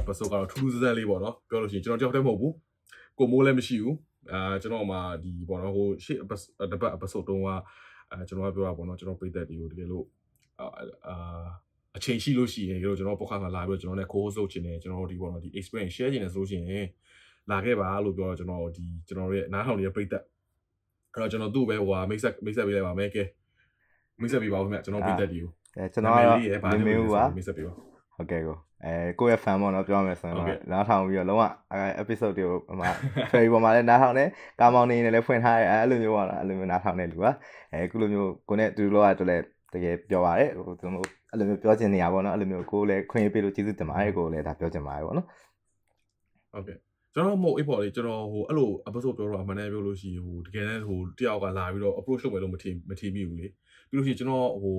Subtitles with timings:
[0.00, 2.54] episode ကတော့ထူးထူးဆန်းဆန်းလေးပေါ့နော်ပြောလို့ရှိရင်ကျွန်တော်တယောက်တည်းမဟုတ်ဘူး
[3.18, 3.96] ကိုမိုးလည်းမရှိဘူး
[4.32, 7.48] အာကျွန်တော်မှဒီပေါ့နော်ဟိုရှေ့ episode တပတ် episode တုန်းက
[8.10, 10.04] အဲကျွန်တော်ကပြောတာပေါ့နော်ကျွန်တော်ပြည်သက်တွေကိုတကယ်လို့
[11.08, 11.44] အာ
[11.96, 16.86] အချိန်ရှိလို့ရှိရင်ကျွန်တော်ပေါ့ခါမှာလာပြီးတော့ကျွန်တော်နဲ့ co-host လုပ်ချင်တယ်ကျွန်တော်တို့ဒီပေါ့နော်ဒီ experience share ချင်တယ်ဆိုလို့ရှိရင်
[17.50, 20.24] လာခဲ့ပါလို့ပြောတော့ကျွန်တော်ဒီကျွန်တော်ရဲ့နားထောင်နေတဲ့ပြည်သက်
[21.12, 23.22] အဲ့တော့ကျွန်တော်သူ့ပဲဟိုဟာမိတ်ဆက်မိတ်ဆက်ပေးလိုက်ပါမယ်ကဲ
[24.20, 27.89] မိတ်ဆက်ပေးပါဦးခင်ဗျကျွန်တော်ပြည်သက်တွေကိုအဲကျွန်တော်ကတော့မင်းမျိုးပါမိတ်ဆက်ပေးပါ
[28.20, 31.42] ဟုတ်ကဲ့ကိုအဲကိုယ့်ရဲ့ fan ပေါ့နော်ပြောရမယ်ဆိုရင်တော့နားထောင်ပြီးတော့လုံးဝ
[31.72, 32.90] အဲ episode တွေကိုဟိုမှာ
[33.30, 34.28] ferry ပေါ်မှာလည်းနားထောင်တယ်
[34.60, 37.26] ကာမောင်နေနဲ့လည်းဖွင့်ထားရဲအဲ့လိုမျိုးပေါ့နော်အဲ့လိုမျိုးနားထောင်တဲ့လူက
[37.72, 45.26] အဲခုလိုမျိုးကိုနဲ့တူလောကတော့လည်းတကယ်ပြောပါတယ်ဟိုသူတို့အဲ့လိုမျိုးပြောချင်နေရပါတော့အဲ့လိုမျိုးကိုလည်းခွင့်ပေးလို့ကျေးဇူးတင်ပါတယ်ကိုလည်းဒါပြောချင်ပါတယ်ပေါ့နော်
[46.52, 46.78] ဟုတ်ကဲ့
[47.14, 53.46] ကျွန်တော်မဟုတ်အေးပေါ့လေကျွန်တော်ဟိုအဲ့လို episode ပြောတော့အမှန်တည်းပြောလို့ရှိရင်ဟိုတကယ်တမ်းဟိုတယောက်ကလာပြီးတော့ approach လုပ်မယ်လို့မထင်မထင်မိဘူးလေ
[53.90, 54.76] ပြီးလို့ရှိရင်ကျွန်တော်ဟို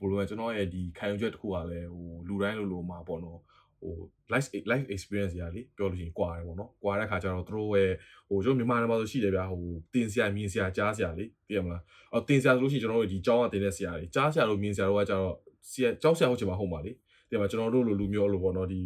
[0.00, 3.38] ဘယ်လိုလဲကျွန်တော်ရဲ့ဒီခံယူချက်တစ်ခုကလည်းဟိုလူတိုင်းလိုလိုမှာပေါ့နော်
[3.80, 3.94] ဟို
[4.32, 7.92] life life experience ရာလေပြောလို့ရှိရင်ကွာတယ်ပေါ့နော်ကွာတဲ့ခါကျတော့တို့ရဲ့
[8.28, 9.62] ဟိုကျွန်တော်မြန်မာနိုင်ငံမှာဆိုရှိတယ်ဗျာဟို
[9.94, 15.34] တင်ဆရာမြင်ဆရာကြားဆရာလေသိရမလားအော်တင်ဆရာဆိုလို့ရှိရင်ကျွန်တော်တို့ဒီကျောင်းကတင်တဲ့ဆရာတွေကြားဆရာတို့မြင်ဆရာတို့ကကျတော့
[15.70, 16.92] ဆရာကျောင်းဆရာဟုတ်ချင်မှာဟုတ်ပါလေ
[17.28, 18.80] သိရမလားကျွန်တော်တို့လိုလူမျိုးလိုပေါ့နော်ဒီ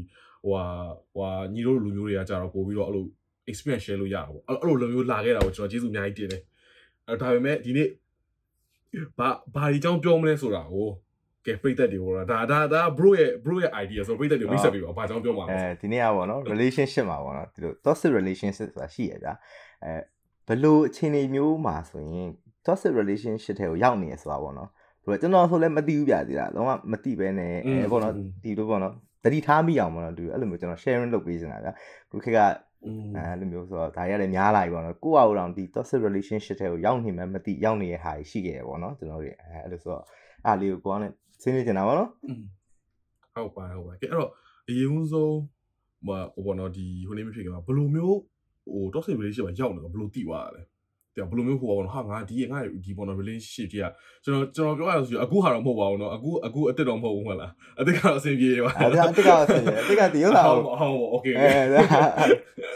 [0.44, 0.64] ဟိုဟာ
[1.14, 3.05] ဟိုဟာညီတို့လူမျိုးတွေကကျတော့ပို့ပြီးတော့အဲ့လို
[3.50, 6.42] experience share လို့ရတာပေါ့အဲ့လိုလိုမျိုးလာခဲ့တာကိုကျွန်တော်ကျေးဇူးအများကြီးတင်တယ်
[7.09, 7.88] အဲဒါပေမဲ့ဒီနေ့
[9.19, 10.89] ဘာဘာဒီအကြောင်းပြောမလဲဆိုတာကို
[11.47, 19.33] ကဲပိတ်သက်တွေဟိုဒါဒါဒါ bro ရဲ့ bro ရဲ့ idea ဆိုပိတ်သက်တွေမိတ်ဆက်ပြီးတော့ဘာကြောင့်ပြောမှာလဲအဲဒီနေ့ကပေါ့နော် relationship မှာပေါ့နော်ဒီလို toxic relationship ဆိုတာရှိရဗျာ
[19.84, 19.92] အဲ
[20.48, 22.28] ဘလို့အခြေအနေမျိုးမှာဆိုရင်
[22.67, 24.69] toxic relationship ထဲကိုရောက်နေရဆိုတာပေါ့နော်
[25.05, 28.12] ဘလို့ကျွန်တော်ဆိုလည်းမသိဘူးဗျာဒီလားတော့မသိပဲနဲ့အဲပေါ့နော်
[28.45, 31.72] ဒီလိုပေါ့နော်တတိထားမိအောင်ပေါ့နော်ဒီအဲ့လိုမျိုးကျွန်တော် sharing လုပ်ပေးနေတာဗျာ
[32.11, 32.39] ခုခေတ်က
[33.17, 40.05] အဲလိုမျိုးဆိုတော့ဒါရလည်းများလာပြီပေါ့နော်ကိုယ့်အကူတောင်ဒီ toxic relationship ထဲကိုရောက်နေမှမသိရောက်နေတဲ့ဟာရှိခဲ့တယ်ပေါ့နော်ကျွန်တော်တို့အဲအဲ့လိုဆိုတော့
[40.47, 42.11] အားလေးကိုကိုကလည်းဆွေးနွေးကြတာပေါ့နော်
[43.34, 44.31] ဟုတ်ပါဟုတ်ပါကဲအဲ့တော့
[44.69, 45.37] အရင်ဆုံး
[46.06, 48.19] ဟိုဘောနော်ဒီဟိုနေမဖြစ်ခင်မှာဘယ်လိုမျိုး
[48.73, 50.62] ဟို toxic relationship မှာရောက်နေတော့ဘယ်လိုတည်သွားတာလဲ
[51.14, 53.92] ပြန်ဘယ်လိုမျိုးဟိုပါဘောနော်ဟာငါဒီငါဒီဘောနော် relationship ကြီးอ่ะ
[54.25, 61.48] ကျွန်တော်ကျွန်တော်ပြောရလို့ဆိုအခုဟာတော့မဟုတ်ပါဘူးနော်အခုအခုအစ်စ်တော့မဟုတ်ဘူးဟုတ်လားအစ်စ်ကတော့အဆင်ပြေပါအဲ့ဒါအစ်စ်ကတော့အဆင်ပြေအစ်စ်ကဒီဟုတ်လားဟုတ်ဟုတ် okay အဲ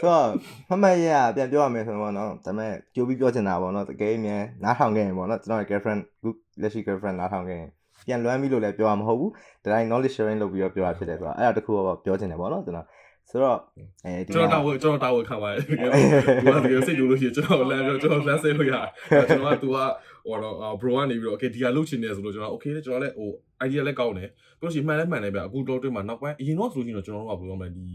[0.01, 6.29] ဆိုမမရပြန်ပြောရမယ်ဆိုတော့နော်ဒါပေမဲ့ကြိုးပြီးပြောချင်တာပေါ့နော်တကယ်မြန်နားထောင်ခဲ့ရင်ပေါ့နော်ကျွန်တော်ရဲ့ girlfriend အခု
[6.61, 7.69] လက်ရှိ girlfriend နားထောင်ခဲ့ရင်
[8.07, 9.31] ပြန်လွမ်းပြီလို့လည်းပြောရမှာမဟုတ်ဘူး
[9.63, 12.87] ဒါတိုင်း knowledge sharing လုပ်ပြီးတော့ပြောရဖြစ်တယ်ဆိုတော့အဲ့ဒါတခုတော့ပြောချင်တယ်ပေါ့နော်ကျွန်တော်
[13.29, 13.59] ဆိုတော့
[14.05, 18.87] အဲဒီကျွန်တော်တာဝန်ကျွန်တော်တာဝန်ခံပါတယ်သူကတကယ်စိတ်ကြိုးလို့ရှိရင်ကျွန်တော်လမ်းပြောကျွန်တော်လမ်းဆဲလို့ရတယ်
[19.29, 19.77] ကျွန်တော်ကသူက
[20.25, 23.29] ဟိုတော့ bro ကနေပြီးတော့ okay ဒီဟာလုပ်ချင်တယ်ဆိုလို့ကျွန်တော် okay လေကျွန်တော်လည်းဟို
[23.65, 24.29] idea လည်းကောင်းတယ်
[24.59, 27.85] ပြီးလို့ရှိရင်မှန်လည်းမှန်တယ်ဗျအခုတော့တွေ့မှာနောက်ပိုင်းအရင်တော့ဆိုလို့ရှိရင်ကျွန်တော်တို့ကဘယ်လိုမှဒီ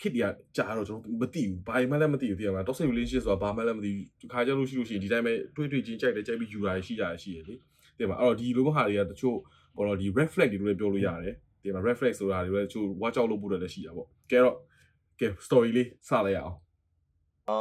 [0.00, 0.24] ခစ်တရ
[0.56, 7.54] ကြာတော့ကျွန်တော်မသိဘူးဘာမှလည်းမသိဘူးသိရမလား toxic relationship ဆိုတာဘာမှလည်းမသိဘူးခါကြလို့ရှိလို့ရှိရင်ဒီတိုင်းပဲတွေးတွေးချင်းကြိုက်တယ်ကြိုက်ပြီးယူတာရှိကြရရှိရလေ
[7.98, 9.36] သိမှာအဲ့တော့ဒီလိုမျိုးဟာတွေကတချို့
[9.76, 14.56] ပေါ်တော့ဒီ red flag တွေလို့လည်းပြောလို့ရတယ် ဒီမှာ red flag ဆိုတာတွေလည်းတချို့ watch out လုပ်ဖို့လည်းရှိတာပေါ့ကဲတော့
[15.20, 16.54] ကဲ story လေးစလိုက်ရအောင်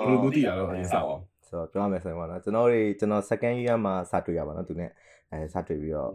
[0.02, 4.92] ဘယ်လိုမျိုးတည်ရတော့ဒီစအောင်ဆိုတော့ပြောရမယ်ဆိုရင်ပေါ့နော်ကျွန်တော်တွေကျွန်တော် second year မှာစတွေ့ရပါတော့သူနဲ့
[5.32, 6.12] အဲစတွေ့ပြီးတော့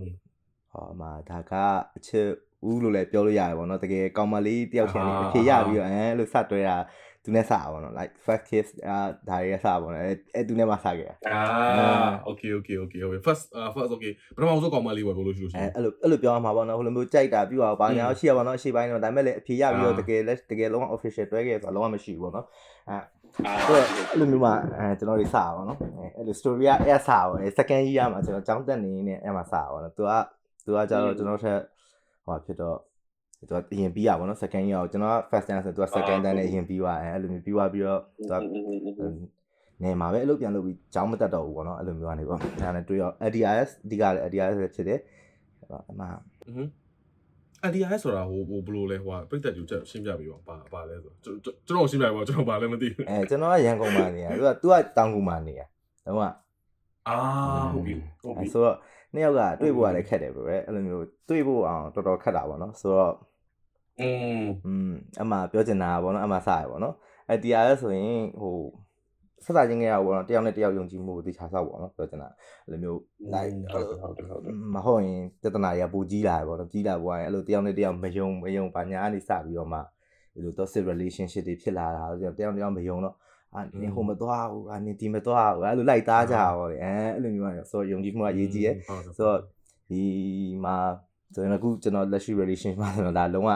[0.73, 1.53] ဟောမှာဒါက
[1.97, 2.27] အချစ်
[2.71, 6.77] ဦးလို့လည်းပြောလို့ရတယ်ပေါ့နော်တကယ်ကောင်မလေးတယောက်ချင်းလေးအဖြေရပြီးတော့အဲလို့စတွေ့တာ
[7.25, 8.97] သူနဲ့စပါပေါ့နော် like first kiss အာ
[9.29, 10.03] ဒါရီစပါပေါ့နော်
[10.35, 11.41] အဲသူနဲ့မှစခဲ့တာအာ
[12.31, 22.47] okay okay okay okay first uh, first okay ပထမဆုံးကောင်မလေးပဲပြောလို့ရှိလို့ရှိရင်အဲအဲ့လိုအဲ့လိုပြောမှာပေါ့နော်ဟိုလိုမျိုးကြိုက်တာပြီးတော့ဘာညာရှိရပါတော့အရှိပိုင်းတော့ဒါပေမဲ့လည်းအဖြေရပြီးတော့တကယ်လက်တကယ်လုံးဝ official တွဲခဲ့ဆိုတော့လုံးဝမရှိဘူးပေါ့နော်
[22.89, 22.97] အဲ
[23.69, 25.79] အဲ့အဲ့လိုမျိုးမှအဲကျွန်တော်တွေစပါပေါ့နော်
[26.17, 30.11] အဲ့လို story ကအဲ့စပါပေါ့ second year မှာကျွန်တော်ကျောင်းတက်နေနေအဲ့မှာစပါပေါ့နော်သူက
[30.65, 31.59] သူကကြတော့ကျွန်တော်ထက်
[32.27, 32.79] ဟောဖြစ်တော့
[33.39, 45.01] သူကအရင်ပြီးရပါတော့ second year ကိုကျွန်တော်က first time ဆိုသူက second time နဲ့အရင်ပြီးသွားအဲအဲ့လိုမျိုးပြီးသွားပြီးတော့သူကနေမှာပဲအလုပ်ပြန်လုပ်ပြီးကြောင်းမတက်တော့ဘူးပေါ့နော်အဲ့လိုမျိုးကနေပေါ့ဒါနဲ့တွေ့ရော ADRS အဓိကလည်း ADRS ဖြစ်တယ်
[45.61, 46.71] အဲ့တော့အမှဟွန်း
[47.65, 51.37] ADRS ဆိုတာဟိုဟိုဘယ်လိုလဲဟိုပြိတက်ကြည့်ချက်ရှင်းပြပြီးပါဘာလဲဆိုကျွန်
[51.77, 55.61] တော်ရှင်းပြပါကျွန်တော်ဘာလဲမသိဘူးအဲကျွန်တော်ကရန်ကုန်မှာနေရသူကသူကတောင်ကူမှာနေရ
[56.07, 56.27] တော့က
[57.09, 57.17] အာ
[57.75, 58.77] ဟုတ်ပြီဟုတ်ပြီဆိုတော့
[59.15, 63.13] နှစ်ယောက်ကတွေ့ဖို့ကလည်းခက်တယ်ဗျအဲ့လိုမျိုးတွေ့ဖို့အောင်တော်တော်ခက်တာပေါ့နော်ဆိုတော့
[64.02, 64.10] อื
[64.42, 66.96] มอืมအမှပြောချင်တာပေါ့နော်အမှစရပေါ့နော်
[67.30, 68.56] အဲတရားလဲဆိုရင်ဟို
[69.44, 72.30] ဆက်စားခြင်းကြရပေါ့နော်တယောက်နဲ့တယောက်ယုံကြည်မှုကိုတခြားဆောက်ပေါ့နော်ပြောချင်တာ
[72.66, 73.00] အဲ့လိုမျိုး
[73.34, 74.42] like ဟုတ်ဟုတ်ဟုတ်
[74.76, 79.80] မဟုတ်ရင်တတနာရပူကြီးလာပေါ့နော်ကြီးလာပေါ့ရင်အဲ့လိုတယောက်နဲ့တယောက်မယုံမယုံပါညာကနေစပြီးတော့မှ
[80.34, 83.16] ဒီလို toxic relationship တွေဖြစ်လာတာတယောက်တယောက်မယုံတော့
[83.56, 88.72] အာနင်ဟိုမသွားဘူးအာနင်ဒီမသွားဘူးအဲ့လိုလိုက်သားကြပါပေါ့လေအဲအဲ့လိုမျိုးဆိုတော့ယုံကြည်မှုကရေးကြည့်ရဲ
[89.18, 89.40] ဆိုတော့
[89.90, 90.02] ဒီ
[90.64, 90.78] မှာ
[91.33, 93.51] ဆိုရင်အခုကျွန်တော်လက်ရှိ relation မှာဆိုတော့ဒါလုံးဝ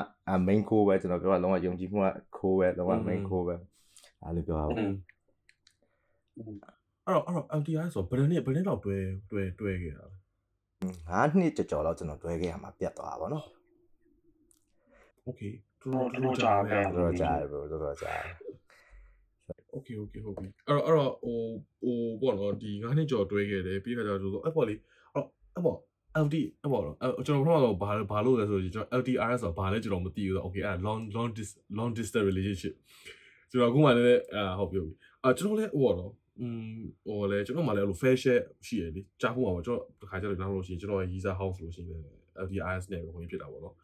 [0.48, 3.54] main core ပဲကျွန်တော်ပြောတာလုံးဝယုံကြည်မှုက core ပဲလုံးဝ main core ပဲ
[4.22, 4.86] အားလို့ပြောတာပေါ့အဲ့
[7.14, 8.96] တော့အဲ့တော့ LTI ဆိုဘယ်နှစ်ဘယ်နှစ်လောက်တွဲ
[9.30, 10.16] တွဲတွဲခဲ့တာလဲ
[11.08, 13.46] ငါးနှစ်ကြော်ကြော်လောက်ကျွန်တော်တွဲခဲ့ရမှာပြတ်သွားတာပေါ့နော်
[15.28, 18.34] Okay တော်တော်ကြာပဲတော်တော်ကြာတယ် bro တော်တော်ကြာတယ်
[19.74, 21.38] Okay okay ဟုတ်ပြီအဲ့တော့အဲ့တော့ဟို
[21.82, 24.74] ဟိုပေါ့နော်ဒီ9နှစ်ကျော်တွဲခဲ့တယ်ပြီးခါကျတော့ဆိုအဲ့ပေါ့လေ
[25.14, 25.24] အဲ့
[25.54, 25.78] အဲ့ပေါ့
[26.24, 32.74] LD အဲ့ပေါ့နော်အဲ့ကျွန်တော်ပထမတော့ဘာဘာလို့လဲဆိုတော့ကျွန်တော် LDRS ဆိုတာဘာလဲကျွန်တော်မသိဘူးဆိုတော့ okay အဲ့ long long dis long distance relationship
[33.50, 34.78] ကျွန်တော်အခုမှလည်းအာဟုတ်ပြီ
[35.24, 36.46] အာကျွန်တော်လည်းဟိုပေါ့နော်อื
[36.78, 42.02] มဟိုလေကျွန်တော်မှလည်းအဲ့လို fair share ရှိရလေကြားဖို့မှာကျွန်တော်တစ်ခါကျတော့နောက်လို့ရှိရင်ကျွန်တော်ရဲ့ user house လို့ရှိရင်
[42.44, 43.74] LDRS နဲ့ပဲဝင်ဖြစ်တာပေါ့နော်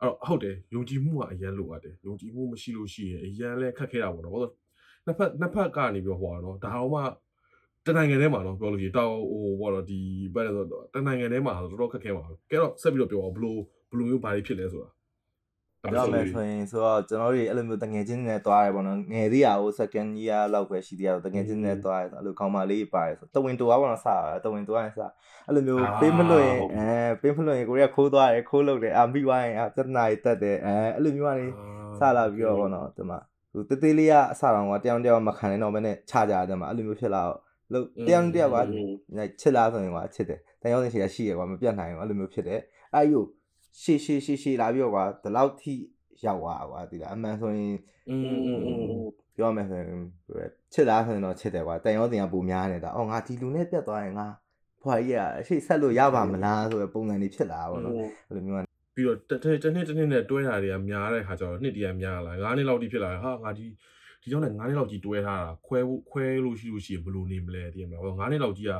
[0.00, 4.52] အဲ့တော့ဟုတ်တယ်ယုံကြည်မှုကအရန်လိုအပ်တယ်ယုံကြည်မှုမရှိလို့ရှိရင်အရန်လည်းခက်ခဲတာပေါ့နော်ဘာလို့
[5.06, 7.00] နှစ်ဖက်နှစ်ဖက်ကနေပြီးဟိုပါတော့ဒါတော့မှ
[7.86, 10.00] တနိုင်ငံထဲမှာတော့ပြောလို့ရှိရင်တောက်ဟိုဘောတော့ဒီ
[10.34, 13.60] ဘယ်လိုတော့တနိုင်ငံထဲမှာတော့တော်တော်ခက်ခဲပါပဲကဲတော့ဆက်ပြီးတော့ပြောအောင်ဘလို့
[13.90, 14.90] ဘလို့မျိုးဘာတွေဖြစ်လဲဆိုတာ
[15.92, 24.98] ပြောမယ်ဆိုရင်ဆိုတော့ကျွန်တော်တို့အဲ့လိုမျိုးတငယ်ချင်းတွေနဲ့တွားရပေါ့နော်ငယ်သေးရဟို second year လောက်ပဲရှိသေးရတငယ်ချင်းတွေနဲ့တွားရအဲ့လိုခေါင်းမလေးပါတယ်ဆိုတဝင်းတူအောင်တော့စတာတဝင်းတူအောင်စ
[25.46, 26.90] အဲ့လိုမျိုးပေးမလို့ရင်အဲ
[27.22, 31.46] ပေးမလို့ရင်ကိုရီးယားခိုးသွားတယ်ခိုးလုပ်တယ်အာမိဝိုင်းအာပြဿနာတွေတက်တယ်အဲအဲ့လိုမျိုးကနေ
[31.98, 33.18] စလာပြီးတော့ပေါ့နော်ဒီမှာ
[33.52, 37.40] ဟိုတသေးလေးကအစတောင်ကတယောက်တယောက်မခံနိုင်တော့ဘဲနဲ့ခြာကြတယ်မှာအဲ့လိုမျိုးဖြစ်လာတော့
[37.72, 38.56] လို့တယောက်တယောက်က
[39.40, 42.60] ချစ်လားဆိုရင်ကချစ်တယ်တယောက်နဲ့ရှိရရှိရကွာမပြတ်နိုင်ဘူးအဲ့လိုမျိုးဖြစ်တယ်
[42.94, 43.20] အဲ့ယူ
[43.80, 45.74] ရှေ့ရှေ့ရှေ့ရှေ့လာပြီးတော့ကွာဒီလောက်ထိ
[46.26, 47.74] ရောက်သွားကွာဒီလားအမှန်ဆိုရင်
[48.10, 49.88] อืมပြောမယ်ဆိုရင်
[50.72, 54.26] ချစ်လားဆိုရင်တော့ချစ်တယ်ကွာတန်ရောတင်ကပူများနေတာအော်ငါဒီလူနဲ့ပြတ်သွားရင်ငါ
[54.82, 57.94] ဖွာကြီးကအရှိဆက်လို့ရပါမလားဆိုတဲ့ပုံစံတွေဖြစ်လာပါတော့
[58.28, 58.64] အဲ့လိုမျိုး
[58.94, 63.66] ပြီးတော့တစ်တစ်နှစ်တစ်နှစ်နဲ့တွဲတာတွေကများတဲ့ခါကျတော့နှစ်တည်းကများလာ9နှစ်လောက်တိဖြစ်လာဟာငါဒီ
[64.22, 68.72] ဒီကြောင့်လည်း9နှစ်လောက်ကြီးတွဲထားတာခွဲဖို့ခွဲလို့ရှိလို့ရှိရင်ဘယ်လိုနေမလဲတည်မလား9နှစ်လောက်ကြီးက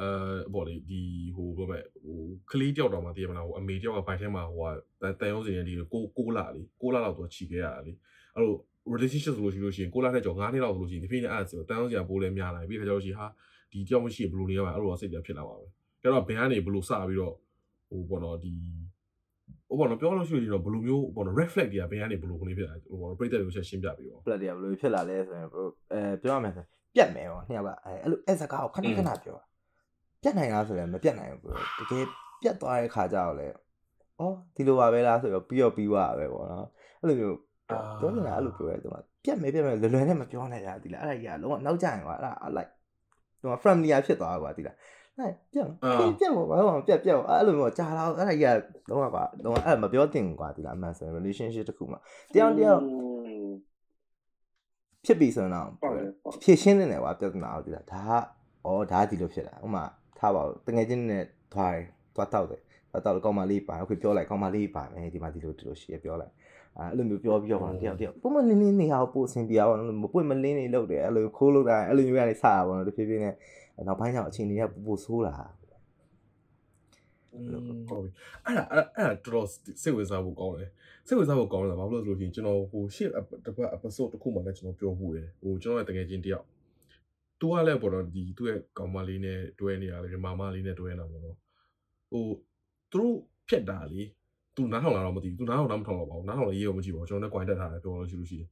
[0.00, 0.08] အဲ
[0.54, 1.00] ပေါ့လေဒီ
[1.36, 2.18] ဟိုဘယ်ပဲဟို
[2.50, 4.58] ကလေးတယောက်တော့မှတည်မလားဟိုအမေတယောက်ကဘိုက်ထဲမှာဟို
[5.02, 7.92] ကတန်ရုံးစင်ဒီကိုကိုလာလေကိုလာလောက်တော့ခြီခဲ့ရတာလေ
[8.34, 8.52] အဲ့လို
[8.92, 13.26] relationship ဆိုလို့ရှိလို့ရှိရင်ကိုလာတဲ့ကြော9နှစ်လောက်ဆိုလို့ရှိရင်ဒီဖိနေအဲ့ဆိုတန်ရုံးစင်ပိုးလဲများလာပြီပြီးခါကျတော့ရှိဟာ
[13.72, 15.66] ဒီတယောက်မရှိဘယ်လိုနေရမှာအဲ့လိုစိတ်ပြဖြစ်လာပါပဲ
[16.02, 17.34] ကျတော့ဘယ်ကနေဘယ်လိုစပြီးတော့
[17.88, 18.52] ဟိုပေါ့နော်ဒီ
[19.70, 25.46] ဟိုပေါ့နော်ပြောလို့ရှိရင်တော့ဘယ်လိုမျိုးပေါ့နော် red flag တွေကဘယ်ကနေဘယ်လိုခနေဖြစ်လာဟိုပေါ့ပြိတ္တတွေချက်ရှင်းပြပြီးတော့ flag တွေကဘယ်လိုဖြစ်လာလဲဆိုရင်
[25.92, 26.64] အဲပြောရမယ်ဆို
[26.94, 29.36] ပြတ်မယ်ပေါ့နှစ်ယောက်ကအဲအဲ့လိုအဲစကားကိုခဏခဏပြော
[30.22, 32.04] ပြတ်နိုင်လားဆိုရင်မပြတ်နိုင်ဘူးတကယ်
[32.40, 33.46] ပြတ်သွားတဲ့ခါကျတော့လေ
[34.20, 36.66] အော်ဒီလိုပါပဲလားဆိုတော့ပြီးတော့ပြီးသွားပဲပေါ့နော်
[37.00, 37.36] အဲ့လိုမျိုး
[38.00, 42.70] ပြောနေတာအဲ့လိုပြောရဲသူကပြတ်မယ်ပြတ်မယ်လွယ်လွယ်နဲ့မပြောနဲ့ရာဒီလားအဲ့ဒါကြီးကလုံးဝနောက်ကျရင်ကွာအဲ့ဒါအလိုက်
[43.40, 44.76] သူက friendly ဖြစ်သွားကွာဒီလား
[45.20, 45.66] အဲ့ပြက်
[46.20, 48.46] ပြက်ဘာလို့ပြက်ပြက်အဲ့လိုမျိုးကြာလာအဲ့ဒါကြီးက
[48.88, 51.98] တော့ကွာတော့အဲ့မပြောတင်ကွာဒီလားအမှန်ဆိုရင် relationship တစ်ခုမှာ
[52.34, 52.80] တယောက်တယောက်
[55.04, 55.68] ဖြစ်ပြီဆိုတော့
[56.42, 59.84] ဖြည့်ရှင်းနေတယ်ကွာပြဿနာကိုဒီလားဒါကဩဒါဒီလိုဖြစ်တာဥမာ
[60.18, 61.24] ထားပါဦးတငယ်ချင်းနဲ့
[61.54, 61.74] ထွား
[62.14, 66.32] သွားတောက်တယ်သွားတောက်ကောင်းမလေးပါအခုပြောလိုက်ကောင်းမလေးပါမယ်ဒီမှာဒီလိုဒီလိုရှိရပြောလိုက်
[66.78, 73.34] အဲ့လိုမျိုးပြောပြီးတော့တယောက်တယောက်ပုံမလင်းလင်းနေအောင်ပို့ဆင်ပြအောင်မပွင့်မလင်းနေလို့တယ်အဲ့လိုခိုးလို့တာအဲ့လိုမျိုးကနေစတာပေါ့နော်တဖြည်းဖြည်းနဲ့
[73.86, 75.34] နောက်ပိုင်းကျတော့အချိန်တွေကပူပူဆိုးလာ
[77.88, 78.10] ဟုတ်ပြီ
[78.44, 79.46] အဲ့ဒါအဲ့အဲ့တော်တော်
[79.82, 80.70] စိတ်ဝင်စားဖို့ကောင်းတယ်
[81.06, 83.08] စိတ်ဝင်စားဖို့ကောင်းတယ်ဘာလို့လဲဆိုလို့ရှိရင်ကျွန်တော်ဟိုရှေ့
[83.44, 86.46] တစ်ပတ် episode တစ်ခုမှလည်းကျွန်တော်ပြောဖို့ရယ်ဟိုကျွန်တော်ရဲ့တကယ်ချင်းတယောက်
[87.40, 91.36] သူကလည်းပေါ့နော်ဒီသူ့ရဲ့ကောင်မလေးနဲ့တွဲနေရလေမာမလေးနဲ့တွဲနေတာပေါ့နော်
[92.10, 92.24] ဟို
[92.92, 93.16] သူတို့
[93.48, 94.02] ဖြတ်တာလေ
[94.60, 98.48] သူနားထောင်လာတော့မသိဘူးသူနားထောင်တော့မထောင်တော့ပါဘူးနားထောင်လည်းရေးရောမကြည့်ပါဘူးကျွန်တော်လည်း coin တက်ထားတယ်ပြောလို့ရှိလို့ရှိရင်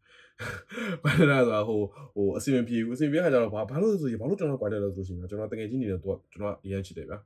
[1.05, 1.81] ဘာလဲဆိုတာဟို
[2.14, 7.19] ဟိုအစီအမပြေဘူးအစီအမပြေခါကျတော့ဘာဘာလို့ဆိုရင်ဘာလို့ကျွန်တော် coin တက်လဲဆိုလို့ရှိရင်ကျွန်တော်တကယ်ကြီးနေတယ်သူကကျွန်တော်အရင်ချစ်တယ်ဗျာ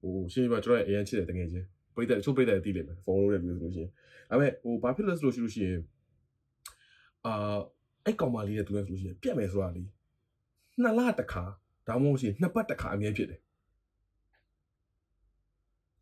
[0.00, 3.90] ဟိုရှင်းပြကျွန်တော်အရင်ချစ်တယ်တကယ်ချင်းပိတ်တယ်ချို့ပိတ်တယ်တီးလိမ့်မယ် follow လုပ်တယ်လို့ဆိုလို့ရှိရင်
[4.30, 5.80] ဒါပေမဲ့ဟိုဘာဖြစ်လဲဆိုလို့ရှိလို့ရှိရင်
[7.26, 7.58] အာ
[8.04, 9.82] အဲ့ကောင်မလေးနဲ့သူနဲ့ဆိုလို့ရှိရင်ပြတ်မယ်ဆိုတာလေ
[10.82, 11.44] နှစ်လတစ်ခါ
[11.86, 13.40] ဒါမှမဟုတ်ရှင်နှစ်ပတ်တစ်ခါအမြဲဖြစ်တယ်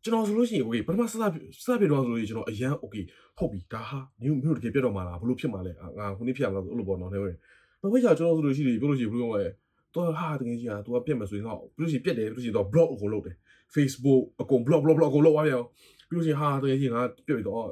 [0.04, 3.04] ကျွန်တော်ဆိုလို့ရှိရင် okay ပထမစစစဖြစ်တော့ဆိုလို့ကျွန်တော်အရန် okay
[3.38, 7.34] ဟုတ်ပြီဒါဟာမျိုးမျိုးတကယ်ပြတ်တော့မှာလားဘလို့ဖြစ်မှာလဲငါခုနေ့ဖြစ်ရမလားဆိုအဲ့လိုပေါ့နော်နေဝင်
[7.80, 9.48] နောက်ပိုင်းကျကျွန်တော်ဆိုလို့ရှိရင်ပြောလို့ရှိရင်ဘလို့ပြောရဲ
[9.94, 13.36] တော့ဟာတကယ်ကြီးอ่ะ तू ကပြတ်မယ်ဆိုရင်တော့ပြီးလို့ရှိရင်ပြတ်တယ်ပြီးလို့ရှိရင်တော့ block အကုန်လုပ်တယ်
[13.74, 15.62] Facebook အကုန် block block block အကုန်လုပ်သွားပြန်
[16.08, 17.62] ပြီးလို့ရှိရင်ဟာတကယ်ကြီးငါပြတ်ပြီတော့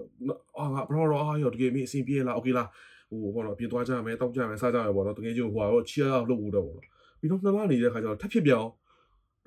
[0.58, 2.68] အာငါဘလို့တော့အာရောတကယ်မင်းအဆင်ပြေလား okay လား
[3.10, 6.86] ဟိုဘောတော့ပြင်သွားကြမယ်တောက်ကြမယ်စားကြမယ်ပေါ့နော်တကယ်ကြီးဟိုတော့ cheer up လုပ်ဖို့တော့ပေါ့နော်
[7.20, 8.68] ပြီးတော့နှစ်လနေတဲ့ခါကျတော့ထပ်ဖြစ်ပြောင်း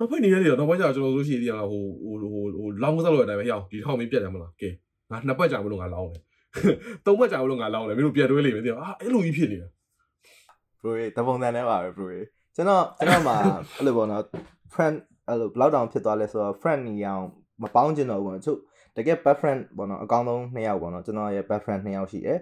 [0.01, 4.69] နောက်ဖိတ်နေရတယ်နောက်ပိုင်းကျကျွန်တော်တို့ရှိသေးရလားဟိုဟိုဟိုဟိုလောင်းကစားလို့တဲ့အတိုင်းပဲဟောင်းဒီထောင်မင်းပြတ်တယ်မလားကဲ
[5.11, 6.21] ငါနှစ်ပတ်ကြာမလို့ငါလောင်းတယ်
[7.05, 9.67] သုံးပတ်ကြာမလို့ငါလောင်းတယ်မင်းတို့ပြတ်တွဲလိမ့်မယ်သိအောင်အာအဲ့လိုကြီးဖြစ်နေတာ
[10.79, 12.05] bro တပုံစံနဲ့ပါပဲ bro
[12.55, 13.35] ကျွန်တော်ကျွန်တော်မှာ
[13.77, 14.23] အဲ့လိုပေါ့နော်
[14.73, 14.95] friend
[15.27, 17.25] အဲ့လို block down ဖြစ်သွားလဲဆိုတော့ friend နေအောင်
[17.61, 18.59] မပေါင်းကျင်တော့ဘူးပေါ့ချုပ်
[18.97, 22.37] တကယ် best friend ပေါ့နော်အကောင်းဆုံး2ယောက်ပေါ့နော်ကျွန်တော်ရဲ့ best friend 2ယောက်ရှိတယ်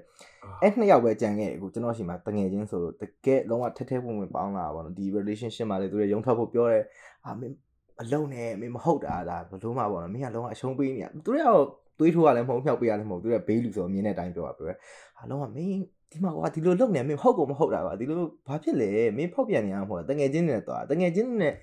[0.61, 6.83] အဲ့2ယောက်ပဲကြံခဲ့အခုကျွန်တော်ရှိမှာတငယ်ချင်းဆိုလို့တကယ်လုံးဝထက်ထဲဝင်ဝင်ပေါင်းလာပေါ့နော်ဒီ relationship မှာလေသူတွေရုံထွက်ဖို့ပြောတယ်
[7.25, 7.55] အာမင်း
[8.01, 11.63] အလုံးနဲ့မင်းမဟုတ်တာဒါဘလို့မှပေါ့နော်မင်းကလုံးဝအရှုံးပေးနေရသူတွေကတော့
[11.99, 14.77] သွေးထိုးရလည်းမဟုတ်ဖြောက်ပေးရလည်းမဟုတ်သူတွေဘေးလူဆိုအမြင်တဲ့အတိုင်းပြောတာပြောတယ်
[15.17, 15.79] ဟာလုံးဝမင်း
[16.11, 21.53] ဒီမှာကွာဒီလိုလုပ်နေမင်းဟုတ်ကောမဟုတ်တာကွာဒီလိုဘာဖြစ်လဲမင်းဖောက်ပြန်နေရမှာမဟုတ်တငယ်ချင်းနဲ့သွားတငယ်ချင်းနဲ့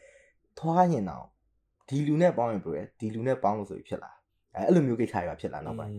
[0.59, 1.25] ထွားရင်တော့
[1.89, 4.11] ဒီလူနဲ့ပေါင်းရင်ပြောရဒီလူနဲ့ပေါင်းလို့ဆိုပြီးဖြစ်လာ
[4.55, 5.93] အဲအဲ့လိုမျိုးကိစ္စတွေဖြစ်လာနောက်ပိုင်း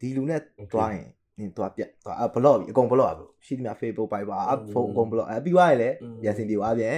[0.00, 0.40] ဒီလူနဲ့
[0.72, 4.38] တွားရင် နင်သွားပြတ်သွားဘလော့ပြီအကုန်ဘလော့อ่ะရှိသမျှ Facebook ပိုင်ပါ
[4.74, 6.90] ဖုန်းအကုန်ဘလော့အဲပြီးသွားရင်လည်းပြန်စင်ပြေသွားပြန်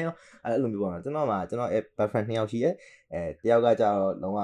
[0.44, 2.74] အဲ့လိုမျိုးပေါ့နော်ကျွန်တော်မှကျွန်တော်ရဲ့ best friend နှစ်ယောက်ရှိရဲ့
[3.12, 4.38] အဲတယောက်ကကြတော့လုံးဝ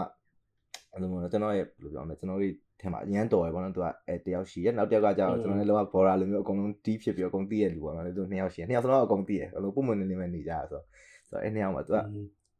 [0.92, 10.84] အဲ့လိုမျိုးကျွန်တော်ရဲ့ဘယ်လိုပြောမလဲကျွန်တော်တို့ထဲမှာအရန်တော်ရယ်ပေါ့နော်သူကအဲတယောက်ရှိရဲ့နောက်တယောက်ကကြတော့ကျွန်တော်လည်းလုံးဝဘော်ရာလိုမျိုးအကုန်လုံးတီးဖြစ်ပြီးအကုန်တီးရလူပေါ့နော်သူနှစ်ယောက်ရှိရဲ့နှစ်ယောက်စလုံးအကုန်တီးရအဲ့လိုပုံမှန်နေနေမှနေကြဆိုတော့
[11.28, 11.98] ဆိုတော့အဲ့နှစ်ယောက်မှာသူက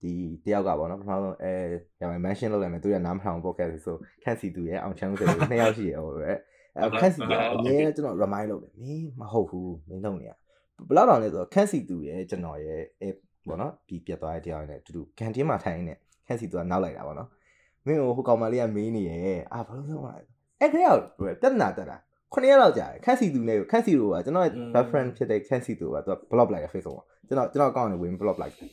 [0.03, 0.13] ဒီ
[0.45, 1.53] တယောက်ကပေါ့နော်ပထမဆုံးအဲ
[2.01, 6.35] ရမယ် mention လုပ်လိုက်မယ်သူကနားမထောင် podcast ဆိုခန့်စီသူရဲ့အောင်ချမ်းဆိုနှစ်ယောက်ရှိရဲ့ဟိုရဲအဲ
[7.01, 10.33] ခန့်စီကအမြဲကျွန်တော် remind လုပ်တယ်မင်းမဟုတ်ဘူးမင်းလုပ်နေရ
[10.89, 13.09] ဘယ်လောက်တောင်လဲဆိုတော့ခန့်စီသူရဲ့ကျွန်တော်ရဲ့အဲ
[13.49, 15.95] ပေါ့နော်ဒီပြတ်သွားတဲ့တရားနဲ့အတူတူကန်တင်းမှာထိုင်နေ
[16.27, 17.29] ခန့်စီသူကနောက်လိုက်တာပေါ့နော်
[17.87, 20.15] မင်းဟိုဟိုကောင်မလေးကမေးနေရဲ့အာဘာလို့ဆုံးလာ
[20.61, 21.97] အဲ့ခရောက်ပြဿနာတက်တာ
[22.33, 28.71] ခုနှစ်ရက်လောက်ကြာတယ်ခန့်စီသူနဲ့ခန့်စီသူကကျွန်တော် best friend ဖြစ်တဲ့ခန့်စီသူကသူက block လိုက်တယ် Facebook မှာကျွန်တော်ကျွန်တော်အကောင့်နဲ့ဝင် block လိုက်တယ်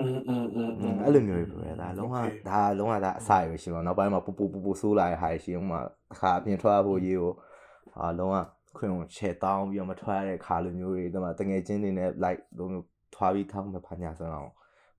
[0.00, 2.16] อืมอืมอืมအဲ့လိုမျိုးတွေပဲဒါလုံးဝ
[2.48, 5.80] ဒါလုံးဝဒါအစာရရှိမှာနောက်ပိုင်းမှာပူပူပူပူဆိုးလာတဲ့ဟာရှိအောင်မှာ
[6.12, 7.32] အခါအပြင်ထွက်ဖို့ရေးကို
[7.98, 8.36] အာလုံးဝ
[8.76, 14.50] ခွင့်ကိုချေတောင်းပြီးတော့မထွက်ရတဲ့ခါလိုမျိုးတွေဒီမှာတငယ်ချင်းတွေနဲ့ like လိုမျိုးထွားပြီးထောက်မဖာညာဆိုတော့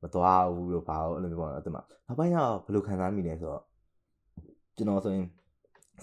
[0.02, 3.64] မသွားဘူးလို့ပါတော့အဲ့လိုမျိုးပေါ့နော်ဒီမှာနောက်ပိုင်းကျတော့ဘယ်လိုခံစားမိလဲဆိုတော့
[4.78, 5.26] ကျွန်တော်ဆိုရင်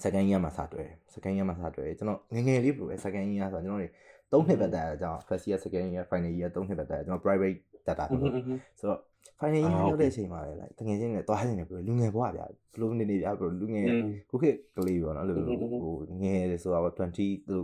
[0.03, 3.89] second year မှာစတွေ့ second year မှာစတွေ့ကျွန်တော်ငငယ်လေးဘယ်လိုပဲ second year ဆိုတော့ကျွန်တော်တွေ
[4.31, 8.32] 3နှစ်ပဲတက်ရကြောင်း first year second year final year 3နှစ်ပဲတက်ရကျွန်တော် private တက်တာဆိုတော့
[8.80, 9.00] ဆိုတော့
[9.40, 13.86] final year ရောက်တဲ့အချိန်မှာလေ like တကယ်ချင်းနဲ့တွားနေတယ်ဘယ်လူငယ်ဘွားဗျာဘလို့နေနေဗျာဘယ်လူငယ်
[14.30, 15.36] ခုခေတ်ကလေးပေါ့နော်အဲ့လို
[15.84, 17.56] ဟိုငယ်တယ်ဆိုတော့20သူ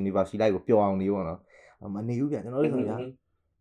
[0.00, 1.40] university life ကိုပျော်အောင်နေပေါ့နော်
[1.94, 2.98] မနေဘူးဗျာကျွန်တော်တို့ဆိုရင်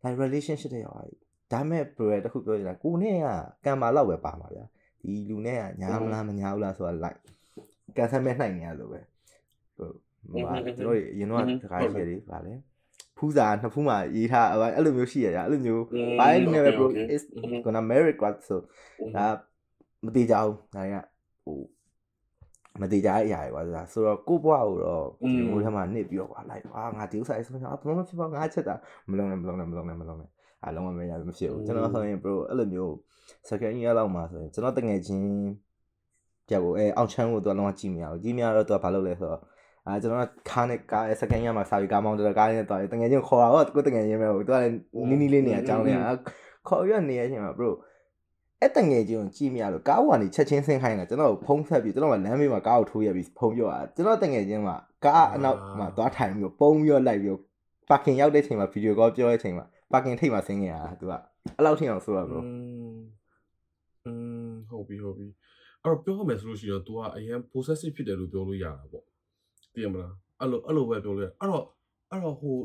[0.04, 1.10] like relationship တွေရောက်
[1.52, 3.28] ဒါမဲ့ bro တခုပြောချင်တာကိုနဲ့က
[3.66, 4.66] ကံမာလောက်ပဲပါမှာဗျာ
[5.02, 7.20] ဒီလူနဲ့ကညာမလားမညာဘူးလားဆိုတာ like
[7.98, 9.00] ကန်ဆယ်မဲ့နှိုက်နေရလို့ပဲ
[9.78, 9.90] ဟို
[10.48, 12.54] ဟာကျွန်တော်အရင်တော့တခါရှိတယ်ဗာလေ
[13.20, 15.84] ဖူးစာနှစ်ဖူးမှာရေးထားအဲ့လိုမျိုးရှိရကြအဲ့လိုမျိုး
[16.20, 17.24] ဘိုင်းနေပဲ bro is
[17.64, 18.56] gonna merit what so
[19.16, 19.26] ဒါ
[20.06, 20.96] မတိကြဘူးဒါက
[21.44, 21.60] ဟို
[22.82, 28.76] မတိကြတဲ့အရာတွေကွာဆိုတာဆိုတော့ကို့ဘွားကိုတော့ဒီမိုးထဲမှာနစ်ပြီးတော့ကွာလိုက်အာငါဒီဥစ္စာရေးဆိုတော့ဘလုံးမဖြစ်ပါငါချက်တာ
[29.10, 30.30] မလုံးနဲ့မလုံးနဲ့မလုံးနဲ့မလုံးနဲ့
[30.64, 32.94] အားလုံးမရမဖြစ်ဘူးကျွန်တော်ဆိုရင် bro အဲ့လိုမျိုး
[33.50, 35.28] second year လောက်မှာဆိုရင်ကျွန်တော်တငယ်ချင်း
[36.50, 39.42] ကြောက်ကိုအဲအောက်ချမ်းကိုသူကလုံးဝကြည့်မရဘူးကြည့်မရတော့သူကဘာလုပ်လဲဆိုတော့
[39.89, 44.75] အာကျွန်တော်ကကားနဲ့ကား second year မှာစာပြီးကားမောင်းတော့ကားနဲ့တော့တငယ်ချင်းခေါ်တာတော့ကိုတငယ်ချင်းပဲဟိုသူကလည်း
[45.11, 45.97] နီးနီးလေးနေအကြောင်းလေး
[46.69, 47.71] ခေါ်ရနေရချင်းမှာ bro
[48.61, 57.39] အဲ့တငယ်ချင်းကိုကြည့်မရလို့ကားပေါ်ကနေချက်ချင်းဆင်းခိုင်းတာကျွန်တော်ဖုံးဆက်ပြီးကျွန်တော်ကလမ်းဘေးမှာကားကိုထိုးရပြီးဖုံးပြောတာကျွန်တော်တငယ်ချင်းမှာကားအနောက်မှာသွားထိုင်ပြီးပုံပြီးတော့လိုက်ပြီး
[57.91, 61.13] ပါကင်ရောက်တဲ့ချိန်မှာဗီဒီယိုကောပြောတဲ့ချိန်မှာပါကင်ထိပ်မှာဆင်းခဲ့ရတာသူက
[61.57, 62.41] အဲ့လောက်ထိအောင်ဆိုရ bro
[64.07, 64.13] อื
[64.51, 65.27] มဟုတ်ပြီဟုတ်ပြီ
[65.83, 69.05] အဲ့တော့ပြောရမယ်ဆိုလို့ရှိရင် तू ကအရင် possessive ဖြစ်တယ်လို့ပြောလို့ရတာပေါ့
[69.80, 71.64] သိရမလားအဲ့လိုအဲ့လိုပဲပြောလို့ရအဲ့တော့
[72.12, 72.58] အဲ့တော့ဟို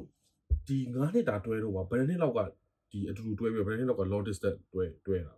[0.66, 2.40] ဒီ9နှစ်တာတွဲတော့ကဘယ်နှစ်လောက်က
[2.90, 5.34] ဒီအတူတူတွဲပြီးဘယ်နှစ်လောက်က long distance တွဲတွဲတာ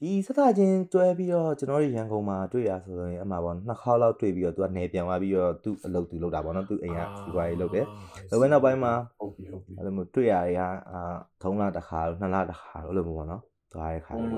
[0.00, 7.86] ဒီစသချင်းတွဲပြီးတော့ကျွန်တော်တို့ရန်ကုန်မှာတွေ့ရဆိုရင်အမှပေါ့နှစ်ခေါက်လောက်တွေ့ပြီးတော့သူကနေပြန်သွားပြီးတော့သူ့အလုပ်သူလုပ်တာပေါ့နော်သူ့အိမ်ကစီပွားရေးလုပ်တယ်။
[8.30, 10.60] ဒါပေမဲ့နောက်ပိုင်းမှာဟုတ်ပြီဟုတ်ပြီအဲ့လိုမျိုးတွေ့ရရ
[10.90, 11.00] အာ
[11.42, 14.30] 3လတစ်ခါလို့2လတစ်ခါလို့အဲ့လိုမျိုးပေါ့နော်။သွားတဲ့ခါလို့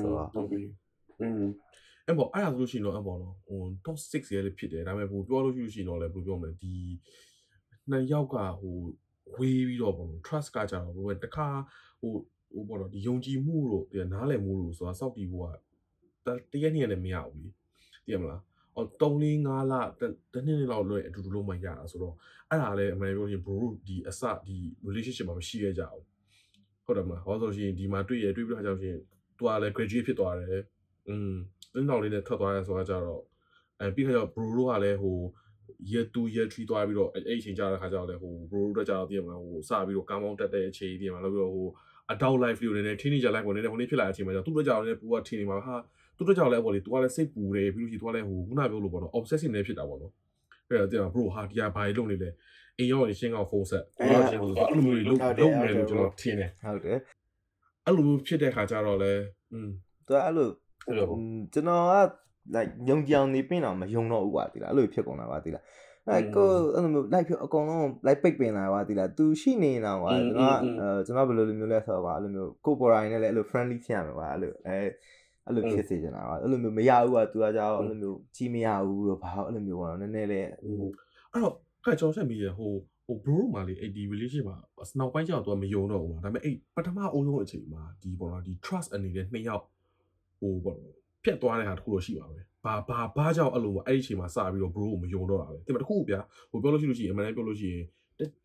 [0.00, 0.62] ဆိုတော့ဟုတ်ပြီ။
[1.20, 1.42] อืม
[2.06, 6.74] အဲ့ပေါ့အဲ့ဒါဆိုလို့ရှိရင်တော့အဲ့ပေါ့နော်ဟို top 6ရဲလေးဖြစ်တယ်ဒါပေမဲ့ဟိုပြောလို့ရှိရင်တော့လည်းဘယ်လိုပြောမလဲဒီ
[7.90, 8.76] နှစ်ယောက်ကဟို
[9.38, 11.48] ဝေးပြီးတော့ပေါ့နော် trust ကကြတော့ဘယ်တခါ
[12.00, 12.12] ဟို
[12.54, 15.44] ဟိုပေါ့နော်ဒီယုံကြည်မှုတို့ဒီနားလည်မှုတို့ဆိုတာစောက်တီဖို့
[16.26, 17.50] ကတရက်နှစ်ရက်လည်းမရဘူးလေ
[18.04, 18.42] သိရမလား
[18.76, 19.74] အော်3 4 5လ
[20.32, 22.14] တနှစ်နှစ်လောက်လွယ်အတူတူလုံးမရတာဆိုတော့
[22.50, 24.56] အဲ့ဒါလည်းအမှန်ပြောရင် bro ဒီအစဒီ
[24.86, 26.04] relationship မှာမရှိခဲ့ကြဘူး
[26.84, 28.96] ဟုတ်တယ်မလားဟောဆိုရှင်ဒီမှာတွေ့ရတွေ့ပြီးတော့ကြောင့်ရှင်
[29.36, 30.62] သူကလည်း graduate ဖြစ်သွားတယ်
[31.08, 31.32] อืม
[31.74, 33.22] လင်းတော်လေးနဲ့ထွက်သွားရဆိုတာကြတော့
[33.80, 35.18] အဲပြီးခါကျတော့ bro တို့ကလည်းဟို
[35.90, 41.68] year 2 year 3သွားပြီးတော့အဲ့အချိန်ကြတဲ့ခါကျတော့လည်းဟို bro တို့ကြတော့ပြင်မလားဟိုစပြီးတော့ compound တက်တဲ့အချိန်ပြင်မလားပြီးတော့ဟို
[42.12, 45.74] adult life လေးကိုလည်း teenager life ကိုလည်းဟိုနေ့ဖြစ်လာတဲ့အချိန်မှာကျတော့သူတို့ကြတော့လည်းပူကထင်နေမှာဟာ
[46.16, 52.30] သူတို့ကြတော့လည်းဟိုလေ तू ကလည်းစိတ်ပူတယ်ပြီးလို့ရှိရင် तू ကလည်းဟိုခုနပြောလို့ပေါ့နော် obsession လည်းဖြစ်တာပေါ့နော်ဲ့တော့တင်ပါ bro ဟာဒီဟာဘာလုပ်နေလဲ
[52.78, 56.98] အိမ်ရောက်ရင်ရှင်းကောင်ဖုန်းဆက်ဘာရှင်းလို့ဆိုအဲ့လိုမျိုးလုပ်လုပ်နေလို့ကျွန်တော်ထင်တယ်ဟုတ်တယ်
[57.86, 59.12] အဲ့လိုမျိုးဖြစ်တဲ့ခါကျတော့လဲ
[59.52, 59.70] อืม
[60.06, 60.48] သူအဲ့လို
[60.87, 61.05] အဲ့လို
[61.53, 61.93] ကျွန်တော်က
[62.55, 65.63] like ညုံကြောင်နေပြင်တော့မယုံတော့ဘူးကွာဒီလားအဲ့လိုဖြစ်ကုန်တာပါဒီလား
[66.09, 74.77] အဲကိုအဲ့လိုမျိုး live ဖြစ်အကုန်လုံး live ပိတ်ပင်လာကွာဒီလား तू ရှိနေတာကွာကျွန်တော်ကအဲကျွန်တော်ဘယ်လိုလိုမျိုးလဲဆိုတော့ကွာအဲ့လိုမျိုးကိုပေါ်တိုင်းနဲ့လည်းအဲ့လို friendly ဖြစ်ရမှာကွာအဲ့လိုအဲ
[75.45, 81.53] အဲ့လိုဖြစ်စေချင်တာကွာအဲ့လိုမျိုးမရဘူးကွာ तू ကကြောက်အဲ့လိုမျိုးကြီးမရဘူးတော့ဘာအဲ့လိုမျိုးပေါ့နော်နည်းနည်းလေးအဲ့တော့
[81.85, 82.71] ခါကျွန်တော်ဆက်ပြီးရဟို
[83.07, 84.57] ဟို bro မှာလေအဲ့ဒီ relationship မှာ
[84.99, 89.63] နောက်ပိုင်းကျတော့ तू မယုံတော့ဘူးမှာဒါပေမဲ့အဲ့ပထမအုံဆုံးအချိန်မှာဒီပေါ့နော်ဒီ trust အနေနဲ့နှစ်ယောက်
[90.42, 90.78] ဟိုပေါ့
[91.22, 96.20] ပြတ်သွားတဲ့ဟာတခုတော့ရှိပါပဲဘာဘာဘာကြောင့်အဲ့လိုအဲ့ဒီအချိန်မှာစပြီးတော့ bro ကိုမယုံတော့တာပဲတင်မတခုဗျာ
[96.50, 97.84] ဟိုပြောလို့ရှိလို့ရှိရင်အမှန်တမ်းပြောလို့ရှိရင်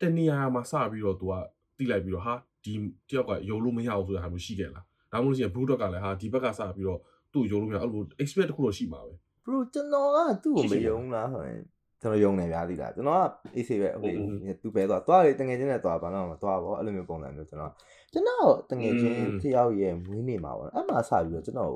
[0.00, 1.32] တနေရာမှာစပြီးတော့ तू က
[1.78, 2.72] တိလိုက်ပြီးတော့ဟာဒီ
[3.08, 7.00] တယောက်ကယုံလို့မရဘူးဆိုတာဟာမျိုးရှိခဲ့လားဒါမှမဟုတ်လို့ရှိရင် bro တော့ကလည်းဟာဒီဘက်ကစပြီးတော့
[7.32, 9.12] သူ့ယုံလို့မရအဲ့လို expect တခုတော့ရှိမှာပဲ
[9.44, 11.62] bro ကျွန်တော်ကသူ့ကိုမယုံလားဆိုရင်
[12.00, 13.22] ကျွန်တော်ယုံနေပြားသိလားကျွန်တော်က
[13.56, 14.14] AC ပဲ okay
[14.62, 17.72] သူပဲသွားသွားလေတငယ်ချင်းနဲ့သွားဘာလို့မသွားဘောအဲ့လိုမျိုးပုံစံမျိုးကျွန်တော်
[18.12, 21.72] ကျွန်တော်တငယ်ချင်းတယောက်ရဲ့မွေးနေ့မှာပေါ့အဲ့မှာစပြီးတော့ကျွန်တော်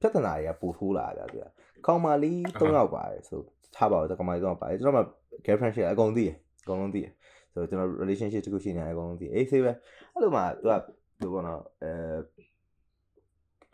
[0.00, 1.38] ပြဿနာတွေကပိုထိုးလာကြပြ
[1.86, 3.40] ကောင်မလေး၃ယောက်ပါတယ်ဆို
[3.76, 5.02] ထားပါတော့ကောင်မလေး၃ယောက်ပါတယ်ကျွန်တော်မှ
[5.44, 7.12] girlfriend ရှိတယ်အကုန်သိတယ်အကုန်လုံးသိတယ်
[7.52, 9.72] ဆိုတော့ကျွန်တော် relationship တခုရှိနေတယ်အကုန်လုံးသိ AC ပဲ
[10.12, 10.72] အဲ့လိုမှသူက
[11.20, 11.92] သူပေါ့နော်အဲ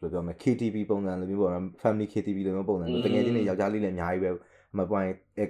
[0.01, 4.31] ဘယ်လိုပြောမလဲ KTV ပုံစံလိုမျိုးပေါ့နော် family KTV လိုမျိုးပုံစံတကယ်ချင်းနေယောက်ျားလေးလည်းအများကြီးပဲ
[4.78, 5.46] မပွိုင်းအဲ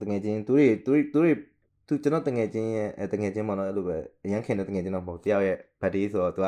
[0.00, 1.32] တကယ်ချင်းသူတွေသူတွေသူတွေ
[1.86, 6.46] သူကျွန်တော်တကယ်ချင်းရဲ့တကယ်ချင်းပေါ့နော်အဲ့လိုပဲအရန်ခင်တဲ့တကယ်ချင်းတော့မဟုတ်တယောက်ရဲ့ birthday ဆိုတော့သူက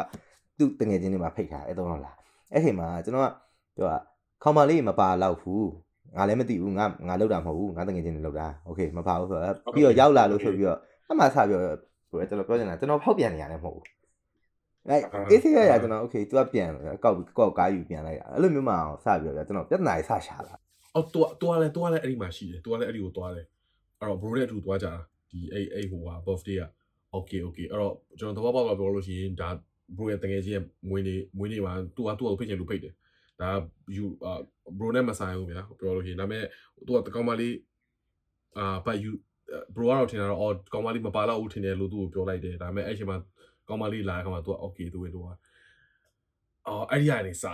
[0.58, 2.16] သူ့တကယ်ချင်းတွေမှာဖိတ်ထားအဲ့တော့လား
[2.52, 3.28] အဲ့ချိန်မှာကျွန်တော်က
[3.76, 3.98] ပြောတာ
[4.42, 5.68] ခေါမလေးမပါတော့ဘူး
[6.16, 10.78] ငါလည်းမသိဘူးငါငါလောက်တာမဟုတ်ဘူးငါတကယ်ချင်းတွေလောက်တာโอเคမပါဘူးဆိုတော့ပြီးတော့ရောက်လာလို့ဆိုပြီးတော့
[11.10, 11.60] အမှစပြော
[12.18, 13.86] ဘယ်ကျွန်တော်ပြောချင်တာကျွန်တော်ဖောက်ပြန်နေရတယ်မဟုတ်ဘူး
[14.88, 14.96] အဲ
[15.30, 16.68] အေးဆေးရရကျွန်တော် okay သူကပြန်
[17.04, 20.54] ကောက်ကောက်ကားယူပြန်လိုက်တာအဲ့လိုမျိုးမှအောင်စပြောပြကျွန်တော်ပြဿနာကြီးစရှာလာ
[20.95, 23.45] အော်တူတူလည်းတူလည်းအဲ့ဒီမှာရှိတယ်တူလည်းအဲ့ဒီကိုသွားတယ်
[23.99, 24.93] အဲ့တော့ bro နဲ့အတူသွားကြတာ
[25.29, 26.63] ဒီအဲ့အဲ့ဟိုဟာ birthday က
[27.15, 29.49] okay okay အဲ့တော့ကျွန်တော်သဘောပေါက်ပြောလို့ရှိရင်ဒါ
[29.95, 32.93] bro ရဲ့တကယ်ကြီးမွေးနေ့မွေးနေ့မှာသူကသူ့ကိုဖိတ်ချင်လို့ဖိတ်တယ်
[33.41, 33.49] ဒါ
[33.95, 34.05] you
[34.77, 36.45] bro နဲ့မဆိုင်ဘူးဗျာပြောလို့ရှိရင်ဒါပေမဲ့
[36.85, 37.55] သူကတကောင်မလေး
[38.57, 39.11] အာပတ် you
[39.75, 43.17] bro ကတော့ထင်တာတော့အော်ကောင်မလေးမပါတော့ဘူးထင်တယ်လို့သူ့ကိုပြောလိုက်တယ်ဒါပေမဲ့အဲ့ချိန်မှာ
[43.69, 45.25] ကောင်မလေးလာတဲ့ခါမှာသူက okay သူဝင်တော့
[46.67, 47.53] အော်အဲ့ဒီကနေစတာ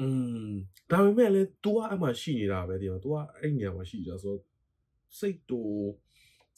[0.00, 0.06] อื
[0.48, 0.52] ม
[0.90, 4.34] ဒါပေမဲ့လည်း तू ကအဲ့မှာရှိနေတာပဲဒီမှာ तू ကအဲ့နေရာမှာရှိကြဆို
[5.18, 5.60] စိတ်တူ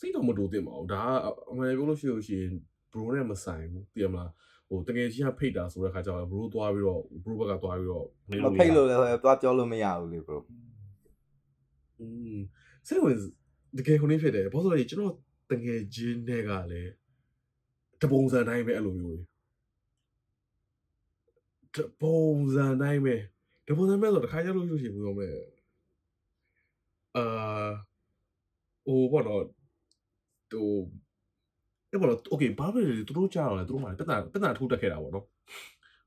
[0.01, 1.17] စိတ်တော့မတူတင်ပါဘူးဒါက
[1.51, 2.53] အမှန်ပြောလို့ရှိလို့ရှိရင်
[2.93, 4.31] bro နဲ့မဆိုင်ဘူးသိရမလား
[4.69, 8.07] ဟိုတကယ်ကြီးကဖိတ်တာဆိုတဲ့ခါကျတော့ bro သွားပြီးတော့ bro ဘက်ကသွားပြီးတော့
[8.45, 10.39] မဖိတ်လို့လည်းသွားပြောလို့မရဘူးလေ bro
[12.01, 12.37] อืม
[12.87, 13.17] စိတ်ဝင်
[13.79, 15.15] တကယ်ခုနေဖြစ်တယ်ဘာလို့လဲကျွန်တော်
[15.51, 16.93] တကယ်ချင်းတွေကလည်း
[18.03, 19.25] တပုံစံတိုင်းပဲအဲ့လိုမျိုးတွေတ
[22.02, 23.16] ပုံစံတိုင်းပဲ
[23.68, 25.30] တပုံစံပဲဆိုတခါရလို့ရှိရင်ဘယ်လိုမလဲ
[27.16, 27.70] အာ
[28.86, 29.44] ဟိုဘောတော့
[30.52, 30.70] ဟို
[31.92, 35.26] အဲ့ဘောတော့ okay ဘာပဲလေသူတို့ကြားတော့လေသူတို့မှပြဿနာပြဿနာထိုးတက်ခဲ့တာပေါ့နော်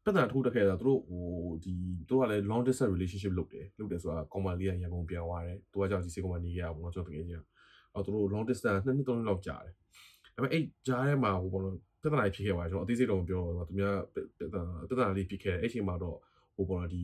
[0.05, 1.25] ပြဿနာထိုးတက်ခဲ့တာသူတို့ဟို
[1.65, 1.73] ဒီ
[2.09, 7.39] သူတို့ကလည်း long distance relationship လုပ်တယ်လုပ်တယ်ဆိုတာကောင်မလေးကရန်ကုန်ပြန်သွားတယ်သူကကြောင့်ဒီစေကောင်မနေခဲ့ရပါဘောနော်ကျွန်တော်တကယ်ကြီး
[7.95, 9.75] အော်သူတို့ long distance နှစ်နှစ်သုံးနှစ်လောက်ကြာတယ်
[10.35, 13.95] ဒါပေမဲ့အဲ့ကြားထဲမှာဟိုဘောနော် ပြဿနာဖြစ်ခဲ့ပါတယ်ကျွန်တော်အသေးစိတ်တော့မပြောတော့သူများ
[14.39, 16.17] ပြဿနာပြဿနာလေးဖြစ်ခဲ့တယ်အဲ့ချိန်မှာတော့
[16.57, 17.03] ဟိုဘောနော်ဒီ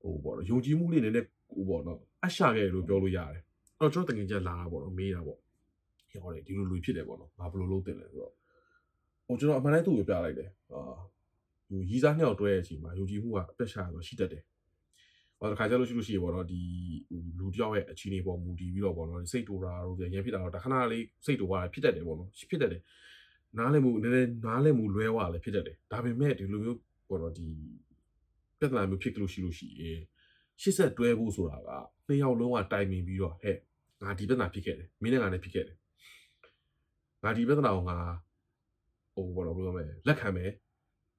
[0.00, 3.42] ဟိုဘောနော်ယုံကြည်မှုလေးနည်းနည်းဟိုဘောနော်အရှာခဲ့လို့ပြောလို့ရတယ်
[3.78, 5.38] အဲ့တော့ကျွန်တော်တကယ်ကြီးလာတာပေါ့နော်မေးတာပေါ့
[6.10, 8.32] ဟောတယ်ဒီလိုလူဖြစ်တယ်ပေါ့နော်ငါဘယ်လိုလုပ်တင်လဲဆိုတော့
[9.26, 10.82] ဟိုကျွန်တော်အမှန်တမ်းသူ့ကိုပြလိုက်တယ်အာ
[11.68, 14.42] ဟိုရီးစားနှစ်ယောက်တွဲတဲ့အချိန်မှာယုံကြည်မှုကအပြက်ရှာဆိုရှိတတ်တယ်
[15.38, 16.60] ဟောတခါကျလို့ရှိလို့ရှိရပေါ့နော်ဒီ
[17.38, 22.82] လူတယောက်ရဲ့အခြေအနေပေါ်မူတည်ပြီးတော့ပေါ့နော်စိတ်တူတာတို့ရန်ဖြစ်တာတော့တခဏလေးစိတ်တူသွားတာဖြစ်တတ်တယ်ပေါ့နော်ဖြစ်တတ်တယ်
[23.58, 27.46] နားလည်မှုနည်းနည်းနားလည်မှုလွဲသွားလည်းဖြစ်တတ်တယ်ဒါပေမဲ့ဒီလိုမျိုးပေါ့နော်ဒီ
[28.58, 30.00] ပြဿနာမျိုးဖြစ်လို့ရှိလို့ရှိရင်
[30.62, 31.68] ရှစ်ဆက်တွဲဖို့ဆိုတာက
[32.06, 33.56] နှစ်ယောက်လုံးကတိုင်ပင်ပြီးတော့ဟဲ့
[34.02, 35.76] ငါဒီပြဿနာဖြစ်ခဲ့တယ်မင်းနဲ့ငါနဲ့ဖြစ်ခဲ့တယ်
[37.24, 37.98] ငါဒီပြဿနာကိုငါ
[39.14, 40.50] ဟိုဘောတော့ဘယ်လိုလဲလက်ခံမယ်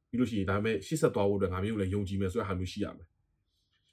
[0.10, 3.08] ပြီးလို့ရှိရင်ဒါပေမဲ့ရှေ့ဆက်သွားဖို့အတွက်ငါမျိုးလည်းယုံကြည်မယ်ဆိုတဲ့ဟာမျိုးရှိရမယ်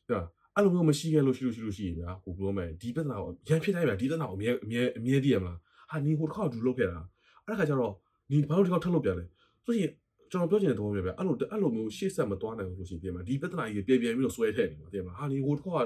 [0.09, 5.59] ဟုတ်အဲ့လိုမျိုးမရှိခဲ့လို့ရှိလို့ရှိလို့ရှိရင်ဗျာဟိုဘယ်လိုမဲဒီပြဿနာကိုရန်ဖြစ်တိုင်းဗျာဒီပြဿနာကိုအမြဲအမြဲအမြဲတည်ရမလား
[5.91, 7.01] ဟာနေဟိုတစ်ခါဒူလုပ်ခဲ့တာ
[7.47, 7.95] အဲ့ဒါခါကျတော့
[8.31, 9.25] နေဘာလို့ဒီကောင်ထပ်လုပ်ပြန်လဲ
[9.65, 9.91] ဆိုရင်
[10.31, 15.81] ကျွန်တော်ပြောချင်တဲ့သဘောမျိုးဗျာအဲ့လိုအဲ့လိုမျိုးရှေ့ဆက်မသွားနိုင်ဘူးလို့ရှိရင်ပြန်မှာဒီပြဿနာကြီးပြန်ပြန်ပြီးတော့ဆွဲထည့်နေမှာတင်မှာဟာနေဟိုတစ်ခါ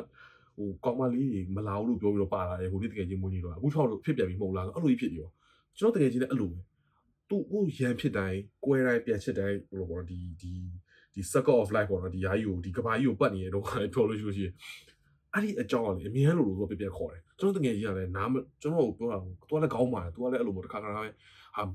[0.57, 5.31] ဟိုကောင်မလေးကြီးမလာဘူးလို့ပြောပြီးတော့ပါလာတယ်ဟိုနေ့တကယ်ချင်းမွေးနေတော့အခုထောက်လို့ဖြစ်ပြန်ပြီးမဟုတ်လားအဲ့လိုကြီးဖြစ်နေရော
[5.79, 6.59] ကျွန်တော်တကယ်ချင်းလည်းအဲ့လိုပဲ
[7.29, 10.53] သူ့ဟိုရန်ဖြစ်တိုင်းကွဲတိုင်းပြန်ချစ်တိုင်းဘယ်လိုပေါ့ဒီဒီ
[11.15, 14.55] ဒီ circle of life ပေါ့နော်ဒီယာကြီးကိုဒီကဘာကြီးကိုပတ်နေရတော့ပြောလို့ရှိလို့ရှိရင်
[15.34, 21.04] အဲ့ဒီအကြောင်းကလေအမြဲလိုလိုဆိုပြပြခေါ်တယ်ကျွန်တော်တကယ်ကြီးကလည်းနားမကျွန်တော်ကိုပြောတာကိုသူကလည်းကောင်းပါတယ်သူကလည်းအဲ့လိုမျိုးတစ်ခါခါပဲဟာ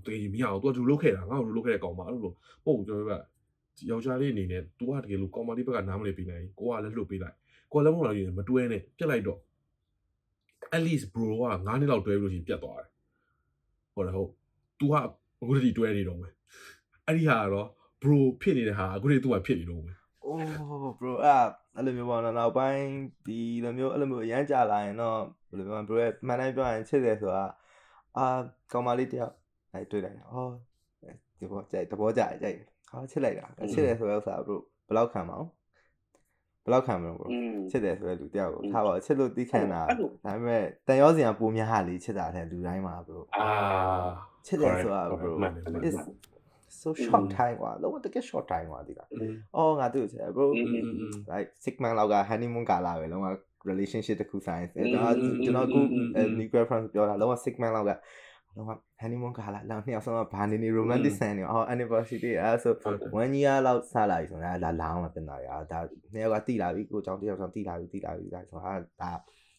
[0.04, 2.32] တကယ်ကြီးမရအောင်သူကဒူလုတ်ခဲ့တာငါ့ကိုဒူလုတ်ခဲ့တဲ့ကောင်မအဲ့လိုလို
[2.64, 3.12] ပို့ကျွန်တော်က
[3.90, 7.36] ယောက်ျားလေးအနေနဲ့ तू ကတကယ်လို့ကောင်မလေးဘက်ကနားမလည်ပေးနိုင်ကိုကလည်းလှုပ်ပေးလိုက်
[7.72, 9.40] ကိုကလည်းမဟုတ်လားမတွဲနဲ့ပြက်လိုက်တော့
[10.76, 12.90] at least bro က9နှစ်လောက်တွဲလို့ရှိရင်ပြတ်သွားတယ်
[13.94, 14.30] ဟုတ်တယ်ဟုတ်
[14.78, 14.94] तू က
[15.42, 16.32] အခုတည်းတွဲနေတော့မယ်
[17.06, 17.68] အဲ့ဒီဟာကတော့
[18.02, 19.96] bro ဖြစ်နေတဲ့ဟာအခုတည်း तू ကဖြစ်နေတော့မယ်
[20.27, 20.41] အိုး
[20.99, 21.41] bro အဲ့
[21.75, 22.83] အဲ့လိုမျိုးပေါ့နော်နောက်ပိုင်း
[23.25, 27.45] ဒီလိုမျိုးအဲ့လိုမျိုးအရန်ကြာလာရင်တော့ဘယ်လိုပြောမလဲ bro ရဲ့မှန်တိုင်းပြောရင်ချစ်တယ်ဆိုတာ
[28.17, 28.25] အာ
[28.71, 29.33] ကောင်မလေးတယောက်
[29.73, 30.47] အဲ့တွေ့လိုက်ဟော
[31.39, 32.57] ဒီဘောကြိုက်တဘောကြိုက်ကြိုက်
[32.89, 35.47] ဟာချစ်လိုက်တာချစ်တယ်ဆိုတော့ဥစား bro ဘယ်လောက်ခံမအောင်
[36.63, 37.27] ဘယ်လောက်ခံမလို့ bro
[37.71, 43.49] ချစ်တယ်ဆိုတဲ့လူတယောက်ကိုထားပါချစ်လို့သိခံတာဒါပေမဲ့တန်ရောစင်ကပုံများဟာလေးချစ်တာတဲ့လူတိုင်းမှာ bro အာ
[44.45, 45.31] ချစ်တယ်ဆိုတာ bro
[45.87, 45.95] is
[46.80, 49.08] so short time กว่าလုံးဝတကယ် short time กว่าဒီလား
[49.56, 50.46] အော်ငါသူ့ချစ် bro
[51.32, 53.28] like 6 month လောက်က honeymoon ကာလပဲလုံးဝ
[53.70, 55.80] relationship တခုဆိုင်ကျွန်တော်ကျွန်တော်အခု
[56.38, 57.90] new girlfriend ပြောတာလုံးဝ6 month လောက်က
[58.56, 58.70] လုံးဝ
[59.02, 62.72] honeymoon ကာလလောက်နှစ်ယောက်ဆုံးဘာနေနေ romantic scene နေအော် anniversary အဲဆို
[63.16, 65.80] 1 year လောက်စလာပြီဆိုတော့လာလောင်းမှာပြင်တာရဒါ
[66.12, 69.12] နှစ်ယောက်ကတိလာပြီကိုကြောင့်တယောက်ဆောင်တိလာပြီတိလာပြီဒါဆိုဟာဒါ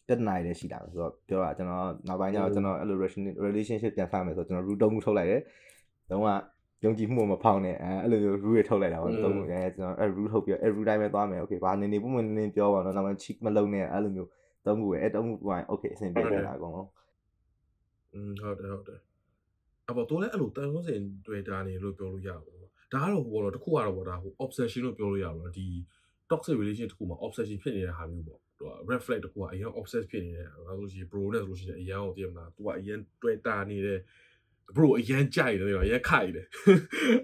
[0.07, 2.97] ပြဿနာတွေရှိတာဆိုတော့ပြောတာကျွန်တော်နောက်ပိုင်းကျတော့ကျွန်တော်အဲ့လို
[3.47, 5.41] relationship ပြန်စမယ်ဆိုတော့ကျွန်တော် root တုံးမှုထုတ်လိုက်တယ်
[6.09, 6.29] တော့က
[6.84, 14.28] ယုံကြည်မှုမဖောင်းနဲ့အဲအဲ့လိုမျိုး rule တွေထုတ်လိုက်တာပေါ့သုံးလို့အဲကျွန်တော်အဲ့ rule ထုတ်ပြီးအဲ့ rule တိုင်းပဲသွားမယ် okay ဘာနေနေပုံမှန်နေနေပြောပါတော့နောက်မှ check မလုံးနဲ့အဲ့လိုမျိုး
[14.66, 16.88] သုံးခုပဲအဲ့သုံးခုက okay အဆင်ပြေတယ်လားအကုန်လုံး
[18.14, 19.00] อืมဟုတ်တယ်ဟုတ်တယ်
[19.88, 22.60] အပေါ်တော့လည်းအဲ့လိုတန်ဆုံးစင်တွေ့တာနေလို့ပြောလို့ရပါဘူး
[22.92, 25.66] ဒါကတော့ဟိုတော့တခုကတော့ဗောဒါဟို obsession လို့ပြောလို့ရပါတော့ဒီ
[26.30, 33.98] toxic relation တခုမှာ obsession ဖြစ်နေတဲ့ဟာမျိုးပေါ့သူက red flag တခုကအရင် obsess ဖြစ်နေတယ်ဘာလို့ဆိုရင် bro နဲ့ဆိုလို့ရှိရင်အရင်ကိုသိရမလားသူကအရင်တွေ့တာနေတဲ့
[34.76, 36.46] bro အရန်ကြိုက်တယ်ရောရခိုက်တယ်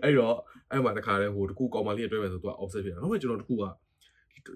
[0.02, 0.36] အဲ့တော့
[0.70, 3.64] အဲ့မှာတခါလဲဟိုတကူကောင်မလေးတွေ့မယ်ဆိုသူက offset ဖြစ်တယ်နောက်မှကျွန်တော်တကူက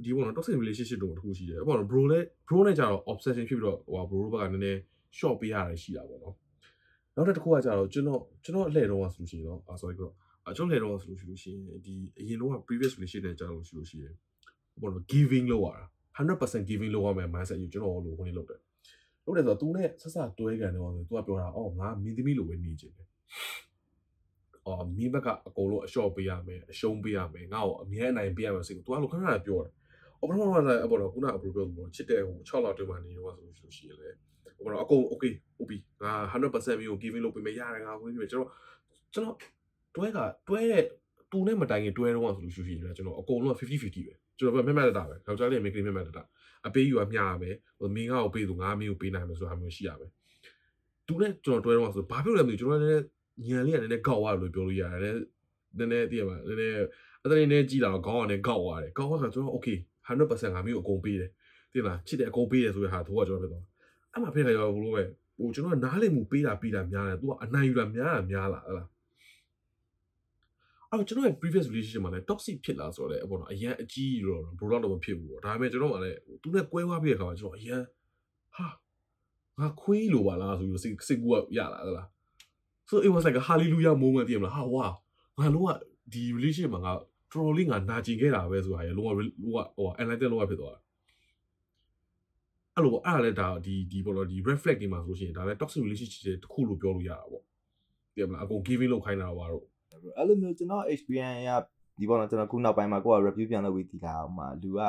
[0.05, 4.79] ဒီဘောနော် toxic relationship တို့တခုရှိတယ်ဘောနော် bro လဲ bro နဲ့ကြတော့ obsession ဖြစ်ပြီးတော့ဟို bro ဘက်ကနည်းနည်း
[5.18, 6.35] short ပေးရတယ်ရှိတာပေါ့နော်
[7.14, 10.11] နောက်တစ်ခုကကြတော့ကျွန်တော်ကျွန်တော်အလှည့်တော့ဆိုလို့ရှိရင်တော့အာ sorry ကော
[10.48, 14.14] အကျွန်တော်လှည့်တော့ဆိုလို့ရှိလို့ရှိရင်ဒီအရင်တော့ previous relationship နဲ့ကြာလို့ရှိလို့ရှိရင်
[14.81, 15.85] ဘောနော် giving လုပ်ရတာ
[16.18, 18.61] 100% giving လုပ်ရမယ် mindset ကိုကျွန်တော်လိုဝင်လုပ်တယ်
[19.28, 23.08] လုပ်တယ်ဆိုတော့ तू နဲ့ဆက်ဆက်တွဲကန်တော့ဆို तू ကပြောတာအော်ငါမင်းသမီးလိုပဲနေချင်တယ်
[24.65, 29.73] အော်မင်းဘက်ကအကုန်လုံးအလျှော့ပေးရမယ်အရှုံးပေးရမယ်ငါ့ကိုအမြဲအနိုင်ပေးရမယ်စိတ်ကို तू အဲ့လိုခဏခဏပြောတယ်
[30.19, 34.10] အော်ဘယ်တော့မှလည်းအပေါ်တော့ခုနအပူပြောလို့ချစ်တဲ့ဟို6လတွင်းမှာနေတော့ဆိုလို့ရှိရင်လေ
[34.63, 38.49] ဟိုတော့အကုန် okay ဟုတ်ပြီငါ100%မျိုး giving လုပ်ပေးမယ်ရတယ်ငါဝင်ပြီကျွန်တော်
[39.13, 39.38] ကျွန်တော်
[39.95, 40.84] တွဲကတွဲတဲ့
[41.32, 46.23] တူနဲ့မတိုင်ခင်တွဲတော့ဆိုလို့ရှိရင်ကျွန်တော်အကုန်လုံး50 50ပဲကျွန်တော်ပြမျက်မှတ်တာပဲယောက်ျားလေးမိန်းကလေးမျက်မှတ်တာ
[46.66, 50.11] အပေးယူကမျှရမယ်ဟိုမင်းငါ့ကိုပေးသူငါမင်းကိုပေးနိုင်မယ်ဆိုတာမျိုးရှိရမယ်
[51.07, 53.05] သူနဲ့ကျွန်တော်တွဲတော့ဆိုဘာဖြစ်လဲမသိကျွန်တော်လည်း
[53.47, 55.16] ညံလေးကလည်းနည်းနည်းကောက်သွားလို့ပြောလို့ရတယ်
[55.79, 56.75] နည်းနည်းသိရမှာနည်းနည်း
[57.25, 61.31] အတိုင်းနဲ့ကြည့်လာတော့ခေါင်းကလည်းကောက်သွားတယ်ကောက်သွားဆိုကျွန်တော် okay 100%ငါမင်းကိုအကုန်ပေးတယ်
[61.73, 63.64] သိလားချစ်တယ်အကုန်ပေးတယ်ဆိုတဲ့ဟာသူကကျွန်တော်ဖြစ်သွား
[64.12, 65.03] အဲ့မှာဖြစ်ခါရောဘလို့ပဲ
[65.38, 68.87] ဟိုကျွန်တော်နားလည်မှုပေးတာပေးတာများတယ်သူကအနိုင်ယူတာများတာများလားဟလား
[70.90, 77.83] အဲ့တော့ကျွန်တော်ရဲ့ previous relationship မှာလည်း toxic ဖြစ်လာဆိုတော့လေပေါ့နော်အရန်အကြီးတော့ bro တော့မဖြစ်ဘူးပေါ့ဒါပေမဲ့ကျွန်တော်ကလည်းသူနဲ့ကွဲသွားပြီးတဲ့ခါမှာကျွန်တော်အရန်
[78.57, 78.66] ဟာ
[79.59, 82.07] ငါခွေးလိုပါလားဆိုပြီးစိတ်စိတ်ကူကရလာသလား
[82.88, 84.87] so it was like a hallelujah moment တည်မလားဟာဝါ
[85.38, 85.68] ငါလုံးဝ
[86.12, 86.92] ဒီ relationship မှာငါ
[87.31, 89.27] troll လေးငါနာကျင်ခဲ့တာပဲဆိုတာရလုံးဝဟို
[89.77, 90.81] ဟို enlighten လုံးဝဖြစ်သွားတာ
[92.74, 97.42] အဲ့လိုအဲ့ဒါလည်းဒါဒီဒီပေါ့နော်ဒီ reflect တွေမှာဆိုလို့ရှိရင်ဒါလည်း toxic relationship တစ်ခုလို့ပြောလို့ရတာပေါ့
[98.14, 99.64] တည်မလားအကုန် giving လုပ်ခိုင်းတာပါတော့
[100.16, 101.50] အဲ့လိုမျိုးကျွန်တော် experience ရ
[102.00, 104.80] ဒီပေါ်တော့ကျွန်တော်ခုနောက်ပိုင်းမှာကိုက review ပြန်လုပ်ပြီးဒီလာအောင်မှာလူက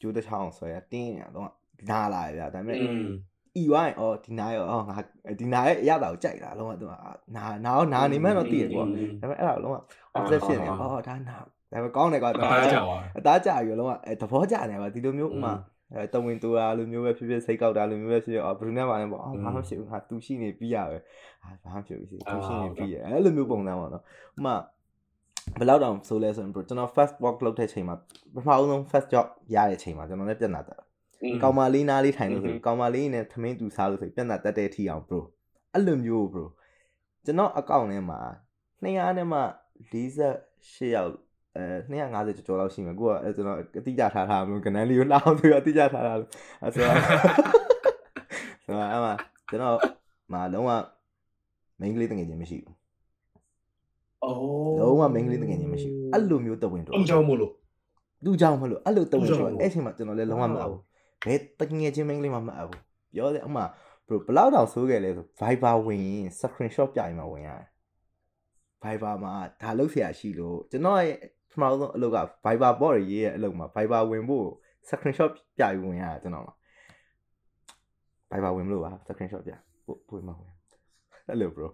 [0.00, 1.50] ကျိုးတစ်ချောင်းဆွဲတင်းရတော့
[1.90, 2.78] နားလာရဗျာဒါပေမဲ့
[3.60, 4.96] ဤဝိုင်းအော်ဒီနားရောအော်ငါ
[5.40, 6.92] ဒီနားရဲ့အရသာကိုကြိုက်တာလုံးဝသူက
[7.36, 9.76] နားနားနားနေမှတော့တည်တယ်ကွာဒါပေမဲ့အဲ့ဒါလုံးဝ
[10.18, 15.52] obsession နေအော်ဒါနားဒါပေမဲ့ကောင်းတယ်ကွာအသားကြပါအသားကြပြီလုံးဝသဘောကျနေပါဒီလိုမျိုးဥမာ
[15.94, 20.98] အဲတဝင်တူတာလိုမျိုးပဲဖြစ်ဖြစ်စိတ်ကောက်တာလိုမျိုးပဲဖြစ်ဖြစ်အော်ဘယ်သူနဲ့မှလည်းပေါ့အော်ဘာမှဖြစ်ဘူးငါသူရှိနေပြီးရပဲ
[21.44, 24.02] အာဘာမှဖြစ်ဘူးစီသူရှိနေပြီးရအဲ့လိုမျိုးပုံစံပေါ့နော်
[24.38, 24.54] ဥမာ
[25.58, 27.96] ဘယ်လောက်တောင်ဆိုလဲဆိုရင် bro ကျွန်တော် first work လုပ်တဲ့ချိန်မှာ
[28.34, 30.80] ပထမဆုံး first job ရတဲ့ချိန်မှာကျွန်တော်လည်းပြတ်နာတက်
[31.42, 35.20] ကောင်မလေးနားလေးထိုင်လို့ဆိုကောင်မလေးနဲ့သမင်းတူစားလို့ဆိုပြတ်နာတက်တဲ့အထိအောင် bro
[35.72, 36.44] အဲ့လိုမျိုး bro
[37.24, 38.20] ကျွန်တော်အကောင့်ထဲမှာ
[38.82, 39.40] 200နဲ့မှ
[39.90, 41.12] 48ယောက်
[41.58, 46.30] အဲ250ကျော်လောက်ရှိမှာကိုကကျွန်တော်အတိအကျထားထားမလို့ကနန်းလေးကိုလောက်အောင်ဆိုတော့အတိအကျထားထားလို့
[46.62, 46.96] အဲဆိုတော့
[48.64, 49.06] ဆိုတော့အမ
[49.50, 49.76] ကျွန်တော်
[50.32, 50.70] မလုံးဝ
[51.80, 52.74] မိန်းကလေးတငယ်ချင်းမရှိဘူး
[54.24, 57.52] အိုးလုံးဝမိန်းကလေးတငယ်ချင်းမရှိဘူးအဲ့လိုမျိုးတဝင်တော့အကြောင်းမလို့
[58.24, 60.80] သူကြောင့်မလို့အဲ့လိုတဝင်တော့အဲ့ချိန်မှာကျွန်တော်လည်းလုံးဝမအပ်ဘူး
[61.26, 62.80] ဘယ်တငယ်ချင်းမိန်းကလေးမှမအပ်ဘူး
[63.14, 67.66] ပြောတယ်အမဘယ်လောက်တောင်ဆိုးခဲ့လဲဆို Viber ဝင်ရင် screenshot ပြရင်မှဝင်ရတယ်
[68.82, 71.16] Viber မှာဒါလောက်ဆရာရှိလို့ကျွန်တော်ရဲ့
[71.50, 74.46] ပထမဆုံးအလုပ်က Viber bot ရေးရဲ့အလုပ်မှာ Viber ဝင်ဖို့
[74.88, 76.54] screenshot ပြပြီးဝင်ရတယ်ကျွန်တော်မှာ
[78.30, 79.52] Viber ဝင်မလို့ပါ screenshot ပြ
[79.86, 80.52] ပို့ပို့မှာဝင်
[81.28, 81.68] အဲ့လို bro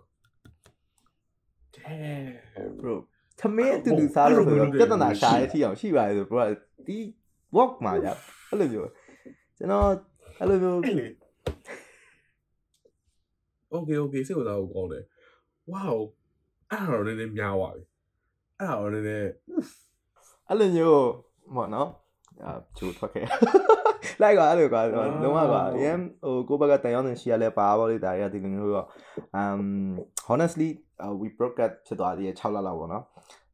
[1.76, 2.26] damn
[2.80, 2.94] bro
[3.40, 6.42] သမင်းအတူတူစားလို့ဆိုတော့ပြဿနာရှာရတဲ့အထိအောင်ရှိပါတယ်ဆို bro
[6.86, 6.98] ဒီ
[7.56, 8.12] walk မှာじゃ
[8.48, 8.90] အဲ့လိုမျိုး
[9.58, 9.88] ကျွန်တော်
[10.40, 10.78] အဲ့လိုမျိုး
[13.74, 15.04] okay okay စိတ်ဝင်စားဖို့ကောင်းတယ်
[15.72, 15.98] wow
[16.70, 17.84] အဲ့ဒါတော့နည်းနည်းများသွားပြီ
[18.60, 19.30] အဲ့ဒါတော့နည်းနည်း
[20.48, 21.04] အဲ့လိုမျိုး
[21.56, 21.88] ပေါ့နော်
[22.44, 23.26] အာချိုးထွက်ခဲ့
[24.22, 28.86] လိုက်ပါအဲ့လိုကွာလုံးဝကွာအရင်ဟိုကိုဘက်ကတန်ရောင်းနေရှိရလဲပါပါလိဒါရဒီလိုမျိုးတော့
[29.40, 29.62] um
[30.28, 30.68] honestly
[31.04, 33.04] uh, we broke up ဖြစ်သွားသေးတယ်6လလောက်ပေါ့နော်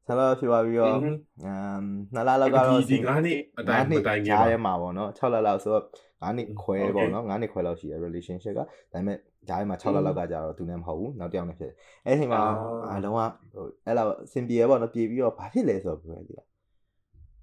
[0.07, 1.85] ဆလာဖြစ်သွားပြီးတော့ um
[2.15, 5.85] 2လလောက်ကတော့ဒီ9နှစ်အတိုင်းအတိုင်းကြီးပါရဲမှာပေါ့နော်6လလောက်ဆိုတော့
[6.23, 11.77] 9နှစ်ခွဲပေါ့နော်9နှစ်ခွဲလောက်ရှိရ relationship ကဒါပေမဲ့ ဂျားထဲမှာ6လလောက်ကကြာတော့သူလည်းမဟုတ်ဘူးနောက်တစ်ယောက်နဲ့ဖြစ်တယ်
[12.07, 12.41] အဲ့ဒီမှာ
[12.95, 13.19] အလုံးဝ
[13.53, 16.45] ဟိုအဲ့လောက်အဆင်ပြေရပေါ့နော်ပြေပြီးတော့ဘာဖြစ်လဲဆိုတော့ပြောရသေးတာ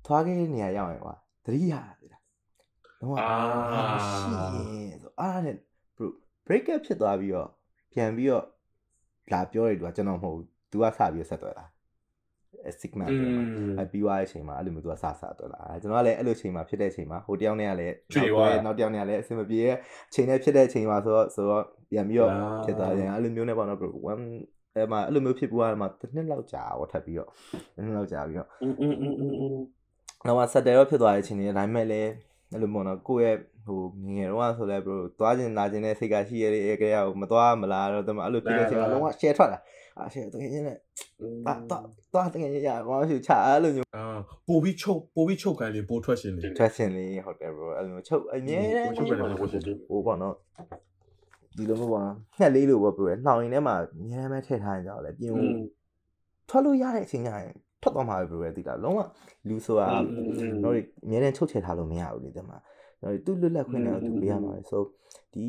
[0.05, 2.19] ထွားခဲ့တဲ့နေရာရောက်ရင်ကွာသတိရသေးတာ
[2.99, 3.27] လုံးဝအာ
[4.09, 5.55] ရှိရင်ဆိုအားနဲ့
[5.97, 6.07] bro
[6.47, 7.49] break up ဖြစ်သွားပြီးတော့
[7.93, 8.45] ပြန်ပြီးတော့
[9.31, 11.65] လာပြောရတူကကျွန်တော်မဟုတ်ဘူး तू ကစပြီးဆက်သွယ်တာ
[12.81, 13.41] sigma ပြောတာ
[13.79, 17.95] အဲပြီးသွားတဲ့အချိန်မှာအဲ့လိုမျိုးသူကစစတော့လာကျွန်တော်ကလည်းအဲ့လိုအချိန်မှာဖြစ်တဲ့အချိန်မှာဟိုတယောက်နဲ့ကလည်း
[18.65, 19.75] နောက်တယောက်နဲ့ကလည်းအဆင်မပြေတဲ့
[20.09, 22.31] အချိန်နဲ့ဖြစ်တဲ့အချိန်မှာဆိုတော့ဆိုတော့ပြန်ပြီးတော့
[22.65, 23.79] ဖြစ်သွားတယ်အဲ့လိုမျိုးနဲ့ပေါ့နော်
[24.11, 24.23] one
[24.75, 27.29] အဲ့မှာအဲ့လိုမျိုးဖြစ်ပွားတယ်မှာတစ်နှစ်လောက်ကြာတော့ထပ်ပြီးတော့
[27.75, 28.49] တစ်နှစ်လောက်ကြာပြီးတော့
[30.25, 32.01] နောက်မှဆက်တယ်ရောဖြစ်သွားတဲ့အချိန်တွေအတိုင်းမဲ့လဲ
[32.51, 39.59] အဲ့လိုပေါ့နော်ကိုယ့်ရဲ့ဟိုငငယ်တော့ဆိုလဲ bro သွားကျင်လာကျင်တဲ့စိတ်ကရှိရတဲ့အဲကရကိုမသွားမလားတော့တမအဲ့လိုဖြစ်တဲ့အချိန်ကလုံးဝ share ထွက်လာ
[39.99, 40.77] အာရှယ်တကယ်ချင်းနဲ့
[41.45, 41.59] တော့
[42.13, 44.03] တော့တကယ်ချင်းရဘာလို့ချအဲ့လိုမျိုးအာ
[44.47, 50.35] ပိုပြီးချုပ်ပိုပြီးချုပ်ခိုင်းလေပိုထွက်ရှင်လေထွက်ရှင်လေဟုတ်တယ် bro အဲ့လိုမျိုးချုပ်အမြဲတမ်းချုပ်ခိုင်းတယ်ဟိုပေါ့နော်
[51.57, 55.31] ဒီလိုမျိုးပေါ့နော်ငှက်လေးလိုပေါ့ bro နှောင်ရင်ထဲမှာအများအားထည့်ထားရင်ကြောက်လေပြင်
[56.49, 58.99] ထွက်လို့ရတဲ့အချိန်ကျရင်ထွက်သွားမှာပဲ bro တိလားလုံးဝ
[59.47, 59.87] လူဆိုတာ
[60.63, 60.73] တော့
[61.05, 62.57] အများနဲ့ချုပ်ချယ်ထားလို့မရဘူးလေဒီမှာ
[63.25, 64.77] သူလွတ်လပ်ခွင့်နဲ့သူပေးရမှာလေ so
[65.33, 65.43] ဒီ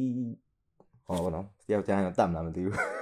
[1.06, 2.97] ဟောပေါ့နော်တယောက်ကျန်တော့တတ်မလားမသိဘူး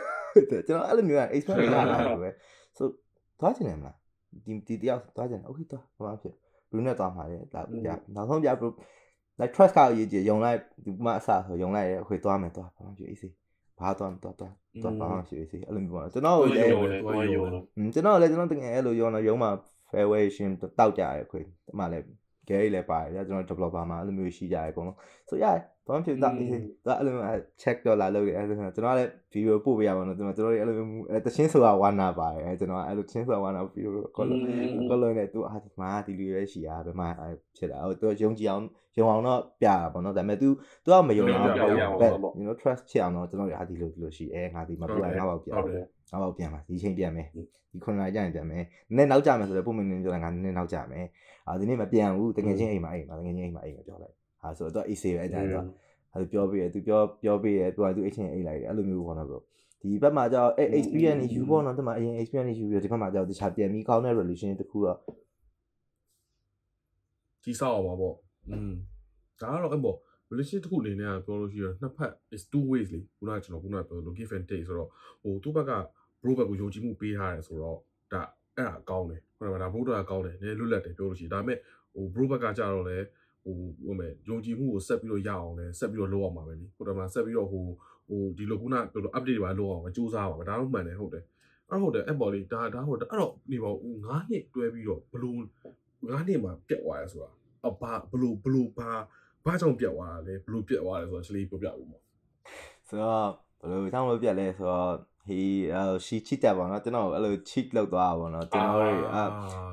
[0.68, 2.30] ကျွန်တော်အဲ့လိုမျိုးက experience ရတာပဲ
[2.78, 2.82] so
[3.40, 3.96] သွားချင်တယ်မလား
[4.44, 6.34] ဒီဒီတယောက်သွားချင်တယ် okay သွားဘာမှဖြစ်
[6.70, 8.68] ဘလူးနဲ့သွားမှာလေဒါပြနောက်ဆုံးပြ bro
[9.40, 13.28] like trust ကအရေးကြီးယုံလိုက်ဒီမှအစဆိုယုံလိုက်ရခွေသွားမယ်သွားဘာမှဖြစ် easy
[13.80, 16.70] ဘာသွားသွားသွားသွားဘာမှဖြစ် easy အဲ့လိုမျိုးပေါ့ကျွန်တော်လည်း
[17.94, 19.50] ကျွန်တော်လည်းကျွန်တော်တကယ်အဲ့လိုယုံတော့ယုံမှာ
[19.90, 22.04] fairway ရှင်တောက်ကြရခွေဒီမှာလည်း
[22.48, 34.40] Gary လည်းပါတယ်ကျွန်တော် developer မှာအဲ့လိုမျိုးရှိကြရအကုန်လုံးဆိုရတယ်ဘာမှဖြစ်တာအေးသူအဲ့လိုမျိုး check တော့လာလုပ်တယ်အဲ့လိုကျွန်တော်လည်း video ပို့ပေးရပါတော့ကျွန်တော်တို့အဲ့လိုမျိုးတချင်းဆိုတာဝါနာပါတယ်ကျွန်တော်အဲ့လိုချင်းဆိုတာဝါနာ video ကောလို့
[34.90, 37.08] ကောလို့နဲ့သူအာဒီမှာဒီလူရဲရှိရဘယ်မှာ
[37.56, 38.64] ဖြစ်တာဟိုသူယုံကြည်အောင်
[38.98, 40.48] ယုံအောင်တော့ပြတာပေါ့နော်ဒါပေမဲ့ तू
[40.84, 45.64] तू ကမယုံအောင်ပေါ့ you know trust ချအောင်တော့ကျွန်တော်ရဟာဒီလိုဒီလိုရှိအဲငါဒီမှာပြရငါ့ဘောက်ပြငါ့
[46.22, 47.26] ဘောက်ပြန်ပါဒီချိန်ပြန်မယ်
[47.72, 48.62] ဒီခုနကကြာရင်ပြန်မယ်
[48.96, 51.06] နည်းနောက်ကြမယ်ဆိုတော့ပုံမှန်နေပြောတာငါနည်းနောက်ကြမယ်
[51.48, 55.66] အာဒီနေ့မပြန်ဘူးတကယ်ချင်းအိမ်မှာအိမ်မှာတကယ်ချင်းအိမ်မှာအိမ်မှာပြောလိုက်ဟာဆိုတော့ AC ပဲအကြိုက်တော့
[56.12, 59.42] အဲ့လိုပြောပြရဲသူပြောပြောပြရဲသူကသူအချင်းအိမ်လိုက်တယ်အဲ့လိုမျိုးပေါ့နော်ဘို့
[59.82, 64.98] ဒီဘက်မှာကျတော့အဲ experience ယူပေါ့နော်ဒီမှာအရင် experience ယူပြီးဒီဘက်မှာကျတော့တခြားပြန်ပြီးကောင်းတဲ့ relation တခုတော့
[67.42, 68.14] ကြီးဆောက်အောင်ပါပေါ့
[68.50, 68.72] อืม
[69.40, 69.96] ဒါကတော့အဲ့ပေါ့
[70.30, 74.88] relation တစ်ခုအနေနဲ့ပြောလို့ရှိရင်နှစ်ဖက် is two ways လေခုနကကျွန်တော်ခုနကပြောလို့ give and take ဆိုတော့
[75.22, 75.72] ဟိုသူ့ဘက်က
[76.22, 77.78] bro ဘက်ကိုယုံကြည်မှုပေးထားတယ်ဆိုတော့
[78.12, 78.22] ဒါ
[78.56, 81.58] အဲ့ဒါကောင်းတယ်ဟုတ်တယ်မလား bro ကကောင်းတယ်နည်းလွတ်လပ်တယ်ပြောလို့ရှိရင်ဒါပေမဲ့
[81.94, 82.98] ဟို bro ဘက်ကကြတော့လေ
[83.44, 87.64] ဟိုဟိုမဲ့ယုံကြည်မှုကိုဆက်ပြီးတော့ရအောင်လဲဆက်ပြီးတော့လုပ်အောင်ပါပဲလေဟုတ်တယ်မလားဆက်ပြီးတော့ဟို
[88.08, 91.24] ဟိုဒီလိုခုနပြောလို့ update ပါလုပ်အောင်မစူးစမ်းပါဘူးဒါတော့မှန်တယ်ဟုတ်တယ်
[91.70, 97.30] အဲ့ဟုတ်တယ်အဲ့ပေါ်လေးဒါဒါဟုတ်တယ်အဲ့တော့နေပါဦး9နှစ်တွဲပြီးတော့ဘလို့9နှစ်မှာပြတ်သွားရဆိုတာ
[97.68, 98.90] အဘာဘလို့ဘလို့ဘာ
[99.46, 101.98] ဘာကြောင့်ပြတ်သွားတာလဲဘလို့ပြတ်သွားလဲဆိုတော့ချလေးပြောပြဦးပါ
[102.88, 103.28] ဆိုတော့
[103.60, 104.90] ဘလို့ကြောင့်လို့ပြတ်လဲဆိုတော့
[105.28, 105.40] he
[105.80, 109.18] uh she cheated ပါတော့ကျွန်တော်အဲ့လို cheat လုပ်သွားတာပေါ့နော်ကျွန်တော်တို့အ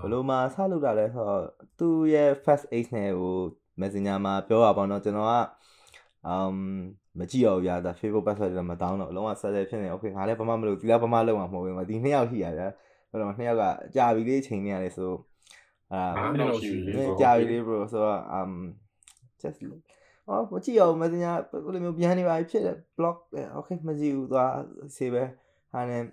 [0.01, 1.43] ဘလို့မှဆလုပ်တာလဲဆိုတော့
[1.79, 3.35] သူ့ရဲ့ first aid နဲ့ဟို
[3.81, 5.33] messenger မှာပြောတာပေါ့နော်ကျွန်တော်က
[6.33, 6.57] um
[7.19, 12.67] မကြည့်ရဘူးဗျာဒါ Facebook password တွေမတောင်းတော့အလုံးဝဆက်ဆက်ဖြစ်နေ okay ငါလည်းဘာမှမလုပ်ဒီလားဘာမှလုပ်မှာမဟုတ်ဘူးဒီနှစ်ယောက်ရှိရဗျာ
[13.09, 13.63] အဲ့တော့နှစ်ယောက်က
[13.95, 15.11] ကြာပြီလေးချိန်နေရတယ်ဆို
[15.93, 16.01] အာ
[17.21, 18.51] ကြာပြီလေး bro ဆိုတော့ um
[19.43, 19.59] just
[20.29, 23.17] အော်မကြည့်အောင် messenger ဘယ်လိုမျိုးပြန်နေပါဖြစ်တယ် block
[23.57, 24.51] okay မကြည့်ဘူးသွား
[24.95, 25.23] save ပဲ
[25.71, 26.03] ဟာနဲ့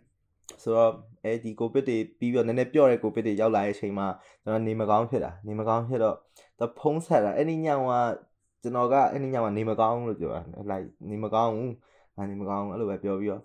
[0.62, 0.92] ဆိုတော့
[1.24, 4.06] အဲဒီကိုဗစ်တွေပြီးတော့နည်းနည်းပြော့တဲ့ကိုဗစ်တွေရောက်လာတဲ့အချိန်မှာ
[4.42, 6.16] ကျွန်တော်နေမကောင်းဖြစ်တာနေမကောင်းဖြစ်တော့
[6.60, 7.92] တဖုံးဆက်တာအဲ့ဒီညောင်က
[8.62, 10.40] ကျွန်တော်ကအဲ့ဒီညောင်ကနေမကောင်းလို့ပြောတာ
[10.70, 11.74] လိုက်နေမကောင်းဘူး
[12.16, 13.42] ငါနေမကောင်းအဲ့လိုပဲပြောပြီးတော့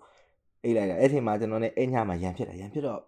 [0.64, 3.00] အိတ်လိုက်တာအဲ့ချိန်မှာကျွန်တော်ねအဲ့ညမှာရန်ဖြစ်တာရန်ဖြစ်တော့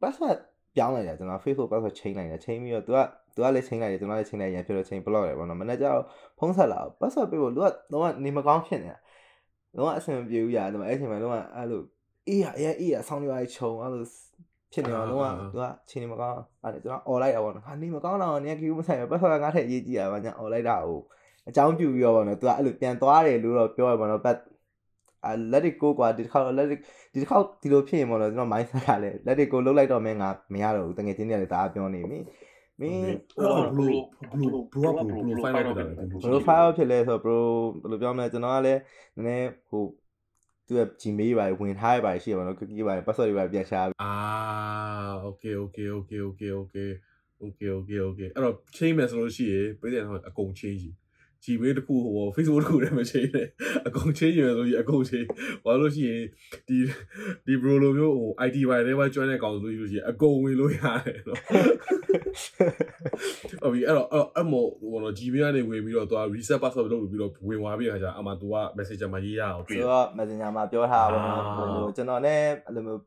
[0.00, 0.38] password
[0.75, 2.99] ပြောင်းလိုက်တာကျွန်တော် Facebook password change လိုက်တယ် change ပြီးတော့ तू က
[3.35, 6.03] तू ကလည်း change လိုက်တယ်ကျွန်တော်လည်း change လိုက်ရန်ဖြစ်တော့ change block တယ်ပေါ့နော်မနေ့ကျတော့
[6.39, 8.97] ဖုံးဆက်လာ password ပေးဖို့ तू ကတော့နေမကောင်းဖြစ်နေတာ
[9.77, 11.81] တော့အဆင်မပြေဘူးရာဒီမှာအဲ့ချိန်မှာတော့အဲ့လို
[12.27, 14.03] အေးရအေးအေးရဆောင်းနေပါခြုံအဲ့လို
[14.73, 20.99] ဖြစ်နေတော့လုံးဝသူကချင်းနေမကောင်းအဲ့ဒါကျွန်တော်អော်လိုက်တာပေါ့နော်ဟာနေမကောင်းတော့နေကီမဆိုင်ပတ်ဆောကငါထက်ရေးကြည့်ရပါညာអော်လိုက်တာဟို
[21.49, 24.39] အကြောင်းပြပြီးတော့ပေါ့နော်သူကအဲ့လိုပြန်သွားတယ်လို့တော့ပြောရပါတော့ but အာ
[25.52, 26.80] let it go ကွာဒီတစ်ခါတော့ let it
[27.12, 32.18] ဒီတစ်ခါဒီလိုဖြစ်ရင်ပေါ့နော်ကျွန်တော် mindset ကလည်း let it go လုတ်လိုက်တော့မင်းငါမရတော့ဘူးတကယ်ချင်းတွေကလည်းဒါပြောနေပြီ
[32.80, 33.02] မင်း
[33.36, 33.88] ဘလိုဘလို
[34.32, 35.88] ဘလိုဘလိုဘလို file ဖြစ်တယ်
[36.22, 37.38] ဘလို file ဖြစ်လဲဆိုတော့ bro
[37.82, 38.80] ဘယ်လိုပြောမလဲကျွန်တော်ကလည်း
[39.16, 39.82] နည်းနည်းဟို
[40.66, 44.12] သူက Gmail ပါဝင်ထားရပါရှိရပါတော့ cookie ပါ password တွေပါပြန်ရှာအာ
[45.28, 46.90] okay okay okay okay okay
[47.44, 50.84] okay okay okay အဲ့တော့ change မယ်ဆိုလို့ရှိရင်ပြည်တယ်အကုန် change
[51.44, 53.48] Gmail တခုဟို Facebook တခုတည်းမချိန်နဲ့
[53.86, 55.26] အကုန်ချင်းရယ်ဆိုရင်အကုန်ချင်း
[55.64, 56.24] ဘာလို့ရှိရင်
[56.68, 56.76] ဒီ
[57.46, 61.38] ဒီ bro လိုမျိုးဟို IT ဘိုင်ထဲမှာ join တဲ့ကောင်ဆိုလို့ရှိရင်အကုန်ဝင်လို့ရတယ်နော်
[63.62, 73.00] ဟုတ်ပြီအဲ့တော့အဲ့မောဟိုတော့ Gmail ကနေဝင်ပြီးတော့သူက reset password လုပ်ပြီးတော့ဝင်သွားပြီးခါကျအမှ तू က Messenger မှာရေးရအောင်တွေ့ဆိုတော့ Messenger မှာပြောထားတာပေါ့နော်ဟိုကျွန်တော်လည်းအဲ့လိုမျိုး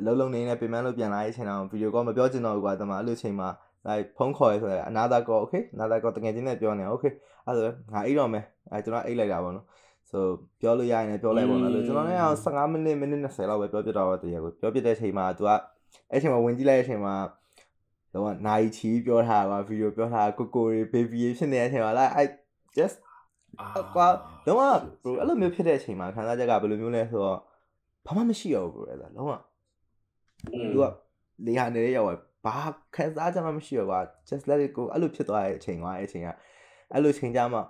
[0.00, 3.48] အလုံးလုံးနေနဲ့ပြင်ပန်းလို့ပြန်လာတဲ့အချိန်တော့ video call မပြောချင်တော့ဘူးကွာတမအဲ့လိုချိန်မှာ
[3.88, 7.12] like ဖုန်းခေါ်ရဲဆိုတော့ another call okay another call တကယ်ချင်းနဲ့ပြောနေ okay
[7.46, 7.60] အဲ့ဒါ
[7.92, 9.66] ငါအိတ်တော့မယ်အဲကျွန်တော်အိတ်လိုက်တာပေါ့နော်
[10.10, 10.18] so
[10.60, 15.50] ပြောလို့ရရင်လည်းပြောလိုက်ပေါ့နော်လို့ကျွန်တော်လည်း15မိနစ်မိနစ်20လောက်ပဲပြောပြတော့တည်းကိုပြောပြတဲ့အချိန်မှာ तू က
[16.10, 17.14] အဲ့ချိန်မှာဝင်ကြည့်လိုက်တဲ့အချိန်မှာ
[18.12, 22.24] တော့နိုင်ချီပြောထားတာဗီဒီယိုပြောထားကိုကိုရီဘေဘီဖြစ်နေတဲ့အချိန်မှာ like I
[22.76, 22.96] just
[23.94, 24.06] ကွာ
[24.46, 24.62] လုံးဝ
[25.02, 27.38] bro အဲ့လိုမျိုးဖြစ်တဲ့အချိန်မှာခံစားချက်ကဘယ်လိုမျိုးလဲဆိုတော့
[28.06, 29.32] ဘာမှမရှိတော့ဘူး bro အဲ့ဒါလုံးဝ
[30.72, 30.84] သူက
[31.46, 32.56] လေဟာနေတဲ့ရောက် ဘာ
[32.94, 36.28] ခံစားချက်မှမရှိတော့ကွာ just let it go အဲ့လိုဖြစ်သွားတဲ့အချိန်ကွာအဲ့အချိန်က
[36.92, 37.62] အဲ့လိုချိန်ကြမှာ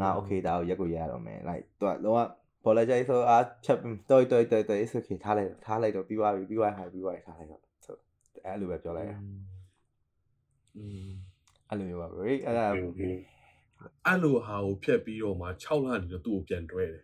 [0.00, 2.18] ငါ okay ဒါကိုရက်ကိုရရတော့မယ် like သူကလုံးဝ
[2.60, 3.78] apologize ဆိုအားချက်
[4.10, 7.96] တော်တော်တော်တော် it's okay ထားလိုက်ထားလိုက်တော့ပြီးသွားပြီပြီးသွားဟာပြီးသွားထားလိုက်တော့ဆို
[8.44, 9.12] အဲ့လိုပဲပြောလိုက်ရ
[10.76, 11.10] อืม
[11.68, 17.02] အဲ့လိုမျိုးပါ bro အဲ့ဒါအဲ့လိုဟာကိုဖြတ်ပြီးတော့မှ6လနေတော့သူ့ကိုပြန်တွဲတယ်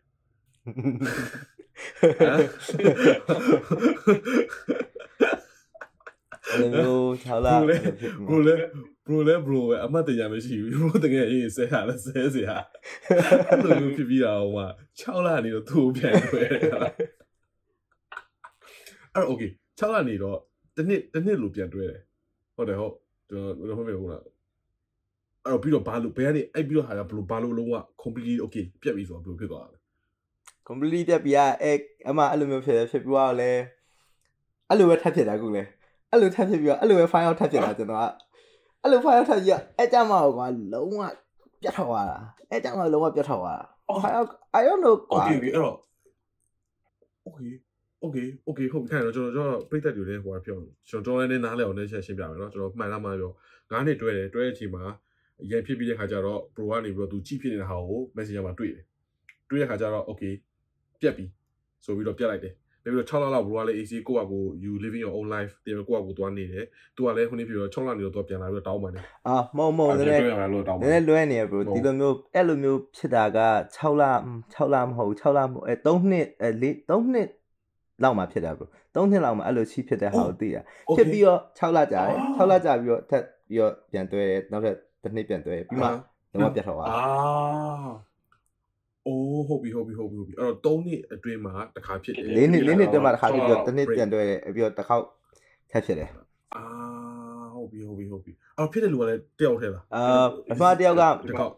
[6.51, 7.71] အဲ့လိုမျိုး6လဘ
[8.31, 8.55] ရိုလဲ
[9.07, 12.57] ဘရိုလဲဘရိုပဲအမှတ်တရမရှိဘူးဘရိုတကယ်အေးဆဲရလဲဆဲစရာ
[13.49, 14.67] အဲ့လိုမျိုးဖြစ်ပြီးတာဟိုမှာ
[15.01, 16.61] 6လနေတော့သူ့ကိုပြန်တွဲတယ်
[19.15, 20.39] အဲ့တော့ okay 6လနေတော့
[20.77, 22.01] တစ်နှစ်တစ်နှစ်လိုပြန်တွဲတယ်
[22.57, 22.95] ဟုတ်တယ်ဟုတ်
[23.31, 24.23] ကျွန်တော်ဟုတ်ပြီဟုတ်လား
[25.45, 29.79] အဲ့တော့ပြီးတော့ဘာလို့ဘယ်ကနေအဲ့ပြီးတော့ဟာကဘလို့ဘာလို့လုံးဝ completely okay ပြတ်ပြီဆိုတော့ဘလို့ဖြစ်သွားလဲ
[30.69, 31.77] completely ပြတ်ပြီးအဲ့
[32.09, 33.51] အမအဲ့လိုမျိုးဖြစ်ဖြစ်ပြီးတော့လဲ
[34.69, 35.63] အဲ့လိုပဲထပ်ဖြစ်တာကူလဲ
[36.17, 38.05] အဲ့လိုထပ်ဖြစ်ပြီးတော့အဲ့လိုပဲ file ထပ်ဖြစ်လာကျွန်တော်က
[38.83, 41.01] အဲ့လို file ထပ်ပြီးတော့အဲ့ကြမှာကွာလုံးဝ
[41.63, 42.19] ပြတ်ထောက်သွားတာ
[42.51, 43.67] အဲ့ကြမှာလုံးဝပြတ်ထောက်သွားတာ
[44.03, 44.27] file
[44.59, 45.77] I don't know ကွာ Okay အဲ့တော့
[47.29, 47.53] Okay
[48.05, 53.33] okay okay ဟုတ်ကဲ့တော့ကျွန်တော်ကျွန်တော်ပြည့်သက်တွေလည်းဟိုကပြောကျွန်တော်တော်လည်းနားလဲအောင်လည်းချက်ရှင်းပြမယ်နော်ကျွန်တော်မှန်လားမှန်ပြော
[53.71, 54.85] 9နှစ်တွဲတယ်တွဲတဲ့အချိန်မှာ
[55.51, 58.85] ရန်ဖြစ်ပြီးတဲ့ခါကျတော့ pro ကနေပြီးတော့သူကြည့်ဖြစ်နေတဲ့ဟာကို messenger မှာတွေ့တယ်
[59.51, 60.33] တွေ့တဲ့ခါကျတော့ okay
[61.01, 61.25] ပြက်ပြီ
[61.85, 62.55] ဆိုပြီးတော့ပြက်လိုက်တယ်
[62.93, 66.65] ပြီးတော့6လလောက် bro ကလည်း AC ကိုယ့်ဘာကို you living your own life တင်ကိုယ့်ဘာကိုသွားနေတယ်
[66.97, 70.37] သူကလည်းခုနေ့ပြီးတော့6လနေတော့သွားပြန်လာပြီးတော့တောင်းပန်တယ်အာမဟုတ်မဟုတ်နည်းနည်းနည်း
[70.83, 73.39] နည်းလွဲနေရ bro ဒီလိုမျိုးအဲ့လိုမျိုးဖြစ်တာက
[73.77, 74.03] 6လ
[74.43, 76.49] 6လမဟုတ်6လမဟုတ်အဲ3နှစ်အဲ
[76.91, 77.29] 3နှစ်
[78.03, 80.63] လောက်မှဖြစ်တာ bro 3နှစ်လောက်မှအဲ့လိုချီးဖြစ်တဲ့ဟာကိုသိတာ
[80.97, 85.89] ဖြစ်ပြီးတော့6လကြာတယ်6လကြာပြီးတော့ထပ်ပြီးတော့ပြန်တွဲတယ်နောက်ထပ်တစ်နှစ်ပြန်တွဲပြီးမှ
[86.43, 86.95] တော့ပြတ်တော့အာ
[89.07, 95.05] အိုးဟုတ်ပြီဟုတ်ပြီဟုတ်ပြီဟုတ်ပြီအဲ့တော့3နှစ်အတွင်းမှာတစ်ခါဖြစ်တယ်၄နှစ်၄နှစ်အတွင်းမှာတစ်ခါဖြစ်ပြီးတော့တစ်နှစ်ပြန်တွဲတယ်ပြီးတော့တစ်ခေါက်
[95.71, 96.11] ထပ်ဖြစ်တယ်
[96.55, 96.63] အာ
[97.55, 101.03] ဟုတ်ပြီဟုတ်ပြီဟုတ်ပြီအဲ့ဖြစ်တဲ့လူကလည်းတယောက်ထဲလားအာပထမတယောက်က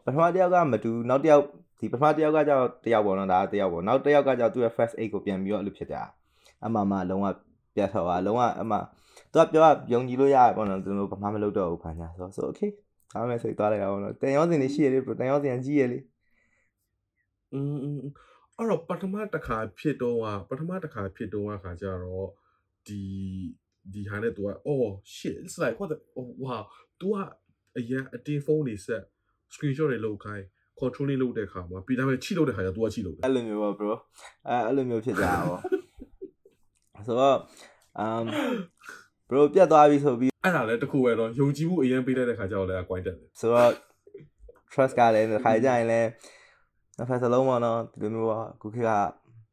[0.06, 1.42] ပထမတယောက်ကမတူနောက်တယောက်
[1.80, 6.02] ဒီပထမတယောက်ကကြောက်တယောက်ပေါ့နော်ဒါတယောက်ပေါ့နောက်တယောက်ကကြောက်သူ့ရဲ့ first aid ကိုပြန်ပြီးတော့အဲ့လိုဖြစ်တာ
[6.64, 7.26] အမှမှလုံးဝ
[7.74, 8.76] ပြတ်ထော်တာလုံးဝအမှ
[9.32, 12.70] သူကပြောယုံကြည်လို့ရတယ်ပေါ့နော်သူတို့ဘာမှမလုပ်တော့ဘူးခါညာဆိုဆို okay
[13.12, 15.98] ဒါမဲ့စိတ်သွားလိုက်အောင်လို့တန်ရောစင်နေရှိရလေတန်ရောစင်ကြီးရလေ
[17.53, 17.59] อื
[17.97, 18.01] ม
[18.57, 22.27] အဲ့တော့ပထမတစ်ခါဖြစ်တော့ကပထမတစ်ခါဖြစ်တော့ခါကြတော့
[22.87, 23.01] ဒီ
[23.93, 26.63] ဒီဟာနဲ့ तू က oh shit it's like what the oh wow
[26.99, 27.15] तू က
[27.77, 29.01] အရင်အတင်းဖုန်းတွေဆက်
[29.53, 30.45] screenshot တွေလုပ်ခိုင်း
[30.79, 33.91] control လေးလုပ်တဲ့ခါမှာပြီးဒါမဲ့ချိလုပ်တဲ့ခါကျ तू ကချိလုပ်တယ်အဲ့လိုမျိုးပါ bro
[34.47, 35.59] အဲအဲ့လိုမျိုးဖြစ်ကြတာပေါ့
[37.07, 37.37] ဆိုတော့
[38.03, 38.25] um
[39.29, 43.71] bro ပြတ်သွားပြီဆိုပြီးအဲ့ဒါလည်းတခုပဲတော့ယုံကြည်မှုအရင်ပေးလိုက်တဲ့ခါကျတော့လည်းအကွိုင်းတက်တယ်ဆိုတော့
[44.71, 46.09] trust ကလည်းခါကြရင်လည်း
[46.98, 48.90] နှစ်ဖက်စလုံးပေါ့နော်ဒီလိုမျိုးပါခုခေတ်က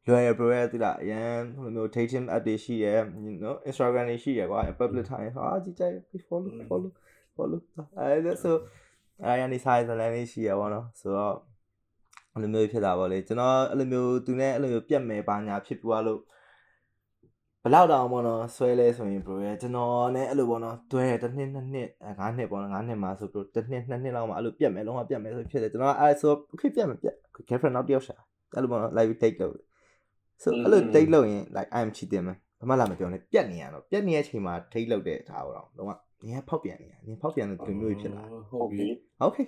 [0.06, 3.00] လွယ်ရ bro ရဲ့တိလားအရင်ဟိုလိုမျိုး dating app တွေရှိရယ်
[3.42, 5.84] နော် Instagram တွေရှိရယ်ကွာ public time ဟာကြည့်ကြ
[6.28, 6.90] follow follow
[7.36, 7.60] follow
[7.98, 8.56] အဲဒါဆို
[9.24, 11.34] အဲရနေ size လည်းလေးရှိရပေါ့နော်ဆိုတော့
[12.34, 16.20] အဲ့လိုမျိုးဖြစ်တာပေါ့လေကျွန်တော်အဲ့လိုမျိုးသူနဲ့အဲ့လိုမျိုးပြက်မယ်ပါညာဖြစ်ပွားလို့
[17.66, 27.14] ဘလောက်တောင်ပေါ့နော်ဆွဲလဲဆိုရင် bro ရဲ့ကျွန်တော်နဲ့အဲ့လိုပေါ့နော်တွဲတစ်နှစ်နှစ်နှစ်ငါးနှစ်ပေါ့နော်ငါးနှစ်မှာဆို bro တစ်နှစ်နှစ်နှစ်လောက်မှာအဲ့လိုပြတ်မယ်လုံးဝပြတ်မယ်ဆိုဖြစ်တယ်ကျွန်တော်အဲ့ဆိုခေပြတ်မယ်ပြတ်
[27.48, 28.16] girlfriend နောက်တစ်ယောက်ရှာ
[28.54, 29.54] အဲ့လိုပေါ့နော် live date လုပ်
[30.42, 35.90] ဆိုအဲ့လို date လုပ်ရင် like I am cheating မယ်ဘာမှလာမပြောနဲ့ပြတ်နေရတော့ပြတ်နေတဲ့အချိန်မှာ date လုပ်တဲ့ဒါတော့လုံးဝ
[36.26, 38.84] နင်ကဖောက်ပြန်နေရနင်ဖောက်ပြန်တဲ့ဒီမျိုးကြီးဖြစ်လာဟုတ်ပြီ
[39.24, 39.46] okay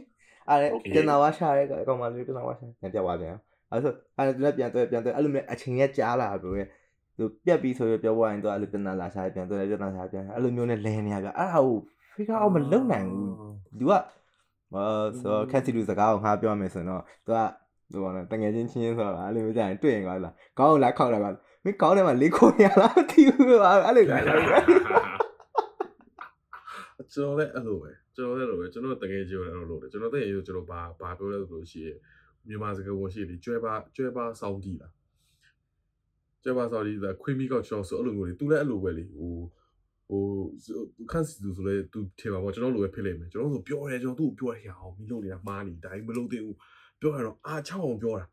[0.48, 3.36] အဲ့ကျွန်တော်ဝါရှာရဲအကောင်မလေးကျွန်တော်ဝါရှာပြန်ပြသွားပြန်
[3.70, 6.68] အဲ့ဆိုအဲ့ဒါပြန်တွဲပြန်တွဲအဲ့လိုမျိုးအချိန်ရက်ကြားလာ bro ရဲ့
[7.18, 11.78] သူပြက်ပြီးဆိုရပြောပွားရင်သူအဲ့လိုပြန်လာရှာပြန်သွားတယ်ပြန်လာရှာပြန်အဲ့လိုမျိုးနဲ့လဲနေရပြအဲ့ဒါကို
[12.14, 14.02] figure out မလုပ်နိုင်ဘူးသူကအာ
[15.20, 17.38] ဆိုခက်စီလူစကားကိုငါပြောမယ်ဆိုတော့သူက
[17.92, 21.30] သူကတငယ်ချင်းချင်းချင်းဆိုတာအဲ့လိုမျိုးကြာရင်တွေ့ရင်ကွာလားခေါင်းလာခောက်လာပါ
[21.64, 24.04] မင်းခေါင်းထဲမှာလေးခုရလားမသိဘူးအဲ့လို
[27.12, 31.96] ကျွန်တော်လည်းအဲ့လိုပဲကျွန်တော်လည်းအဲ့လိုပဲကျွန်တော်တကယ်ကြီးလည်းအဲ့လိုလုပ်တယ်ကျွန်တော်တကယ်ကြီးကျွန်တော်ဘာဘာပြောလဲဆိုလို့ရှိရင်
[32.48, 34.92] မြန်မာစကားဝင်ရှိတယ်ကျွဲပါကျွဲပါစောင်းကြည့်လား
[36.44, 39.32] ကျပါစော်ဒီကခွေးမီကောက်ချောဆိုအဲ့လိုမျိုးလေသူလည်းအဲ့လိုပဲလေဟို
[40.08, 40.22] ဟို
[41.10, 46.56] ခန့်စီသူဆိုလဲသူထင်ပါပေါ့ကျွန်တော်လိုပဲဖြစ်လိမ့်မယ်ကျွန်တော်ဆိုပြောတယ်ကျွန်တော်သူ့ကိုပြောရအောင်မင်းလုပ်နေတာမှားနေဒါမလုပ်သေးဘူး
[47.00, 48.26] ပြောရတော့အားချအောင်ပြောတာ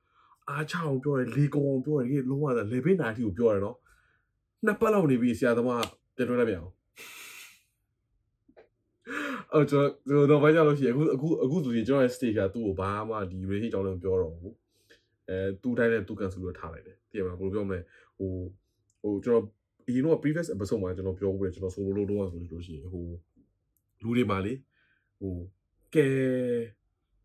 [0.50, 3.78] အားချအောင်ပြောတယ်လေကုံအောင်ပြောတယ်ဒီလုံးဝလေဘေးနာတီကိုပြောရတော့
[4.66, 5.86] နှစ်ပတ်လောက်နေပြီဆရာသမား
[6.16, 6.76] ပြန်တွဲလိုက်ပြန်အောင်
[9.54, 14.54] အော်ကျွန်တော်တော့ဘာကြောင့်လို့ရှိရင်အခုအခုအခုဆိုရင်ကျွန်တော်ရဲ့ stage ကသူ့ကိုဘာမှဒီ rate ကြောင်းလည်းပြောတော့ဘူး
[15.30, 17.80] အဲသူ့တိုင်းနဲ့သူ့ကန်ဆယ်လို့ထားလိုက်တယ်သိရမလားဘယ်လိုပြောမလဲ
[18.18, 18.32] ဟို
[19.02, 19.46] ဟိုကျွန်တော်
[19.88, 23.06] အရင်တော့ previous episode မှာကျွန်တော်ပြောဘူးလေကျွန်တော် solo လုပ်တော့ဆိုလို့ရှိရင်ဟို
[24.04, 24.54] လူတွေမှာလေ
[25.20, 25.36] ဟို
[25.96, 26.08] ကဲ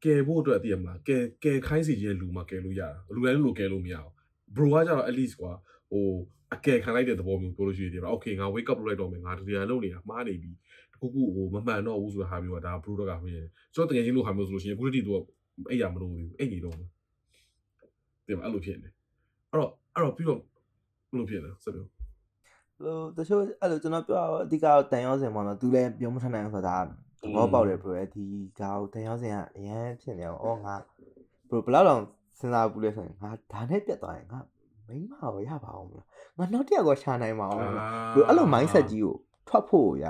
[0.05, 4.13] ကဲဖို့အတွက်အတည်ရမလားကဲကဲခိုင်းစီခြင်းလူမှာကဲလို့ရတာလူတိုင်းလိုကဲလို့မရအောင်
[4.55, 5.53] bro ကကျတော့ at least ကွာ
[5.91, 6.07] ဟို
[6.55, 10.51] အကဲခံလိုက်တဲ့သဘောမျိုးပြောလို့ရှိရင်ဒီမှာ okay ငါ wake up လုပ်လိုက်တော့မယ်ငါဒီတရားလုပ်နေတာမှားနေပြီ
[10.93, 15.17] တခုခုဟိုမမှန်တော့ဘူးဆိုတာဟာမျိုးကဒါ bro တော့ကဟိုရင်ကျွန်တော်တကယ်ချင်းလို့ဟာမျိုးဆိုလို့ရှိရင်ခုတည်းသူက
[15.71, 16.77] အဲ့ရမလို့ဘူးအဲ့နေတော့
[18.31, 18.89] ဒီမှာအဲ့လိုဖြစ်နေ
[19.51, 21.87] အဲ့တော့အဲ့တော့ပြီးတော့ဘယ်လိုဖြစ်လဲဆက်ပြော
[22.85, 28.25] လို့တချို့အဲ့လိုကျွန်တော်ပြောအဓိကတန်ရောစင်ပေါ့နော်သူလည်းပြောမထနိုင်ဘူးဆိုတာသဘောပေါက်တယ် bro ဒီ
[28.61, 30.75] ကောင်တန်ရောစင်ကအရန်ဖြစ်နေအောင်အော်ငါ
[31.49, 32.01] bro ဘယ်လောက်တော့
[32.39, 34.41] စဉ်းစားဘူးလဲဆိုရင်ငါဒါနဲ့ပြတ်သွားရင်ငါ
[34.89, 36.07] မိမရောရပါအောင်မလား
[36.39, 39.15] ငါနောက်တစ်ယောက်ကရှာနိုင်ပါအောင်မလား bro အဲ့လို mindset ကြီးကို
[39.49, 40.07] ထွက်ဖို့ရ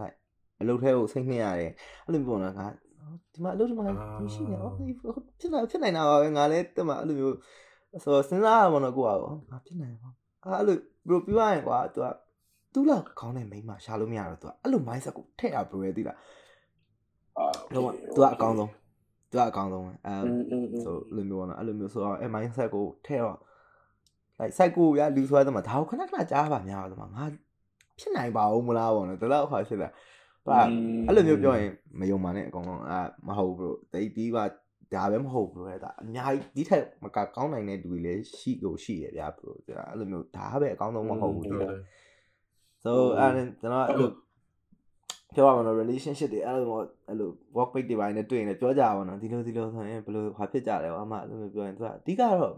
[0.00, 0.16] like
[0.60, 1.72] အလုပ်ထဲကိုစိတ်နှိမ့်ရတယ်
[2.04, 2.66] အဲ့လိုမျိုးပေါ့နော်ငါ
[3.33, 3.85] ဒီမှာအလုပ်ဒီမှာ
[4.33, 4.73] ရှိနေအော်
[5.39, 7.35] ဖြစ်နိုင်ဖြစ်နိုင်တာပါပဲငါလည်းတမအဲ့လိုမျိုး
[8.03, 9.09] ဆိုတော့စဉ်းစားရမှာတော့ကိုက
[9.51, 10.09] ငါဖြစ်နိုင်ပါ
[10.43, 12.07] အဲ့လို bro ပြောရရင်ကွာ तू က
[12.73, 16.17] သူ့လောက်ခေါင်းနဲ့မိန်းမရှာလို့မရတော့ तू အဲ့လို mindset ကိုထည့်ရ bro ရဲ့သိလား
[17.37, 17.45] အာ
[17.75, 18.69] တော့ तू ကအကောင်းဆုံး
[19.31, 20.13] तू ကအကောင်းဆုံးအဲ
[20.83, 23.37] ဆိုလိုမျိုးပေါ့နော်အဲ့လိုမျိုးဆိုတော့အဲ mindset ကိုထည့်တော့
[24.39, 27.23] like site ကိုရလူဆွဲသမှာဒါကိုခဏခဏကြားပါများတော့ငါ
[27.99, 29.89] ဖြစ်နိုင်ပါဦးမလားပေါ့နော်ဒီလောက်ခါဖြစ်တာဘာ
[31.06, 34.38] အဲ့လိုမျိုးပြောရင်မယုံပါနဲ့အကောင်လုံးအာမဟုတ်ဘူး bro တိတ်ပြီးက
[34.94, 41.64] ဒါပဲမဟုတ်ဘူးလေဒါအများကြီးဒီထက်မကကောင်းနိုင်တဲ့လူတွေလည်းရှိကိုရှိရဗျာ bro ဒါအဲ့လိုမျိုးဒါပဲအကောင်းဆုံးမဟုတ်ဘူးဒီက
[42.84, 43.30] so အဲ့
[43.60, 44.10] ကျွန်တော်အဲ့လို
[45.34, 46.74] ပြောရမှာ relationship တွေအဲ့လို
[47.08, 52.54] အဲ့လို work page တွေပိုင်းနဲ့တွေ့ရင်လည်းပြောကြပါတော့ဒီလိုဒီလိုဆိုရင်ဘယ်လိုဟာဖြစ်ကြလဲအမအဲ့လိုမျိုးပြောရင်သူကအဓိကတော့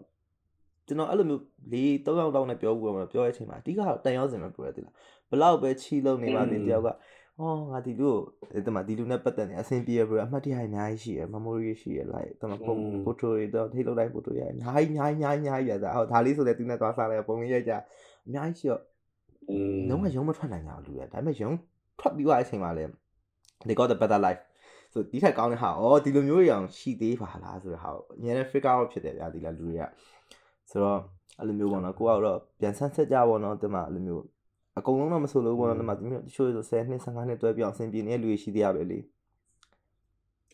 [0.86, 4.94] ကျွန်တော်အဲ့လိုမျိုးလေး၃ယောက်တောင်းနဲ့ပြောဘူးပေါ့ပြောတဲ့အချိန်မှာအဓိကတော့တန်ရောစင်ပဲပြောရသေးလား
[5.30, 6.88] ဘလောက်ပဲချီလုံးနေပါသေးတယောက်က
[7.38, 8.10] ဟောငါဒီလူ
[8.52, 17.72] ကိုတမဒီလူနဲ့ပတ်သက်နေအဆင်ပြေရဘအမှတ်တရအများကြီးရှိရ memory ရှိရ like တမပုံ photo တွေတော့ထိလုပ်လိုက် photo ရအများကြီးအများကြီးအများကြီးရတာဟောဒါလေးဆိုလည်းသူနဲ့သွားစားလိုက်ပုံလေးရိုက်ကြ
[18.26, 18.82] အများကြီးရှိတော့
[19.88, 21.56] လုံးဝရုံးမထွက်နိုင်ကြဘူးလူတွေဒါပေမဲ့ရုံး
[22.00, 22.90] ထွက်ပြီးသွားတဲ့အချိန်မှာလည်း
[23.66, 24.42] they got the better life
[24.92, 29.82] ဆိုဒီထက်ကောင်းတဲ့ဟာဩဒီလိုမျိုးရအောင်ရှိသေးပါလားဆိုတဲ့ဟာကိုအများနဲ့ figure out ဖြစ်တယ်ဗျာဒီလားလူတွေက
[30.70, 30.98] ဆိုတော့
[31.38, 34.24] အဲ့လိုမျိုးပေါ့နော်ကိုကတော့ပြန်ဆန်းဆက်ကြပေါ့နော်ဒီမှာအဲ့လိုမျိုး
[34.78, 35.98] အကုန်လုံးတော့မဆိုလို့ပေါ့နော်ဒီမှာတ
[36.34, 38.98] ချို့ဆို10နှစ်15နှစ်တွဲပြောင်းအဆင်ပြေနေတဲ့လူတွေရှိသေးရပဲလေ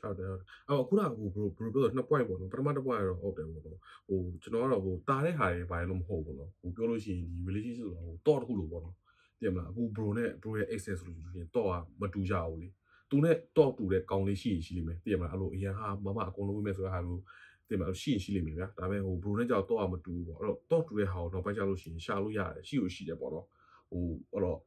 [0.05, 8.97] ဟုတ်တယ်ဟုတ်တယ်အော်ခုနကဟို bro bro ပြောတော့2 point ပေါ့နော်ပထမတစ် point ကတော့ဟုတ်တယ်ပေါ့နော်ဟိုကျွန်တော်ကတော့ဟိုတာတဲ့ဟာတွေဘာလို့မဟုတ်ဘူးနော်ဟိုပြောလို့ရှိရင်ဒီ relationship ဆိုတာဟိုတော့တစ်ခုလို့ပေါ့နော်
[9.41, 11.69] သိမလားအခု bro နဲ့ bro ရဲ့ access ဆိုလို့ရှိရင်တော့
[12.01, 12.69] မတူကြဘူးလေ
[13.11, 17.23] သူနဲ့တော့တူတဲ့ကောင်းလေးရှိရင်ရှိလိမ့်မယ်သိရမလားအဲ့လိုအရင်ဟာမမအကုန်လုံးဝိမဲ့ဆိုတဲ့ဟာမျိုး
[17.69, 23.47] တင်မှာရှိရင်ရှိလိမ့်မယ်ဗျာဒါပေမဲ့ဟို bro နဲ့ကြောက်တော့မတူဘူးပေါ့အဲ့တော့တော့တူတဲ့ဟာကိုတော့ပိုက်ကြလို့ရှိရင်ရှာလို့ရတယ်ရှိလို့ရှိတယ်ပေါ့နော်
[23.95, 24.59] ဟိုအဲ့တော့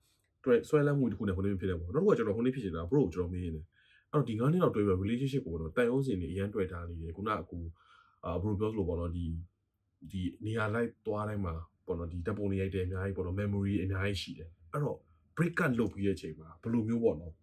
[0.44, 3.64] တွေ့ဆွဲလန်းမှုတစ်ခုနဲ့ဟိုနေ့ဖြစ်တယ်ပေါ့နောက်တစ်ခုကကျွန်တော်ဟိုနေ့ဖြစ်နေတာ bro ကိုကျွန်တော်မေးနေတယ်
[4.12, 7.58] အဲ့တော့ဒီ9နှစ်လောက်တွေ့ပြီး relationship ကိုတော့တန်ရုံးစင်နေအရန်တွေ့ထားနေတယ်ခုနကအခု
[8.26, 9.26] အာ bro ပြောလို့ပေါ့နော်ဒီ
[10.12, 11.54] ဒီနေရာလိုက်သွားတိုင်းမှာ
[11.86, 14.98] ပေါ့နော်ဒီတပ်ပုံတွေရိုက်တယ်အများကြီးပေါ့နော် memory အများကြီးရှိတယ်အဲ့တော့
[15.38, 17.34] break up လုပ်ပြီးတဲ့အချိန်မှာဘယ်လိုမျိုးပေါ့နော်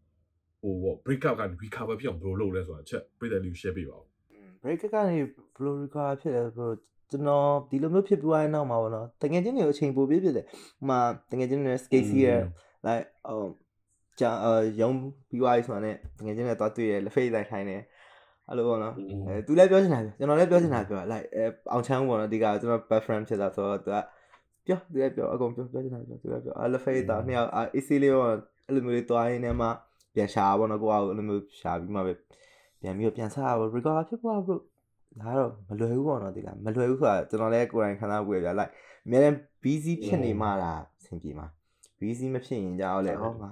[0.60, 4.04] ဟိုပေါ့ break up ကနေ recover ဖြစ်အောင်ဘယ်လိုလုပ်လဲဆိုတာချက်ပြည်တယ်လူ share ပေးပါဦး
[4.62, 6.72] break up ကနေဘယ်လို recover ဖြစ်လဲဘယ်
[7.10, 10.98] ကျွန်တော်ဒီလိုမျိုးဖြစ်ပြီးသွားတဲ့နောက်မှာပေါ့နော်တကယ်ချင်းတွေအချိန်ပိုပြည့်ပြည့်တယ်ဟိုမှာ
[11.30, 12.28] တကယ်ချင်းတွေ skate စီးရ
[12.86, 13.40] like ဟို
[14.20, 14.30] ကြာ
[14.80, 14.90] ရုံ
[15.28, 17.82] ပြီးသွားပြီဆိုတာနဲ့တကယ်ချင်းတွေတော့တွေ့ရလက်ဖေးလိုက်ထိုင်းတယ်
[18.48, 18.94] အဲ့လိုပေါ့နော်
[19.28, 23.96] အဲသူလည်းပြောချင်တာကျွန်တော်လည်းပြောချင်တာပြော like အဲအောင်ချမ်းပေါ့နော်ဒီကကျွန်တော် best friend ဖြစ်တာဆိုတော့သူက
[24.66, 28.34] ပြောသူလည်းပြောအကုန်ပြောပြောချင်တာပြောသူလည်းပြောအဲ့လက်ဖေးတော့နှစ်ယောက် AC လေးပေါ့
[28.66, 29.68] အဲ့လိုမျိုးလေးတွားရင်းနဲ့မှ
[30.14, 32.12] ပြန်ရှာပေါ့နော်ကိုကအဲ့လိုမျိုးရှာပြီးမှပဲ
[32.80, 34.48] ပြန်ပြီးပြန်စားပါ recover ဖြစ်သွားဘ
[35.20, 38.72] လို့ဒါတော့မလွယ်ဘူးပေါ့နော်ဒီလားမလွယ်ဘူးဆိုတာကျွန်တော်လည်းကိုယ်တိုင်ခံစားဘူးရဗျ like
[39.06, 41.46] အများနဲ့ busy ဖြစ်နေမှလားအဆင်ပြေမှာ
[42.00, 43.50] busy မဖြစ်ရင်ကြောက်လေဟောငါ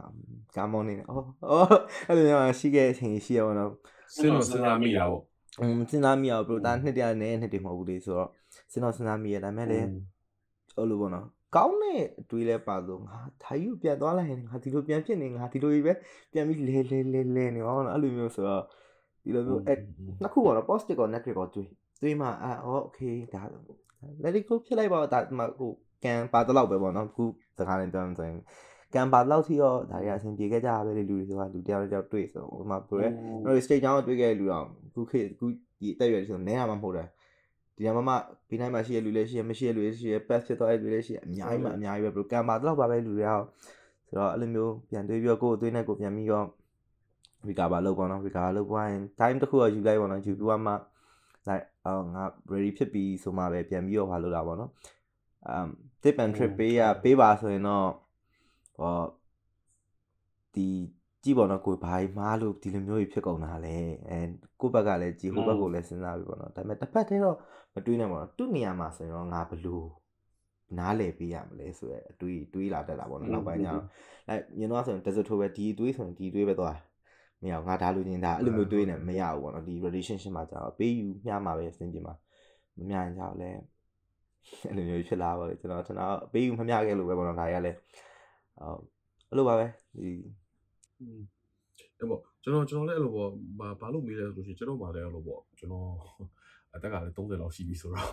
[0.56, 1.68] ကားမောင်းနေတယ်အော်အော်
[2.08, 3.70] အဲ့လိုမျိုးရှိခဲ့အချိန်ရှိရပါတော့
[4.16, 5.22] စဉ်းတော့စဉ်းစားမိတာပေါ့
[5.60, 8.28] อืมစဉ်းစားမိအောင်ဘလို့ဒါနှစ်တည်းနဲ့နှစ်တည်းမဟုတ်ဘူးလေဆိုတော့
[8.72, 15.92] စဉ်းတော့စဉ်းစားမိရဒါမဲ့လေအဲ့လိုပေါ့နော်ကောင်းတဲ့အတွေးလဲပါလို့ငါဒါယူပြန်သွားလိုက်ရင်ငါဒီလိုပြန်ဖြစ်နေငါဒီလိုကြီးပဲ
[16.32, 18.64] ပြန်ပြီးလဲလဲလဲလဲနေပါတော့အဲ့လိုမျိုးဆိုတော့
[19.24, 19.74] ဒီလိုမျိုးအဲ
[20.22, 21.68] နှစ်ခုပေါ့နော် positive ကော negative ကောတွေး
[22.02, 23.42] တွေးမှအာဟော okay ဒါ
[24.22, 25.20] let it go ဖြစ်လိုက်ပါဒါ
[25.58, 25.70] ဟို
[26.04, 27.24] ကံပါတော့လောက်ပဲပေါ့နော်အခု
[27.58, 28.38] စကားနဲ့ပြောမှဆိုရင်
[28.94, 35.46] ကံပါလောက်ထိရောဒါတွေအဆင်ပြေခဲ့ကြရပဲလေလူတွေဆိုတာလူတယောက်တယောက်တွေ့ဆိုဟိုမှာပြောရဲကျွန်တော် state ကြောင်းတွေ့ခဲ့တဲ့လူတော့အခုခေတ်အခု
[35.80, 37.04] ဒီအသက်အရွယ်ဆိုနဲရမှာမဟုတ်တာ
[37.76, 38.14] ဒီမှာမှ
[38.48, 43.40] ဘေးနိုင်မှာရှိရလူလည်းရှိရမရှိရလူလည်းရှိရ pass ဖြစ်သွားတဲ့လူလည်းရှိရအများကြီးမှအများကြီးပဲဘလို့ကံပါတော့ပါပဲလူတွေရော
[44.08, 46.46] ဆိုတော့အဲ့လိုမျိုးပြန်တွေးပြီးတော့ကိုယ်အသွေးနဲ့ကိုယ်ပြန်ပြီးတော့
[47.48, 50.74] recover လုပ်ပေါ့နော် recover လုပ်သွားရင် time တစ်ခုတော့ယူလိုက်ပေါ့နော်ယူပြီးမှ
[51.48, 54.70] like အော်ငါ ready ဖြစ်ပြီဆိုမှပဲပြန်ပြီးတော့ဟာလုပ်တာပေါ့နော်
[55.52, 55.68] um
[56.02, 57.88] tip and trip ပေးရပေးပါဆိုရင်တော့
[58.78, 59.04] ဟော
[60.54, 60.68] ဒီ
[61.24, 63.76] ကြည့်ပေါ့နော်ကိုဘာမှားလို့ဒီလိုမျိုးကြီးဖြစ်ကုန်တာလဲ
[64.08, 64.18] အဲ
[64.60, 67.36] ကိုဘက်ကလည်းကြည်ဟိုဘက်ကိုလည်းစဉ်းစားပြီပေါ့နော်ဒါပေမဲ့တစ်ဖက်တည်းတော့
[67.74, 69.86] မတွေးနိုင်ပါတော့သူ့နေရာမှာဆိုရင်တော့ငါဘလို့
[70.78, 73.84] နားလည်ပေးရမလဲဆိုရဲအတွေးတွေးလာတတ်တာပေါ့နော်နောက်ပိုင်းကျတော့
[74.28, 76.76] အဲမြင်တော့ဆိုရင် desert ထိုးပဲဒီအတွေးဆိုရင်ဒီအတွေးပဲသွား
[77.42, 82.14] မရငါဒါလူချင်းဒါအဲ့လိုမျိုးတွေးနေမရဘူးပေါ့နော်ဒီ relationship မှာကျတော့ပေးယူမျှမှာပဲအဆင်ပြေမှာ
[82.78, 83.50] မမျှရင်ကြောက်လဲ
[84.64, 87.72] အဲ့လိုမျိုးဖြစ်လာပါလေကျွန်တော်ကျွန်တော်ပေးယူမမျှခဲ့လို့ပဲပေါ့နော်ဒါရလဲ
[88.58, 88.80] ဟုတ်
[89.28, 89.66] အဲ့လိုပါပဲ
[89.96, 90.08] ဒီ
[91.98, 95.88] အဲ့ပေါ့ကျွန်တော်ကျွန်တော်လည်းအဲ့လိုပေါ့ဘာဘာလို့မေးလဲဆိုလို့ရှိရင်ကျွန်တော်မှလည်းအဲ့လိုပေါ့ကျွန်တော်
[96.74, 98.08] အသက်ကလည်း30လောက်ရှိပြီဆိုတော့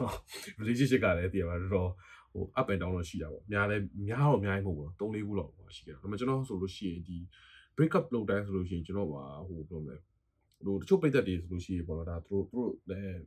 [0.59, 1.89] relationship ကလည်းတည်ရပါတော့တော်
[2.34, 7.17] ဟို up and down တော့ရှိတာပေါ့များလည်းများတော့အများကြီးမဟုတ်ဘူး3 4ခုလောက်ပေါ့ရှိတယ်ဒါပေမဲ့ကျွန်တော်ဆိုလို့ရှိရင်ဒီ
[7.80, 9.95] break up လုပ်တိုင်းဆိုလို့ရှိရင်ကျွန်တော်ပါဟိုဘယ်လိုလဲ
[10.65, 13.21] ဟိုတချို့ပိတ်သက်တွေဆိုလို့ရှိရင်ပေါ့နော်ဒါသူတို့သူတို့လည်း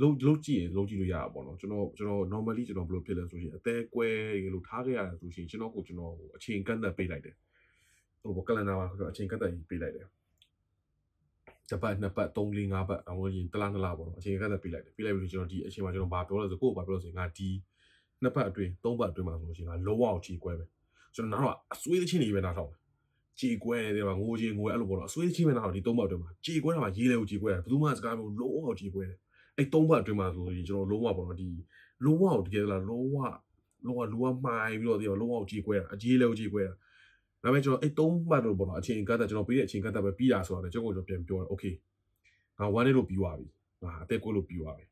[0.00, 4.06] လုံးလုံးကြည့်ရင်လုံးကြည့်လို့ရတာပေါ့နော်ကျွန်တော်ကျွန်တော် normally ကျွန်တော်ဘယ်လိုဖြစ်လဲဆိုရင်အသေးကွဲ
[4.42, 7.34] ရေလို့ထားခဲ့ရတယ်ဆိုရှင်ကျွန်တော်ကိုကျွန်တော်အချိန်ကန့်သက်ပေးလိုက်တယ်
[8.22, 10.06] ဟို calendar မှာအချိန်ကန့်သက်ပေးလိုက်တယ်
[11.70, 17.48] တပတ်နှစ်ပတ်3 4 5ပတ်အောင်ရင်တလားနှစ်လားပေါ့နော်အချိန်ကန့်သက်ပေးလိုက်တယ်ပေးလိုက်ပြီးကျွန်တော်ဒီအချိန်မှာကျွန်တော်ဘာပြောလဲဆိုကိုယ့်ဘာပြောလဲဆိုရင်ငါဒီ
[18.22, 20.64] နှစ်ပတ်အတွင်းသုံးပတ်အတွင်းမှာဆိုလို့ရှိရင်ငါလုံးဝအောင်ချိန်ကွဲပဲ
[21.14, 22.70] ကျွန်တော်နောက်တော့အဆွေးချင်းတွေပဲနားထောင်
[23.39, 29.17] ကြေကွဲတယ်တဲ့မှာငိုချင်းငိုအဲ့လိုပေါ့နော်အဆွေးချင်းပဲနားထောင်ဒီသုံးပတ်အတွင်းမှာကြေကွဲတာမှာရေးလေကိုကြေကွဲတာဘယ်သူမှစကားမျိုးလုံးဝအောင်ကြေကွဲတယ်
[29.57, 31.49] အဲ့သုံးပတ်အတွင်းမှာဆိုရင်ကျွန်တော်လုံးဝပေါ့နော်ဒီ
[32.03, 33.17] လုံးဝအောင်တကယ်လားလုံးဝ
[33.85, 36.73] လုံးဝလူဝမှိုင်းပြီးတော့ဒီလုံးဝအောင်ကြေကွဲတာအကြီးလေကိုကြေကွဲတာ
[37.43, 41.63] ဒါပေမဲ့ကျွန်တော်အဲ့သုံးပတ်တော့ပေါ့နော်အချိန်ကတ်တာကျွန်တော်ပေးတဲ့အချိန်ကတ်တာပဲပြီးတာဆိုတော့ကျွန်တော်ကျွန်တော်ပြန်ပြောတယ်โอเค
[42.59, 43.47] ငါ1နေ့လို့ပြီးသွားပြီ
[43.83, 44.85] ငါအသက်ကိုလို့ပြီးသွားပြီ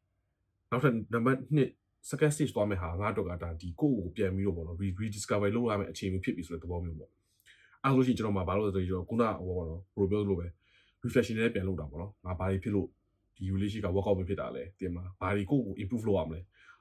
[0.70, 1.40] နောက်ထပ်နံပါတ်
[1.76, 7.12] 2 second stage သွားမယ်ဟာငါတော့ကဒါဒီကိုကိုပြန်ပြီးတော့ပေါ့နော် rediscover လုပ်ရမယ့်အခြေအနေဖြစ်ပြီဆိုတဲ့သဘောမျိုးပေါ့
[7.85, 10.47] အဲ့လိုရှိကျွန်တော်မှဘာလို့လဲဆိုတော့ခုနဟိုပေါ့နော် pro ပြောလို့ပဲ
[11.05, 12.87] reflection နဲ့ပြန်လုပ်တာပေါ့နော်ငါဘာတွေဖြစ်လို့
[13.37, 16.41] ဒီ relationship က workout မဖြစ်တာလဲတင်မလားဘာတွေကိုကို improve လုပ်ရမလဲ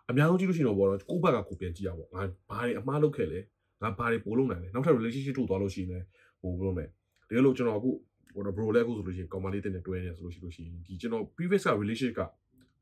[0.10, 3.40] အများဆုံးကြည့်လို့ရှိရင်တော့ပေါ့နော်ကိုယ့်ဘက်ကကိုပြန်ကြည့်ရပါငါဘာတွေအမှားလုပ်ခဲ့လဲ
[3.82, 6.04] ငါဘာတွေပို့လုပ်နိုင်လဲနောက်ထပ် relationship ထုတ်သွားလို့ရှိရင်
[6.42, 7.92] ဟိုဘယ်လိုလဲတကယ်လို့ကျွန်တော်အခု
[8.34, 12.22] ဟိုတော့ bro လည်းအခုဆိုလို့ရှိရင် common လေးတင်နေတွဲနေဆိုလို့ရှိလို့ရှိရင်ဒီကျွန်တော် previous က relationship က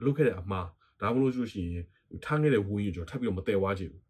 [0.05, 0.67] လုပ်ခဲ့တဲ့အမှား
[1.01, 1.83] ဒါမှမဟုတ်လို့ရှိရင်
[2.25, 4.01] ထားခဲ့တဲ့ဝင်းကြီးကျွန်တော်ထပ်ပြီးတော့မတည်ဝါချင်ဘူး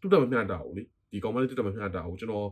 [0.00, 2.46] တူတက်မမျှတာဘူးလေဒီ common လေးတူတက်မမျှတာဘူးကျွန်တော်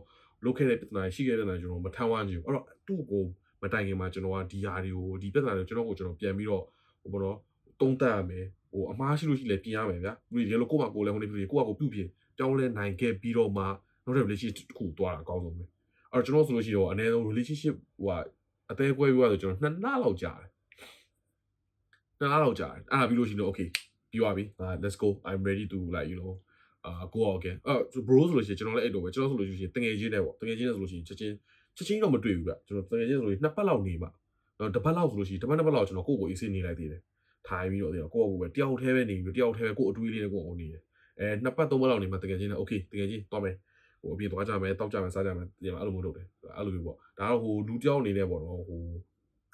[0.45, 3.23] လုပ်ခဲ့တဲ့ပြဿနာရှိခဲ့တဲ့ပြဿနာကျွန်တော်မထမ်းဝမ်းချင်ဘူးအဲ့တော့သူ့ကို
[3.61, 6.63] မတိုင်ခင်မှာကျွန်တော်ကဒီဟာတွေကိုဒီပြဿနာတွေကိုကျွန်တော်ကိုကျွန်တော်ပြန်ပြီးတော့
[7.01, 7.37] ဟိုဘောတော့
[7.81, 13.63] တုံးတက်ရမယ်ဟိုအမားရှိလို့ရှိလဲပြင်ရမယ်ဗျာဒီလိုကိုယ့်မှာကိုယ်လည်းဟိုနေပြီကိုယ့်ကကိုပြုတ်ပြင်ပြောင်းလဲနိုင်ခဲ့ပြီးတော့မှ
[14.03, 15.63] နောက်တဲ့ relationship တစ်ခုသွားတာအကောင်းဆုံးပဲ
[16.11, 18.09] အဲ့တော့ကျွန်တော်ဆိုလို့ရှိရင်အနည်းဆုံး relationship ဟို
[18.71, 20.49] အသေးကွဲပြီးတော့ကျွန်တော်နှစ်လလောက်ကြာတယ်
[22.19, 23.67] နှစ်လလောက်ကြာတယ်အဲ့ဒါပြီးလို့ရှိရင် okay
[24.11, 24.43] ပြီးသွားပြီ
[24.83, 26.33] let's go i'm ready to like you know
[26.85, 31.35] အာကိုအောင်ကဲအဲ့ bro ဆိုလို့ရှိရင်ကျွန်တော်လည်းအဲ့လိုပဲကျွန်တော်ဆိုလို့ရှိရင်တငယ်ချင်းနဲ့ပေါ့တငယ်ချင်းနဲ့ဆိုလို့ရှိရင်ချက်ချင်း
[31.75, 34.07] ချက်ချင်းတော့မတွေ့ဘူးဗျကျွန်တော်တငယ်ချင်းဆိုလို့နှစ်ပတ်လောက်နေမှ
[34.59, 37.01] တော့တစ်ပတ်လောက်ဆိုလို့ရှိရင်တစ်ပတ်နှစ်ပတ်လောက်ကျွန်တော်ကိုယ့်ကိုအေးဆေးနေလိုက်သေးတယ်
[37.47, 40.81] ထိုင်ပြီးတော့ကိုယ့်ကိုယ်ပဲတယောက်တည်းပဲနေပြီးတယောက်တည်းပဲကိုယ့်အတွေးလေးနဲ့ကိုယ့်အောင်နေတယ်
[41.19, 43.55] အဲနှစ်ပတ်သုံးပတ်လောက်နေမှတကယ်ချင်းနဲ့ okay တကယ်ချင်းသွားမယ်
[44.01, 46.27] ဟိုအပြင်သွားကြမယ်တောက်ကြမယ်စားကြမယ်ဒီမှာအဲ့လိုမျိုးလုပ်တယ်
[46.57, 48.81] အဲ့လိုမျိုးပေါ့ဒါတော့ဟိုလူတယောက်အနေနဲ့ပေါ့နော်ဟို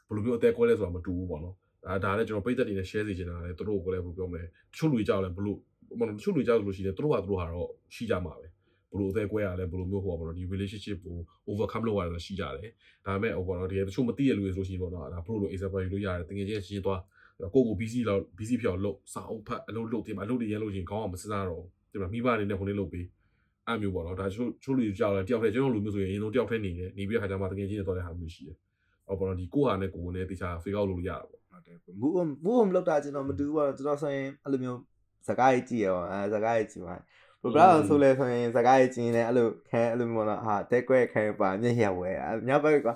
[0.07, 1.55] ဘယ်လိုမျိုးအသက်ကွဲလဲဆိုတာမတူဘူးပေါ့နော်
[1.85, 8.47] ဒါဒါလည်းကျွန်တော်ပိတ်သက်နေနဲ့ share စီချင်တာလေသူတို့ကိုလည်းဘယ်လိုပြောမလဲတချို့လူကြောက်လဲဘလို့ ဟိုတချို့လူကြောက်လို့ရှိတယ်သူတို့ကသူတို့ဟာတော့ရှိကြမှာပဲ
[8.91, 11.17] ဘလို့အသေးကွဲရလဲဘလို့မျိုးဟိုပေါ့နော်ဒီ relationship ကို
[11.49, 12.71] overcome လုပ်ရတယ်ရှိကြတယ်
[13.05, 17.01] ဒါပေမဲ့ဟိုပေါ့နော်တကယ်တချို့မသိရလူတွေဆိုရှင်ပေါ့နော်ဒါဘလို့လို example ယူလို့ရတယ်တကယ်ချင်းရှင်းသွား
[17.53, 23.05] ကိုကို busy လောက် busy ဖြစ်အောင်လုပ်စာအုပ်ဖတ်အလုပ်လုပ်တင်မှာအလုပ်တွေရလို့ရှင်ခေါင်းအောင်မစစားတော့ဒီမှာမိဘအနေနဲ့ခုနေလုပ်ပေး
[23.67, 28.57] အဲ့မျိုးပေါ့နော်ဒါချို့ချို့လူကြောက်တယ်တယောက်တည်းကျွန်တော်လူမျိုးဆိုရင်အရင်ဆုံးတယောက်တည်းနေတယ်နေပြီးတဲ့ခါကျမှတကယ်ချင်းနဲ့တော့တဲ့ဟာမျိုးရှိတယ်
[29.07, 34.79] ဟောပေါ့နော်ဒီကိုဟာနဲ့ကိုနဲ့တခြား figure out လုပ်လို့ရတာပေါ့ဟုတ်တယ် move on move on လောက်တာကျွန်တော်မတူဘူးပေါ့ကျွန်တော်ဆိုရင်အဲ့လိုမျိုး
[35.27, 36.95] စကားကြီးကြည့်ရောအဲစကားကြီးကြည့်ပါ
[37.41, 42.11] ဘဘလာဆိုလဲဆိုရင်စကားကြီးကြည့်နေအဲ့လိုခဲအဲ့လိုမျိုးတော့ဟာတက်ကွဲခဲပါမျက်ရဝဲ
[42.47, 42.87] ညဘက်က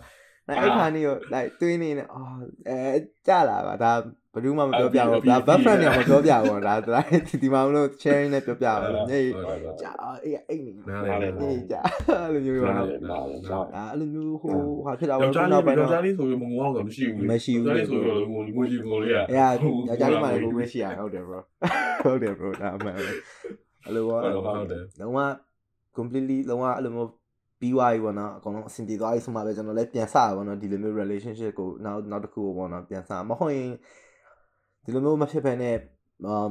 [0.47, 2.27] အဲ့ခါနေကို like တွင်းနေနေအော်
[2.67, 3.93] အဲကြလာပါဒါ
[4.33, 6.99] ဘယ်သူမှမပြောပြဘူးဒါ best friend တွေကမပြောပြဘူးဒါဒါ
[7.41, 9.13] ဒီမှာမလို့ sharing နဲ့ပြောပြဘူးည
[9.81, 9.91] ကြာ
[10.23, 11.81] အေးအိတ်နေနားလေညကြာ
[12.23, 21.39] အဲ့လိုမျိုးပါအဲ့လိုမျိုးဟိုဟာဖြစ်တာတော့နောက်ပိုင်းတော့ယောက်ျားလေးဆိုရင်မငုံအောင်ဆိုမရှိဘူးမရှိဘူးယောက်ျားလေးဆိုရင်ငုံငုံကြီးငုံလေးอ่ะအေးယောက်ျားလေးမှလည်းငုံမရှိရဟုတ်တယ် bro
[22.03, 23.01] ဟုတ်တယ် bro ဒါမှန်ပဲ
[23.85, 25.19] အဲ့လိုပါဟုတ်တယ်လုံးဝ
[25.97, 27.09] completely လုံးဝအဲ့လိုမျိုး
[27.61, 33.69] ပြီးသွားပြီပေါ့နော်အကုန်လုံးအဆင်ပြေသွားပြီဆိုမှပဲကျွန်တော်လည်းပြန်စရပါတော့ဒီလိုမျိုး relationship ကိုနောက်နောက်တစ်ခုပေါ့နော်ပြန်စမဟုတ်ရင်
[34.83, 35.71] ဒီလိုမျိုးမဖြစ်ဖ ೇನೆ
[36.25, 36.49] အမ်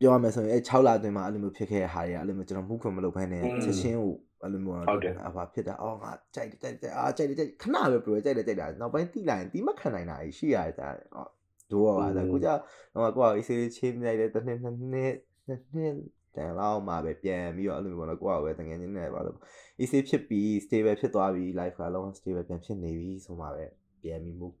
[0.00, 11.30] ပြောရမယ်ဆိုရင်အဲ6လအတွင်းမှာအဲ့လိုမျိုးဖြစ်ခဲ့တဲ့ဟာတွေကအဲ့လိုမျိုးကျွန်တော်မှုခွင့်မလုပ်ဖ ೇನೆ ချက်ချင်းကိုအဲ့လိုမျိုးဟုတ်တယ်အဖာဖြစ်တာအော်ငါကြိုက်တယ်ကြိုက်တယ်အာကြိုက်တယ်ကြိုက်ခဏပဲပြောကြိုက်တယ်ကြိုက်တာနောက်ပိုင်းတိလိုက်ရင်တိမခံနိုင်တာရှိရတယ်ဒါအော်
[11.70, 12.60] ဒိုးပါဒါကိုကြောက်
[12.94, 15.94] တော့ကိုကအေးဆေးချင်းလိုက်တယ်တစ်နှစ်နှစ်နှစ်နှစ်
[16.36, 19.38] တန်လောက်မှပဲပြန်ပြီးတော့အဲ့လိုမျိုးပေါ့နော်ကိုကပဲတကယ်ချင်းနေပါလို့
[19.82, 23.64] easy ဖြစ်ပြီး stable ဖြစ်သွားပြီး life ကလုံး stable ပြန်ဖြစ်နေပြီဆိုမှပဲ
[24.02, 24.56] ပြန်ပြီး move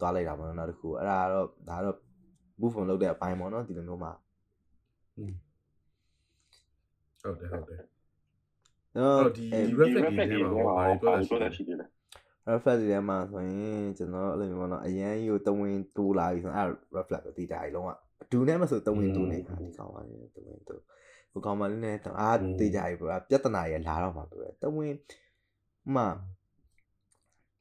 [0.00, 1.96] သွားလိုက်တာပေါ့နော်နောက်တစ်ခုအဲ့ဒါတော့ဒါတော့
[2.60, 4.12] move on လုပ်တဲ့အပိုင်းပေါ့နော်ဒီလိုမျိုးမှာ
[7.22, 7.80] ဟုတ်တယ်ဟုတ်တယ်
[8.96, 9.46] တော့ဒီ
[9.80, 11.76] reflect တွေထဲမှာဘာတွေပြောတာရှိတယ်
[12.48, 17.90] reflect တွေထဲမှာဆိုရင်ကျွန်တော်အဲ့လိုမျိုးပေါ့နော်အရန်ကြီးကိုတဝင်းတိုးလာပြီဆိုတော့အဲ့ reflect ကိုတီးတာကြီးလုံးဝ
[18.22, 20.82] အတူနဲ့မဆိုတဝင်းတိုးနေတာဒီကောင်ပါလေတဝင်းတိုး
[21.32, 22.30] ဟိုကောင်မလေးနဲ့အာ
[22.60, 24.98] တေးကြပြီပေါ့ပြဿနာရလာတော့မှာပြောတယ်တဝင်း
[25.94, 26.04] မှ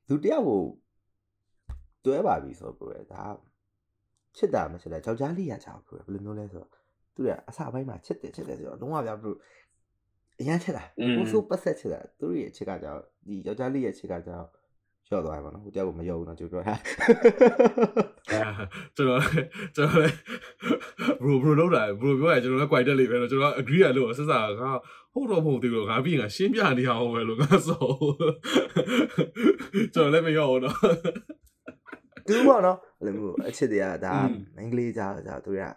[0.07, 0.61] သူတယောက်ကို
[2.05, 3.23] တွဲပါပြီဆိုတော့ bro ဒါ
[4.35, 6.69] ချစ်တာမချစ်တာယောက်ျားလေးရကြ bro ဘယ်လိုမျိုးလဲဆိုတော့
[7.15, 9.31] သူကအစပိုင်းမှာချစ်တယ်ချစ်တယ်ဆိုတော့လုံးဝဗျာ bro
[10.39, 10.83] အရန်ချစ်တာ
[11.15, 14.47] ပိုဆိုပတ်ဆက်ချစ်တာသူရဲ့အချစ်ကကြောင့်ဒီယောက်ျားလေးရဲ့အချစ်ကကြောင့်
[15.11, 16.75] လျှော့သွားရမှာနော်ဟိုတယောက်ကိုမယုံဘူးနော်ကျွန်တော်ပြောတာ
[18.95, 19.21] ကျွန်တော်
[19.75, 20.11] ကျွန်တော်
[21.21, 24.61] bro bro လောက်တာ bro ပြောရကျွန်တော်လည်း quite တက်လိမ့်မယ်နော်ကျွန်တော် agree ရလို့ဆက်စားက
[25.13, 27.83] ဟုတ်တော့မဟုတ်သေးဘူးငါပြီးငါရှင်းပြနေအောင်ပဲလို့ငါဆို
[29.93, 30.77] ကျွန်တော်လည်းမရောဘူးနော်
[32.27, 34.13] တူပေါ့နော်အဲ့လိုမျိုးအချစ်တွေကဒါ
[34.57, 35.67] အင်္ဂလိပ်ကြားကြသူတွေက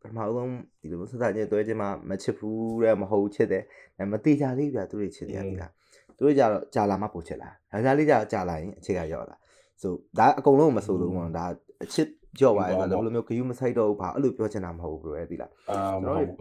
[0.00, 3.64] ပထမဆုံးဒီလိုဆက်စားချင်းတွဲချင်းမှမချစ်ဘူးတဲ့မဟုတ်ချစ်တယ်
[4.12, 5.72] မသေးကြလေးပြသူတွေချစ်တယ်ဒီလား
[6.18, 9.36] သူတို့ကြတော့ကြာလာမှပိုချစ်လာဒါကြလေးကြကြာလာရင်အခြေကရောက်လာ
[9.82, 11.44] ဆိုဒါအကုန်လုံးမဆိုလို့ပေါ့ဒါ
[11.84, 12.08] အချစ်
[12.38, 16.38] ကြော့သွားတယ်ဆိုတော့ဘယ်လိုမျိုးဂယူးမဆိုင်တော့ဘူးဘာအဲ့လိုပြောချင်တာမဟုတ်ဘူးဘယ်ဒီလားအာမဟုတ်ဘူး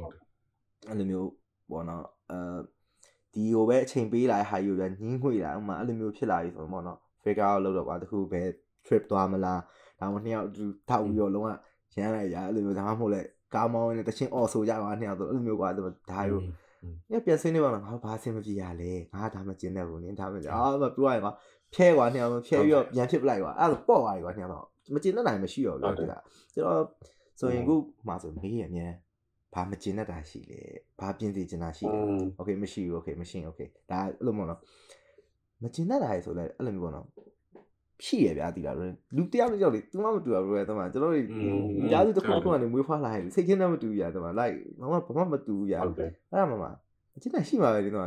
[0.89, 1.29] အဲ့လိုမျိုး
[1.71, 2.39] ပေါ့နော်အဲ
[3.33, 8.41] ဒီဟိုပဲအချိန်ပေးလာတဲ့ဟာယူပြန်ညင်းငွေလာဥမာအဲ့လိုမျိုးဖြစ်လာပြီဆိုတော့ပေါ့နော် figure out လုပ်တော့ကွာတခုပဲ
[8.85, 9.61] trip သွားမလား
[9.99, 11.47] ဒါမှမဟုတ်နှစ်ယောက်သူထောက်ပြီးတော့လုံးဝ
[11.95, 13.21] ရမ်းလိုက်ရအဲ့လိုမျိုးဒါမှမဟုတ်လေ
[13.53, 16.37] ကားမောင်းနေတချင်းအော်ဆိုကြပါနှစ်ယောက်ဆိုအဲ့လိုမျိုးကွာဒါယူ
[17.10, 21.32] ညပြန်စင်းနေပါလားငါဘာအဆင်မပြေရလဲငါဒါမှကျင်းနေဘူးနင်းဒါမှအာမပြောရကွာ
[21.74, 24.64] ဖြဲကွာနှစ်ယောက်ဖြဲပြီးတော့ပြန်ဖြစ်ပလိုက်ကွာအဲ့လိုပေါ့သွားပြီကွာနှစ်ယောက်တော့
[24.94, 26.84] မကျင်းတဲ့နိုင်မရှိတော့ဘူးကွာကျွန်တော်
[27.38, 27.74] ဆိုရင်ခု
[28.08, 28.86] မှဆိုမေးရအမြဲ
[29.54, 30.60] ဘာမကျင်းတတ်တာရှိလဲ
[31.00, 32.00] ဘာပြင်စီကျင်တာရှိလဲ
[32.36, 33.60] โอเคမရှိဘူးโอเคမရှိโอเค
[33.90, 34.60] ဒါအဲ့လိုမျိုးနော်
[35.62, 37.06] မကျင်းတတ်တာဆိုလဲအဲ့လိုမျိုးပေါ့နော်
[38.05, 38.75] ရှိရဗျာဒီလား
[39.15, 41.25] လူတယောက်တစ်ယောက်လေသူမှမတူဘူးပဲတမန်ကျွန်တော်တို့
[41.91, 46.69] ကြားစုတစ်ခုတစ်ခုကနေမွေးဖွားလာရင်စိတ်ချင်းနဲ့မတူရတမန်လိုက်ဘာမှဘာမှမတူရအဲ့ဒါမှမှ
[47.15, 48.05] အချင်းနဲ့ရှိမှာပဲဒီတော့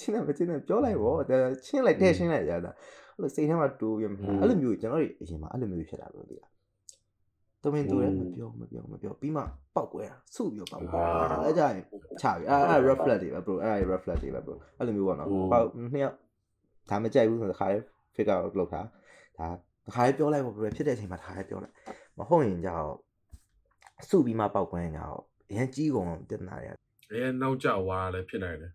[0.00, 2.70] ချင်းနဲ့မချင်းနဲ့ပြောလိုက်ဗောချင်းလိုက်တဲ့ချင်းလိုက်ရတာ
[3.14, 4.04] အဲ့လိုစိတ်ထဲမှာတူရ
[4.40, 6.50] အဲ့လိုမျိုးကျွန်တော်တို့အရင်မှာအဲ့လိုမျိုးဖြစ်လာလို့ဒီလား
[7.62, 9.42] တမင်တူတယ်မပြောမပြောမပြောပြီးမှ
[9.74, 10.98] ပောက်ကွဲတာစုပြီးတော့ပောက်ကွဲ
[11.32, 11.74] တာအဲ့ကြရင်
[12.20, 16.16] ချပြီအဲ့အဲ့ reflect တွေပဲ bro အဲ့ reflect တွေပဲ bro အဲ့လိုမျိုးပေါ့နော်ပောက်နှစ်ယောက်
[16.90, 17.78] ဒါမကြိုက်ဘူးဆိုတော့ခါရဲ
[18.14, 18.80] figure out လုပ်တာ
[19.38, 19.48] ဒါ
[19.94, 21.74] ခါရဲပြောလိုက်ပေါ့ bro ဖြစ်တဲ့အချိန်မှာခါရဲပြောလိုက်
[22.18, 22.88] မဟုတ်ရင်ကြောက်
[24.08, 25.18] စုပြီးမှပောက်ကွဲရင်ကြောက်
[25.50, 26.68] အရင်ကြီးကုန်ပြဿနာတွေ
[27.12, 28.72] အရင်နောက်ကျဝါလည်းဖြစ်နိုင်တယ်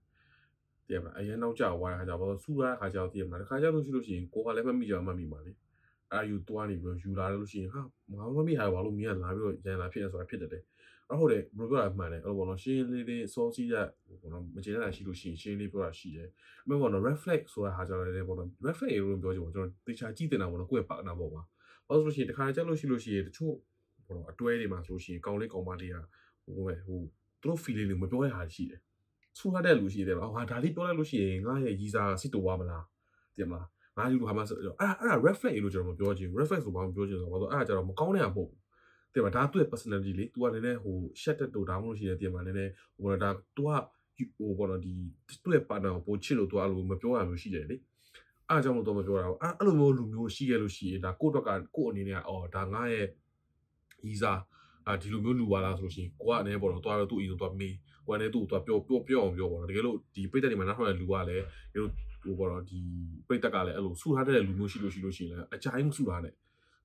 [0.88, 5.52] တည်မလားအရင်နောက်ကျဝါတဲ့ခါကျတော့စူရတဲ့ခါကျတော့တည်မလားတစ်ခါကျတော့ရှိလို့ရှိရင်ကိုကလည်းမမိကြမှတ်မိပါလေ
[6.14, 7.82] အာယူတွားနေပြီးယူလာလို့ရှိရင်ဟာ
[8.12, 10.64] မမမိဟာဘာလို့မင်းကလာပြီးတော့ရန်လာဖြစ်နေဆိုတာဖြစ်တယ်
[11.10, 13.76] အဲ့ဟုတ်တယ်ဘယ်လိုပြောတာမှန်တယ်အဲ့လိုပေါ့နော်ရှင်းလေးလေးစောစီးရ
[14.22, 16.28] ပေါ့နော်မကျေနပ်တာရှိလို့ရှိရင်ရှင်းလေးပြောတာရှိတယ်
[16.64, 21.42] အမှန်ပေါ့နော် reflex ဆိုတာဟာကြတော့လည်းပေါ့နော် reflex ရေလို့ပြောချင်ပေါ့ကျွန်တော်တေချာကြည့်တင်တာပေါ့နော်ကိုယ့်ရဲ့ပါနာပေါ့ပါ
[21.88, 23.56] ဘာလို့ဆိုလို့ရှိရင်တခါကြက်လို့ရှိလို့ရှိရင်တချို့
[24.06, 25.96] ပေါ့နော်အတွဲတွေမှာဆိုလို့ရှိရင်ကောင်းလေးကောင်းမလေးက
[26.44, 27.00] ဟိုပဲဟို
[27.42, 28.80] သူတို့ feeling တွေမပြောရတာရှိတယ်
[29.38, 32.86] ဆူရတဲ့လူရှိတယ်ပေါ့ဟာဒါလေးပြောလိုက်လို့ရှိရင်ငါရဲ့ရီစာစစ်တူသွားမလား
[33.38, 38.44] တင်မလားငါယူလို့ဟာမဆိုအဲ့ဒါအဲ့ဒါ reflex လို့ကျွန်တော်မပြောချင် reflex ဆိုဘာမှမပြောချင်တော့ဘာလို့အဲ့ဒါကျတော့မကောင်းတဲ့ဟာမဟု
[39.17, 43.71] တ်ဘူးတင်မဒါသူ့ရဲ့ personality လေ तू ကလည်းနည်းဟို shut တဲ့တူဒါမှမဟုတ်ရှိတယ်တင်မလည်းနည်းဟိုဒါ तू က
[44.37, 44.93] ဟိုဘောနော်ဒီ
[45.43, 47.77] သူ့ရဲ့ partner ကိုပိုချစ်လို့ तू အဲ့လိုမပြောရမျိုးရှိတယ်လေ
[48.49, 53.07] အားကြောင့်လို့တော့မပြောတာဘူးအဲ့လိုမျိုးလူမျိုးရှိခဲ့လို့ရှိရင်ဒါကိုယ့်အတွက်ကကိုယ့်အနေနဲ့အော်ဒါငါရဲ့
[54.11, 54.41] ဤစား
[54.87, 57.75] အာဒီလိုမျိုးလူပါလားဆိုလို့ရှိရင်ကိုကအနေနဲ့ပေါ့နော်တွားတော့သူ့အရင်တော့မေး
[58.07, 61.87] ဟိုကနေသူ့ကိုတွားပြောပြောပြောအောင်ပြောပေါ့နော်တကယ်လို့ဒီပိတ်သက်တွေမှာနောက်ထပ်လူကလည်းဒီလို
[62.23, 62.81] ဟိုပေါ့နော်ဒီ
[63.29, 66.35] ပိတ်သက်ကလည်းအဲ့လိုဆူထားတဲ့လူမျိုးရှိလို့ရှိလို့ရှိရင်လည်းအကြိုင်းဆူထားတဲ့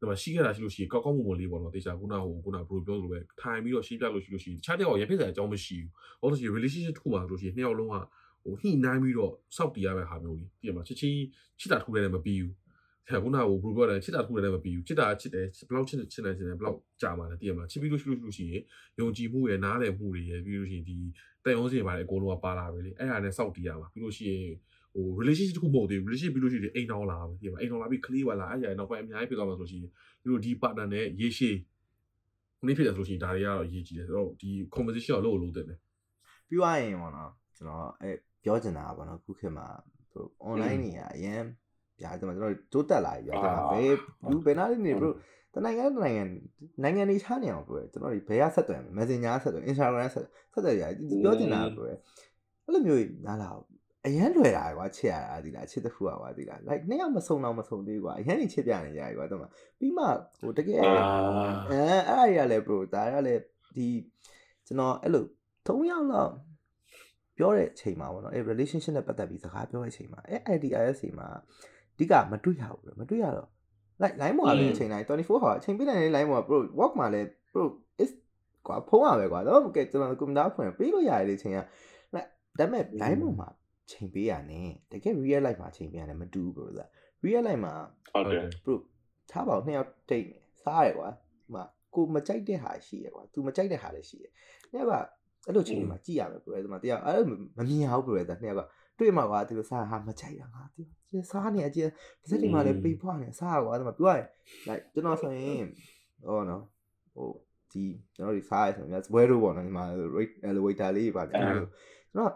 [0.03, 5.91] ဒါမှရှိခဲ့တာရှိလို့ရှိရင်ကောက်ကောက်မွန်မွန်လေးပေါ့နော်တေချာခုနဟိုခုနဘရိုပြောသလိုပဲထိုင်ပြီးတော့ရှင်းပြလို့ရှိလို့ရှိရင်တခြားတယောက်ရပြစ်စရာအကြောင်းမရှိဘူး
[6.21, 7.97] ဘာလို့ဆိုရင် relationship တစ်ခုမှာဆိုလို့ရှိရင်နှစ်ယောက်လုံးက
[8.45, 11.21] ဟိုညှိနှိုင်းပြီးတော့စောက်တီးရမယ့်ဟာမျိုးလေးပြည့်မှာချစ်ချင်း
[11.61, 12.53] ချစ်တာထူတယ်လည်းမပြီးဘူး
[13.23, 18.63] ခုနကဘယ်လိုပြောလဲချစ်တာတစ်ခုလည်းမပြီးဘူးချစ်တာချစ်တယ်ဘယ်လောက်ချစ်ချစ်နိုင်ချင်တယ်ဘယ်လောက်ကြာမှာလဲတည်ရမှာချစ်ပြီးလို့ရှိလို့လို့ရှိရင်
[19.01, 20.97] ယုံကြည်မှုရယ်နားလည်မှုတွေရယ်ပြီးလို့ရှိရင်ဒီ
[21.45, 24.55] တန်ရုံးစင်ပါလေအကုန်လုံးကပါလာပဲလေအဲ့ဒါနဲ့စောက်တီးရမှာပြီးလို့ရှိရင်
[24.95, 31.57] ဟို relationship တစ်ခုမဟုတ်သေးဘူး relationship ပြီးလို့ရှိရင်အိမ်တော်လာပဲတည်ရမှာအိမ်တော်လာပြီးကလေးဝလာအဲ့ရနောက်ပိုင်းအများကြီးဖြစ်သွားမှာဆိုရှင်ပြီးလို့ဒီ partner နဲ့ရေရှည်
[32.59, 35.79] ခုနေ့ဖြစ်တယ်ဆိုလို့ရှိရင်ဒါတွေကတော့အရေးကြီးတယ်ဆိုတော့ဒီ conversation ကိုလုပ်လို့တင်တယ်
[36.49, 38.11] ပြီးသွားရင်ပေါ့နော်ကျွန်တော်အဲ
[38.45, 39.67] ပြောချင်တာပေါ့နော်ခုခေတ်မှာ
[40.47, 41.43] online နေရအရင်
[42.01, 43.95] ဗျာကျွန်တော်တို့တိုးတက်လာပြီဗျာဘယ်
[44.31, 45.13] လူဘယ်နာလေးနေဘရို
[45.55, 46.23] တနိုင်ငံတနိုင်ငံ
[46.83, 51.97] နိုင်ငံတွေချားနေအောင်ပြောကျွန်တော်တို့ဘယ်ရဆက်သွယ် Messenger ဆက်သွယ် Instagram ဆက်ဆက်သွယ်ရတယ်ပြောချင်တာပြောအဲ့
[52.75, 53.49] လိုမျိုးနားလာ
[54.07, 59.43] အရန်လွယ်တာကွာချစ်ရတာဒီလားချစ်တစ်ခုကွာဒီလား like နှစ်ယောက်မဆုံတော့မဆုံသေးကွာအရန်ကြီးချစ်ပြနေကြကွာတမ
[59.79, 60.05] ပြီးမှ
[60.41, 63.35] ဟိုတကယ်အဲအဲ့အရာလေ bro ဒါရလေ
[63.77, 63.87] ဒီ
[64.67, 65.25] ကျွန်တော်အဲ့လို
[65.67, 66.33] ၃ယောက်လောက်
[67.37, 71.29] ပြောတဲ့အချိန်မှာပေါ့နော်အဲ relationship နဲ့ပတ်သက်ပြီးစကားပြောတဲ့အချိန်မှာအဲ idea ရဲ့အချိန်မှာ
[71.95, 73.49] အဓိကမတွေ့ရဘူးမတွေ့ရတော့
[74.03, 77.63] like line မှာလည်းအချိန်တိုင်း24 hour အချိန်ပြတဲ့ line မှာ bro work မှာလည်း bro
[78.03, 78.11] is
[78.67, 81.59] ကွာဖုံးရပဲကွာတော့ကဲကျွန်တော်ကွန်ပျူတာဖွင့်ပေးလို့ရတယ်လေချိန်က
[82.15, 82.29] like
[82.59, 83.49] ဒါပေမဲ့ line မှာ
[83.91, 86.91] ချိန်ပေးရနဲ့တကယ် real life မှာချိန်ပေးရတယ်မတူဘူး bro လား
[87.25, 87.75] real life မှာ
[88.13, 88.75] ဟုတ်တယ် bro
[89.31, 90.27] ထားပါဦးနှစ်ယောက်တိတ်
[90.63, 91.65] စားရကွာဒီမှာ
[91.95, 94.27] ကိုမကြိုက်တဲ့ဟာရှိရကွာ तू မကြိုက်တဲ့ဟာလည်းရှိရ။
[94.73, 94.95] နှစ်ယောက်က
[95.47, 97.25] အဲ့လိုချိန်မှာကြည့်ရမယ် bro ဒီမှာတရားအဲ့လို
[97.59, 98.63] မမြင်အောင် bro တဲ့နှစ်ယောက်က
[98.99, 100.83] တွေ့မှာကွာဒီလိုစားဟာမချိုက်တာငါဒီ
[101.31, 104.27] စားနေအကျပါစက်တွေမှာလည်းပေးဖွားနေစားကွာဒီမှာပြောရရင်
[104.69, 105.65] like ကျွန်တော်ဆိုရင်
[106.27, 106.63] ဟောနော်
[107.15, 107.29] ဟို
[107.73, 109.85] ဒီကျွန်တော်ဒီစားရဆိုရင်ဘွဲတို့ပေါ့နော်ဒီမှာ
[110.17, 112.33] rate elevator လေးပါကျွန်တော်ကျွန်တော်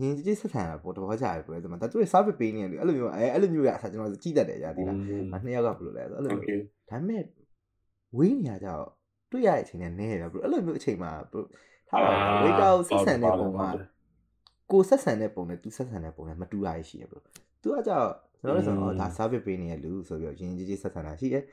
[0.00, 4.96] ရင်ကြီးဆက်ဆံတာပေါ့တော့ကြာပြီပြောတယ်မှာဒါသူ service ပေးနေတယ်အဲ့လိုမျိုးအဲအဲ့လိုမျိုးရအစားကျွန်တော်ကြည့်တတ်တယ်ကြာဒီလား
[5.44, 7.22] နှစ်ယောက်ကဘယ်လိုလဲအဲ့လိုမျိုးဒါပေမဲ့
[8.16, 8.86] ဝေးနေရကြတော့
[9.30, 11.44] တွေ့ရတဲ့အချိန်နဲ့နဲတယ်ဘယ်အဲ့လိုမျိုးအချိန်မှာဘယ်
[11.88, 12.12] ထားပါ
[12.44, 13.62] waiter ကိုဆက်ဆံတဲ့ပုံက
[14.72, 17.20] ကိုဆက်ဆံတဲ့ပုံနဲ့သူဆက်ဆံတဲ့ပုံနဲ့မတူရရှိရဘယ်
[17.62, 18.08] သူကကြောက်
[18.40, 21.44] ကျွန်တော်တို့ဆိုတော့ဒါ service ပေးနေရလူဆိုပြီးတော့ရင်ကြီးကြီးဆက်ဆံတာရှိတယ်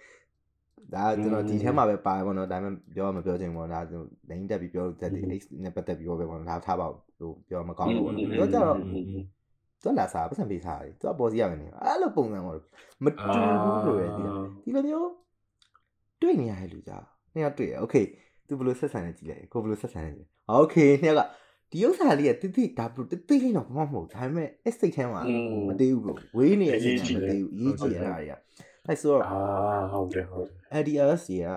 [0.93, 6.87] ဒါကျွန်တော်ဒီထဲမှာပဲပါတယ်ပေါ့နော်ဒါပေမဲ့ပြောမပြောချင်ဘူးပေါ့ဒါဆိုလိန်တက်ပြီးပြောလို့တက်တယ် X နဲ့ပတ်သက်ပြီးပြောပဲပေါ့နော်ဒါထားပါ
[7.21, 8.77] လို့ပြောမကောင်းဘူးပေါ့နော်ပြောကြတော့
[9.83, 12.55] သူလာစားပတ်စံပေးစားတယ်သူကပေါ်စီရမယ်နေအဲ့လိုပုံစံပေါ့
[13.03, 13.23] မတူ
[13.63, 14.21] ဘူးလို့ပဲဒီ
[14.65, 15.09] ဒီလိုမျိုး
[16.21, 16.93] တွေ့နေရတဲ့လူကြ
[17.35, 18.05] နေရတွေ့ရ okay
[18.47, 20.27] သူဘယ်လိုဆက်ဆံလဲကြည့်လိုက်ကိုဘယ်လိုဆက်ဆံလဲကြည့်
[20.59, 21.21] okay နေက
[21.71, 25.21] ဒီဥစ္စာလေးကတိတိဒါဘူးတိတိလေးတော့ဘာမှမဟုတ်ဒါပေမဲ့ estate ထဲမှာ
[25.67, 28.33] မသေးဘူးလို့ဝေးနေရတဲ့အချိန်မသေးဘူးအရေးကြီးရတာတွေက
[28.87, 29.39] အဲဆိုတော့အာ
[29.91, 31.47] ဟုတ်တယ်ဟုတ်တယ် ADS တွေက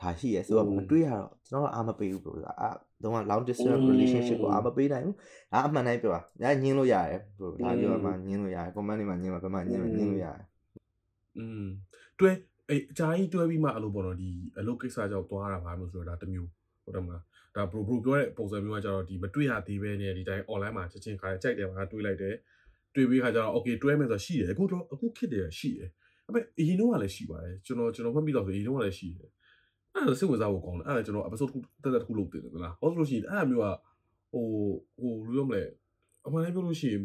[0.00, 2.70] ဒါရှိရဲဆိုတော့မတွေးရတော့ကျွန်တော်တို့အားမပေးဘူးဘရိုအာ
[3.02, 5.16] တော့ long distance relationship ကိုအားမပေးနိုင်ဘူး
[5.52, 10.44] ဒါအမှန်တိုင်းပြောတာညာညင်းလို့ရတယ်ဘရိုဒါပြောမှညင်းလို့ရတယ် comment တွေမှာညင်းမှာဘယ်မှာညင်းမှာညင်းလို့ရတယ်
[11.38, 11.64] อืม
[12.18, 12.30] တွဲ
[12.68, 16.48] အေးအကြာကြီးတွဲပြီးမှအလုပ်ပေါ့နော်ဒီအလုပ်ကိစ္စကြောင့်သွားတာပါမျိုးဆိုတော့ဒါတမျိုး
[16.84, 17.22] ဟုတ်တယ်မလား
[17.56, 22.34] ဒါ bro bro ပြောတဲ့ပုံစံမျိုးကကြတော့ဒီမတွေ့ရသေးပဲနဲ့ဒီတိုင်း online မှာချက်ချင်းခါကြိုက်တယ်မှာတွေးလိုက်တယ်
[22.94, 25.90] တွေးပြီးခါကျတော့ okay တွဲမယ်ဆိုရှိတယ်အခုတော့အခုခစ်တယ်ရှိတယ်
[26.27, 29.29] အမေအရင်တော့ကလည်းရှိပါတယ်ကျွန်တော်ကျွန်တော်မှတ်မိတော့ဆိုအရင်တော့ကလည်းရှိတယ်
[29.93, 31.51] အဲ့ဒါစိတ်ဝင်စားဖို့ကောင်းတယ်အဲ့ဒါကျွန်တော် episode
[31.83, 33.67] တက်တက်တစ်ခုလုပ်တင်တယ်လားဟုတ်လို့ရှိရင်အဲ့ဒါမျိုးက
[34.31, 34.45] ဟို
[34.99, 35.63] ဟိုလူရမလဲ
[36.25, 37.03] အမှန်တမ်းပြောလို့ရှိရင်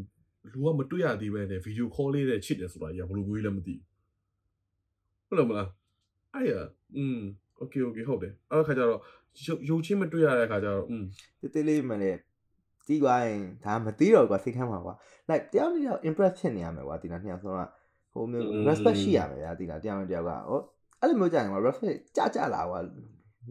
[0.53, 5.69] လူကမတွေ့ရသေးပဲနဲ့ video call လေးနဲ့ချစ်တယ်ဆိုတာကြီးကဘယ်လိုမျိုးလဲမသိဘူးဟုတ်လားမလား
[6.35, 6.53] အဲ့ရ
[6.97, 7.19] อืม
[7.61, 9.01] okay okay ဟုတ်တယ်အဲ့ခါကျတော့
[9.69, 11.05] ရုပ်ချင်းမတွေ့ရတဲ့ခါကျတော့อืม
[11.41, 12.19] တေးသေးလေးမှလည်း
[12.87, 14.95] တီးသွားရင်ဒါမသိတော့ကွာစိတ်ထဲမှာကွာ
[15.31, 17.61] like တယောက်နဲ့တယောက် impress ဖြစ်နေရမယ်ကွာဒီလားနှစ်ယောက်ဆုံးက
[18.14, 20.60] ဟိုမျိုး respect ရှိရမယ်ဗျာဒီလားတယောက်နဲ့တယောက်ကဟော
[21.02, 22.80] အဲ့လိုမျိုးကြာရင်ကွာ respect ကြကြလာကွာ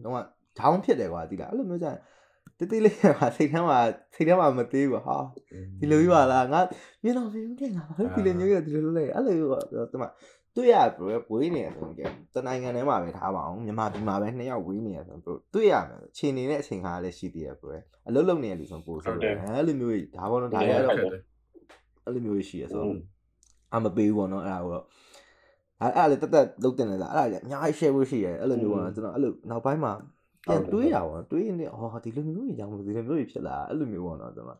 [0.03, 0.23] တော့
[0.59, 2.01] down ဖြစ်တယ်ကွာဒီလားအဲ့လိုမျိုးကြာရင်
[2.57, 2.97] တေးသေးလေးက
[3.37, 3.79] စိတ်ထဲမှာ
[4.15, 5.17] စိတ်ထဲမှာမသေးဘူးဟာ
[5.79, 6.61] ဒီလိုကြီးပါလားငါ
[7.03, 10.03] မျက်နှာမင်းတင်တာဘာလို့ဒီလိုမျိုးရဒီလိုလုပ်လဲအဲ့လိုတော့တမ
[10.55, 10.75] တွေ့ရ
[11.07, 20.95] ဘယ်ဝေးနေရဆိုရင်တနိုင်ငံထဲမှာပဲထားပါအောင်မြန်မာပြည်မှာပဲနှစ်ယောက်ဝေးနေရဆိုတော့တွေ့ရမယ်ခြေနေတဲ့အချိန်ခါလည်းရှိသေးတယ်ဘယ်အလုပ်လုပ်နေရလူဆိုပို့ဆိုတော့အဲ့လိုမျိုးဒါပေါ့နော်ဒါလည်းတော့
[22.05, 22.95] အဲ့လိုမျိုးရှိရဆိုတော့
[23.73, 24.85] အမပေးဘူးပေါ့နော်အဲ့ဒါကိုတော့
[25.81, 29.93] အဲ့အဲ့လေတက်တက်လုတ်တင်နေတာအဲ့ဒါကြီးအများကြီး share ဖို့ရှိရဲအဲ့လိုမျိုးပေါ့နော်ကျွန်တော်အဲ့လိုနောက်ပိုင်းမှာ
[30.47, 34.59] ပြန်တွေးတာပေါ့နော်တွေးရင်ဟောဒီလိုမျိုးကြီးကြောင့်ဒီလိုမျိုးကြီးဖြစ်လာအဲ့လိုမျိုးပေါ့နော်ကျွန်တော်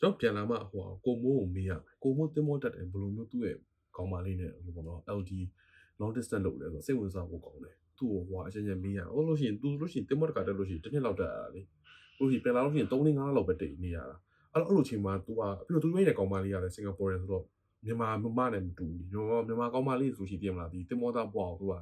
[0.00, 3.56] ကျွန်တော်ပြန်လာမှဟိုကိုမိုးကိုမေးရမယ်ကိုမိုးတင်မောတက်တယ်ဘယ်လိုမျိုးသူ့ရဲ့
[3.96, 5.30] ကောင်းပါလေးနဲ့ဟိုပေါ့နော် LD
[6.00, 11.60] long distance လုပ်လဲဆိုစိတ်ဝင်စားဖို့ကောင်းတယ်သူ့ကိုဟိုအချင်းချင်းမေးရဟုတ်လို့ရှိရင်သူလို့ရှိရင်တင်မောတက်ကတက်လို့ရှိရင်တစ်နှစ်လောက်တက်ရတာလေ
[12.18, 14.16] လို့ရှိရင်ပြန်လာလို့ရှိရင်3 5လောက်ပဲတိတ်နေရတာ
[14.57, 17.43] အဲ့လိုအဲ့လိုချိန်မှာ तू ကပြီးတော့ तू ရဲ့ကောင်းပါလေးရတယ်စင်ကာပူရယ်ဆိုတော့
[17.85, 21.73] မြန်မာမမနဲ့မတူဘူးမြန်မာမြန်မာကောင်းပါလေးဆိုရှိပြင်မလားဒီတင်မောသားပွားကို तू က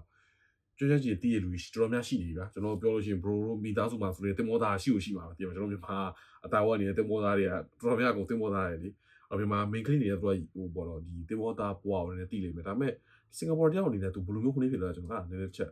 [0.78, 5.98] ကျွမ်းကျွမ်းကျင်တည်ရလူရှိတော်တော်များရှိနေပြီဗျာကျွန်တော်ပြောလို့ရှိရင် bro တို့မိသားစုမှာဆိုရင်တင်မောသားရှိလို့ရှိမှာပဲပြင်မှာကျွန်တော်မြန်မာ
[6.46, 8.90] အတာဝတ်နေတဲ့တင်မောသားတွေကတော်တော်များကုန်တင်မောသားတွေလေ
[9.32, 12.94] အပြင်မှာ main clinic တွေကသူကဟိုပေါ့တော့ဒီတင်မောသားပွားဝင်နေတည်လိမ့်မယ်ဒါပေမဲ့
[13.38, 15.72] စင်ကာပူတယောက်အနေနဲ့ तू ဘယ်လိုမျိုးခုနေဖြစ်လဲကျွန်တော်အဲ့ဒါနည်းနည်းချက်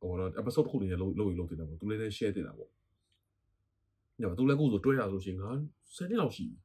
[0.00, 2.70] ဟိုတော့ episode တစ်ခုနေလုံးလုံးလုံးတင်တာပေါ့ तू လည်းလည်း share တင်တာပေါ့
[4.20, 5.50] ညသူလည်းကိုယ်ဆိုတွဲရဆိုရှင်ငါ
[5.94, 6.58] 10နှစ်လောက်ရှိပြီ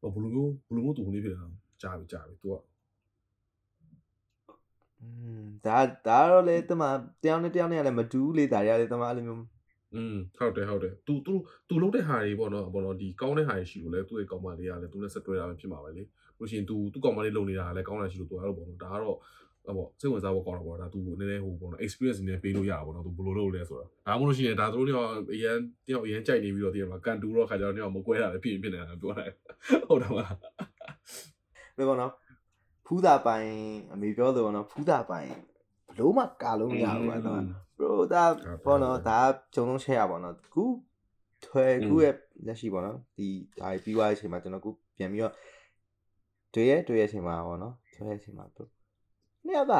[0.00, 1.44] ဟိုဘယ်လိုမျိုးဘယ်လိုမျိုး तू ခုနေဖြစ်တာ
[1.82, 2.54] ကြာပြီကြာပြီ तू က
[5.00, 5.08] อื
[5.40, 6.82] มဒါဒါတော့လေတမ
[7.22, 9.40] တယောက်နဲ့တယောက်နဲ့လည်းမတူးလေဒါရလေတမအဲ့လိုမျိုး
[9.94, 11.32] อืมဟုတ်တယ်ဟုတ်တယ် तू तू
[11.68, 16.02] तू လုံးတဲ့ဟာတွေပေါ့နော်ဘောနော်ဒီကောင်းတဲ့ဟာတွေရှိလို့လေသူ့ရဲ့ကောင်မလေးကလည်းသူနဲ့ဆက်တွဲတာပဲဖြစ်မှာပဲလေ
[16.38, 19.16] လို့ရှိရင် तू သူ့ကောင်မလေးလုံနေတာကလည်းကောင်းတာရှိလို့ तू အဲ့လိုပေါ့နော်ဒါကတော့ဟော
[19.77, 25.01] ပေါ့စိတ်ဝင်စားဖို့ကောင်းတော့ပေါ့ဒါ तू နည်းနည်းဟိုပေါ့နော် experience နည်းပေးလို့ရတာပေါ့နော် तू ဘယ်လိုလုပ်လဲဆိုတာဒါမှမဟုတ်လို့ရှိရင်ဒါသူတို့က
[25.33, 25.57] အရန်
[25.87, 29.31] တယောက်အရန်ကြိုက်နေပြီးတော့တည်းမှာကန်တူတော့ခါကြတော့တယောက်မကွဲတာလည်းဖြစ်ရင်ဖြစ်နေတာပြောတယ်
[29.87, 30.35] ဟုတ်တယ်မလား
[31.77, 32.11] ဘယ်ပေါ့နော်
[32.85, 33.49] ဖူးတာပိုင်
[33.93, 35.29] အမေပြောလို့ပေါ့နော်ဖူးတာပိုင်
[35.89, 37.41] ဘလို့မှကာလို့မရဘူးကွာနော်
[37.77, 38.25] bro ဒါ
[38.65, 39.19] ပေါ့နော်ဒါ
[39.53, 40.63] ဂျုံလုံးချက်ရပါတော့ခု
[41.45, 42.15] ထွဲခုရဲ့
[42.45, 43.27] လက်ရှိပေါ့နော်ဒီ
[43.59, 45.33] ဒါပြီးသွားတဲ့အချိန်မှာကျွန်တော်ခုပြန်ပြီးတော့
[46.53, 48.65] တွေ့ရတွေ့ရအချိန်မှာပေါ့နော်တွေ့ရအချိန်မှာ bro
[49.47, 49.73] နေ့က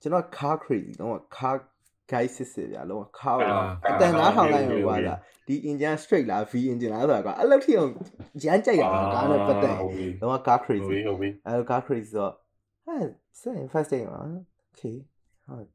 [0.00, 1.56] ကျွန်တော် car crazy တော့ car
[2.10, 3.36] guy စစ်စစ်ဗျာလုံးဝ car
[3.88, 5.14] အတန်သားထောင်လိုက်ရောကွာဒါ
[5.46, 7.90] ဒီ engine straight လား V engine လားဆိုတာကွာအဲ့လောက်ထိအောင်
[8.44, 10.96] ရမ်းကြိုက်ရတာကားနဲ့ပတ်သက်လုံးဝ car crazy
[11.46, 12.28] အဲ့ car crazy ဆို
[12.86, 13.06] ဟဲ့
[13.40, 14.20] စင် first day မှာ
[14.70, 14.96] okay
[15.46, 15.66] ဟုတ်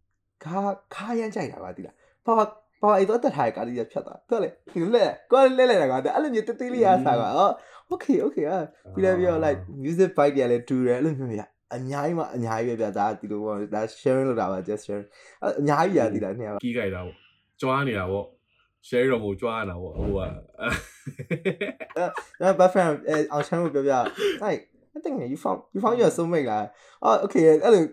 [0.45, 1.95] ကားကားရမ်းကြိုက်တာကွာဒီလား
[2.25, 2.45] ဘာဘာ
[2.81, 7.53] ဘာအဲ့တော့တထားကားကြီးဖြတ်သွားတော်လေဒီလက်ကိုလဲလဲတာကွာအဲ့လိုမျိုးတသေးလေးရစားကွာအော်
[7.91, 8.59] okay okay အာ
[8.93, 11.41] ပြီးလည်းပြီးတော့ like music bike တွေလည်းတူတယ်အဲ့လိုမျိုးရ
[11.73, 15.07] အများကြီးမှအများကြီးပဲဗျာဒါဒီလိုပေါ့ဒါ sharing လုပ်တာပါ just sharing
[15.59, 17.15] အများကြီးရသည်လားနှစ်ယောက်ကြီးကြိုက်တာပေါ့
[17.61, 18.25] ကြွားနေတာပေါ့
[18.87, 20.19] share တော့မို့ကြွားနေတာပေါ့ဟိုက
[22.41, 23.93] အဲဘတ်ဖရန်အဲအောင်ချမ်းကိုပြောပြ
[24.43, 24.61] like
[24.95, 26.65] I think you found you found your soulmate လား
[27.03, 27.83] အော် okay အဲ့လို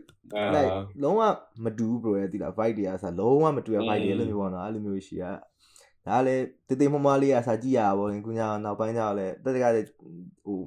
[0.54, 0.70] like
[1.02, 1.22] လုံးဝ
[1.64, 5.24] မတူဘူး bro ရဲ့ဒီလား vibe တွေကဆိုလုံးဝမတူရ vibe တွေအဲ့လိုမျိုးပေါ့နော်အဲ့လိုမျိုးရှိရ
[6.06, 9.86] ဒါလည်းတေးသေးမမလေးကစာကြည့်ရပါဘော။ခုညနောက်ပိုင်းကျတော့လည်းတက်တကလည်း
[10.44, 10.58] ဟို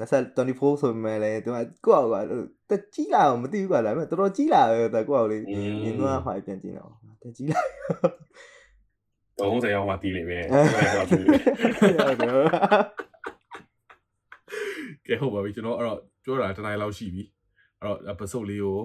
[0.00, 2.32] 24ဆိုမှလည်းသူကကိုယ့်အောက်က
[2.70, 6.90] တက်ကြီးလာတော့မသိဘူးကွာဒါပေမဲ့တော်တော်ကြီးလာပဲတက်ကိုယ့်အောက်လေးမြင်တော့ဟာပြန်ကြည့်တော့
[7.22, 7.60] တက်ကြီးလာ
[9.38, 10.44] တော့30ရောက်မှတီးလိမ့်မယ်
[15.06, 17.22] ကဲဟုတ်ပါပြီကျွန်တော်အဲ့တော့ပြောတာတနိုင်လောက်ရှိပြီ
[17.80, 18.78] အဲ့တော့ episode လေးကို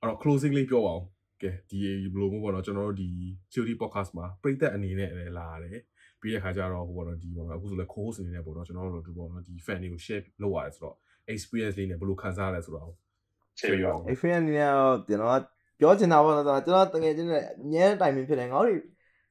[0.00, 1.04] အဲ့တော့ closing လေးပြောပါအောင်
[1.42, 1.78] ကဲဒီ
[2.12, 3.08] ဘလိုမျိုးပေါ့နော်ကျွန်တော်တို့ဒီ
[3.52, 5.82] theory podcast မှာပရိသတ်အနေနဲ့လည်းလာရတယ်
[6.20, 10.96] ပြီးတဲ့ခါကျတော့ဟိုပေါ့နော်ဒီပေါ့နော်အခုဆိုလည်း co-host အနေနဲ့ပေါ့နော်ကျွန်တော်တို့ဒီပေါ့နော်ဒီ fan တွေကို share လုပ်ရတယ်ဆိုတော့
[11.32, 12.90] experience လေးနဲ့ဘယ်လိုခံစားရလဲဆိုတော့
[13.58, 15.40] share ရအောင် experience အနေနဲ့တော့ကျွန်တော်
[15.80, 18.78] ပြောချင်တာပေါ့နော်ကျွန်တော်တကယ်ချင်းနဲ့အများတိုင်ပင်ဖြစ်တယ်ငါတို့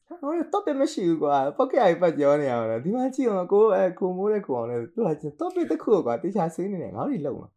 [0.10, 7.50] ငါတို့ topic မရှိဘူးကွာ pocket အိပတ်ပြောနေရတာဒီမှာကြည့်အောင်ကိုအဲကိုမိုးတဲ့ကိုအောင်လည်းပြောချင် topic တစ်ခုကွာတေချာဆွေးနေတယ်ငါတို့လုံမှာ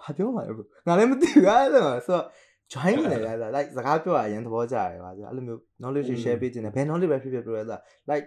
[0.00, 0.52] ဘာပြောမှာလဲ
[0.86, 2.24] ငါလည်းမသိဘူးအဲ့လိုဆိုတော့
[2.72, 7.76] join နေတယ်လား like စကားပြောရရင်သဘောကျတယ်ကွာအဲ့လိုမျိုး knowledge share ပေးခြင်းနဲ့ဘယ် knowledge ပဲဖြစ်ဖြစ်ပြောရတာ
[8.10, 8.26] like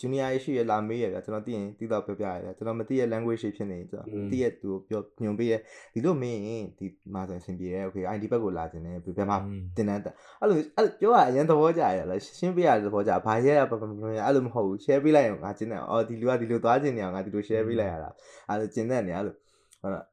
[0.00, 5.54] junior ရှိရလာမေးရဗျာကျွန်တော်သိရင်သိတော့ပြောပြရဗျာကျွန်တော်မသိရ language ရှိဖြစ်နေကျွန်တော်သိရသူပြောညွန်ပေးရ
[5.94, 6.40] ဒီလိုမင်း
[6.78, 9.38] ဒီမှာဆိုအဆင်ပြေတယ် okay ID ဘက်ကိုလာခြင်းနဲ့ဘယ်မှာ
[9.76, 10.00] တင်တန်း
[10.40, 18.10] အဲ့လိုအဲ့လိုပြောရအရင်သဘောကျရလားရှင်းပေးရသဘောကျဘာရဲရပပပအဲ့လိုမဟုတ်ဘူး share ပေးလိုက်ရင်ငါကျင်းတယ်အော်ဒီလူကဒီလိုသွားခြင်းနေအောင်ငါဒီလို share ပေးလိုက်ရတာ
[18.48, 19.34] အဲ့လိုကျင်းတဲ့နေအဲ့လို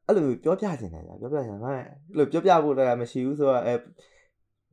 [0.08, 1.84] အဲ့လိုပြောပြခြင်းတယ်ဗျာပြောပြခြင်းမှအဲ့
[2.18, 3.74] လိုပြောပြဖို့တော့မရှိဘူးဆိုတော့အဲ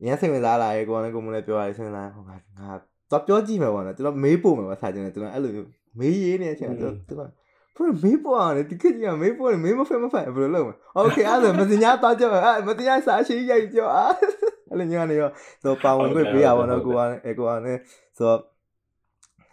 [0.05, 2.69] ရန်စိတ်ဝင်စားလာရေကိုကလည်းကိုမလည်းပြောရတယ်စိတ်ဝင်စားဟိုငါငါ
[3.10, 5.52] တော့ပြောကြည့်မယ်ပေါ့နော်ကျွန်တော်မေးပို့မယ်ပါစာချင်းတယ်ကျွန်တော်အဲ့လို
[5.98, 7.30] မေးရေးနေတဲ့အချိန်ကျွန်တော်
[7.76, 15.30] ဘယ်မေးပို့အောင်လဲဒီခေတ်ကြီးကမေးပို့နေမေးမဖက်မဖက်ဘယ်လိုလုပ်မလဲโอเคအဲ့ဒါမတင်ညာတော့ကြောအဲ့မတင်ညာစာရှိရိုက်ကြောအဲ့လိုညနေရော
[15.62, 17.80] ဆိုပါဝင်ခွင့်ပေးရပါတော့ကိုကအဲကိုကလည်း
[18.16, 18.40] ဆိုတော့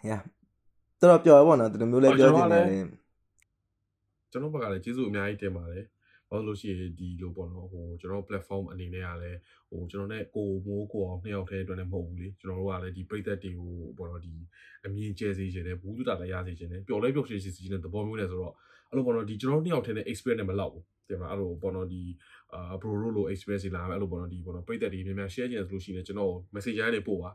[0.08, 0.20] yeah
[1.00, 2.86] တော်တော်ပြောရပါတော့ဒီလိုမျိုးလေးပြောနေတယ်
[4.30, 5.84] ကျွန်တော်ဘက်ကလည်းကျေးဇူးအများကြီးတင်ပါတယ်
[6.31, 14.33] ဘာလို့လို့ရှိရင်ဒီလိုပေါ့နော်ဟိုကျွန်တော် platform အနေနဲ့ကလည်းဟိုကျွန်တော်နဲ့ကိုမိုးကိုအောင်နှစ်ယောက်တည်းအတွက်လည်းမဟုတ်ဘူးလေကျွန်တော်တို့ကလည်းဒီပရိသတ်တွေကိုပေါ့နော်ဒီ
[14.85, 18.53] အမြင်ကျဲစေခြင်းနဲ့ဘူးတူတာလည်းရစေခြင်းနဲ့ပျော်လဲပျော်ရွှင်စေခြင်းနဲ့သဘောမျိုးနဲ့ဆိုတော့
[18.89, 22.01] အဲ့လိုပေါ့နော်ဒီကျွန်တော်နှစ်ယောက်တည်းနဲ့ experience နဲ့မလောက်ဘူးတင်မလားအဲ့လိုပေါ့နော်ဒီ
[22.53, 27.31] အာ bro တို့လို experience တွေလာမယ်အဲ့လိုပေါ့နော်ဒီပေါ့နော်ပရိသတ်တွေများများ share ခြင်းဆိုလို့ရှိရင်ကျွန်တော် message ရိုင်းနေပို့ပါ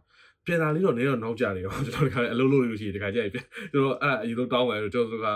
[0.46, 5.28] ပြန်လာလေးတော့နေတော့နောက်ကြတယ်ရောကျွန်တော်ဒီခါအလုပ်လုပ်လို့ရှိရင်ဒီခါကျရင်ကျွန်တော်အဲ့အရင်ဆုံးတောင်းမယ်ကျွန်တော်က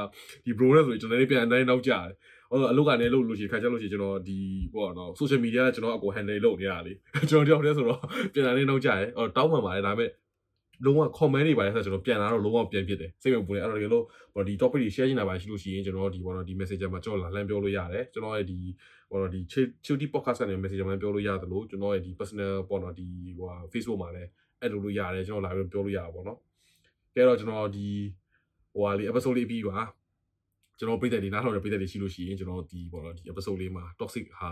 [0.44, 2.35] ဒီ bro နဲ့ဆိုရင်ကျွန်တော်လည်းပြန်အတိုင်းနောက်ကြတယ်ဟို
[2.70, 4.38] အလုပ်ကနေလုပ်လို့ရှိရင်ခါကြလို့ရှိရင်ကျွန်တော်ဒီ
[4.74, 6.92] ပေါ့နော် social media ကကျွန်တော်အကို handle လုပ်နေရလေ
[7.30, 8.00] ကျွန်တော်တယောက်တည်းဆိုတော့
[8.32, 10.10] ပြန်လာနေနောက်ကြတယ်အော်တောင်းမှန်ပါတယ်ဒါပေမဲ့
[10.84, 14.02] လုံးဝ comment တွေပါတယ်ဆိုတော့ကျွန်တော်ပြန်လာတော့လုံးဝပြန်ဖြစ်တယ်စိတ်ဝင်ပူနေအဲ့တော့ဒီလို
[14.34, 18.58] ပေါ့ဒီ topic တွေ share ချင်တာပါရှိလို့ရှိရင်ကျွန်တော်ဒီပေါ့နော်ဒီ messenger မှာကျွန်တော်လာလမ်းပြောလို့ရတယ်ကျွန်တော်ရဲ့ဒီ
[19.10, 19.40] ပေါ့နော်ဒီ
[19.84, 23.06] Chilty podcast ကနေ messenger မှာပြောလို့ရတယ်လို့ကျွန်တော်ရဲ့ဒီ personal ပေါ့နော်ဒီ
[23.38, 24.28] ဟို Facebook မှာလည်း
[24.62, 26.38] add လုပ်လို့ရတယ်ကျွန်တော်လာပြီးပြောလို့ရပါပေါ့နော်
[27.14, 27.86] ကဲတော့ကျွန်တော်ဒီ
[28.72, 29.78] ဟိုဟာလေး episode လေးပြီးပါ
[30.78, 34.50] ကျွန်တော်ပြည်သက်တွေနားထောင်တဲ့ပြည်သက်တွေရှိလို့ရှိရင်ကျွန်တော်ဒီပေါ့နော်ဒီ episode လေးမှာ toxic ဟာ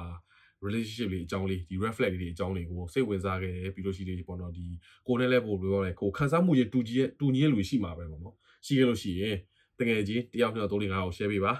[0.65, 4.67] relationship လေးအကြောင်းလေးဒီ red flag လေးတွေအကြောင်းတွေကိုစိတ်ဝင်စားခဲ့တယ်ပြီးလို့ရှိရင်ပေါ့နော်ဒီ
[5.07, 8.35] ကိုနဲ့လည်းပို့ပြောရဲကိုခန်းစားမှုရဲ့တူကြီးရဲ့တူညီရဲ့လူရှိမှာပဲပေါ့နော်
[8.67, 9.37] ရှိခဲ့လို့ရှိရင်
[9.79, 11.53] တကယ်ကြီးတယောက်နှစ်ယောက်သုံးလေးငါးအောင် share ပေးပါ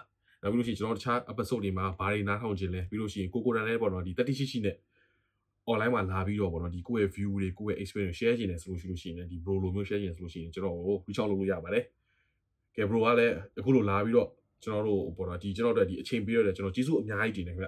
[0.43, 4.77] နောက်ပြီးလို့ရှိရင်ကျွန်တော်တခြား episode တွေမှာဘာတွေနားထောင်ခြင်းလဲပြီးလို့ရှိရင်ကိုကိုတန်လည်းပေါ့နော်ဒီတတိရှိရှိနဲ့
[5.71, 11.85] online မှာလာပြီးတော့ပေါ့နော်ဒီကိုယ့်ရဲ့ view တွေကိုယ့်ရဲ့ experience share ခြင်းလဲဆိုလို့ရှိလို့ရှိရင်ဒီ bro လိုမျိုး share ခြင်းဆိုလို့ရှိရင်ကျွန်တော်ကို reach out လုပ်လို့ရပါတယ်
[12.77, 14.29] ကဲ bro ကလည်းအခုလိုလာပြီးတော့
[14.65, 17.67] ကျွန်တော်တို့ပေါ်တော့ဒီကျွန်တော်တို့ဒီအချိန်ပေးရတဲ့ကျွန်တော်ကျေးဇူးအများကြီးတင်နေခင်ဗျ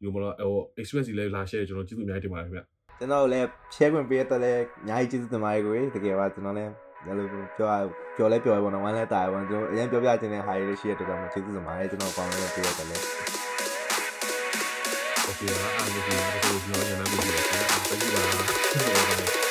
[0.00, 2.60] ဒီပေါ်တော့ဟို experience လေးလာ share ကျွန်တော်ကျေးဇူးအများကြီးတင်ပါတယ်ခင်ဗျ
[2.98, 6.72] ကျွန်တော်လည်း share ခွင့်ပေးရတဲ့လည်းအများကြီးကျေးဇူးတင်ပါတယ်ကိုတကယ်ပါကျွန်တော်လည်း
[7.04, 7.68] လည်းလို့ပြော
[8.16, 13.04] ပြောလဲပြောရပါတော့ဝမ်းလဲတာရပါတော့အရင်ပြောပြခြင်းတဲ့ဟာတွေရှိရတဲ့တော့ကျေးဇူးတင်ပါတယ်ကျွန်တော်ကောင်းလဲပြောရတယ်လည်း
[15.28, 16.86] Okay, I'm going to go to the
[19.18, 19.45] next one.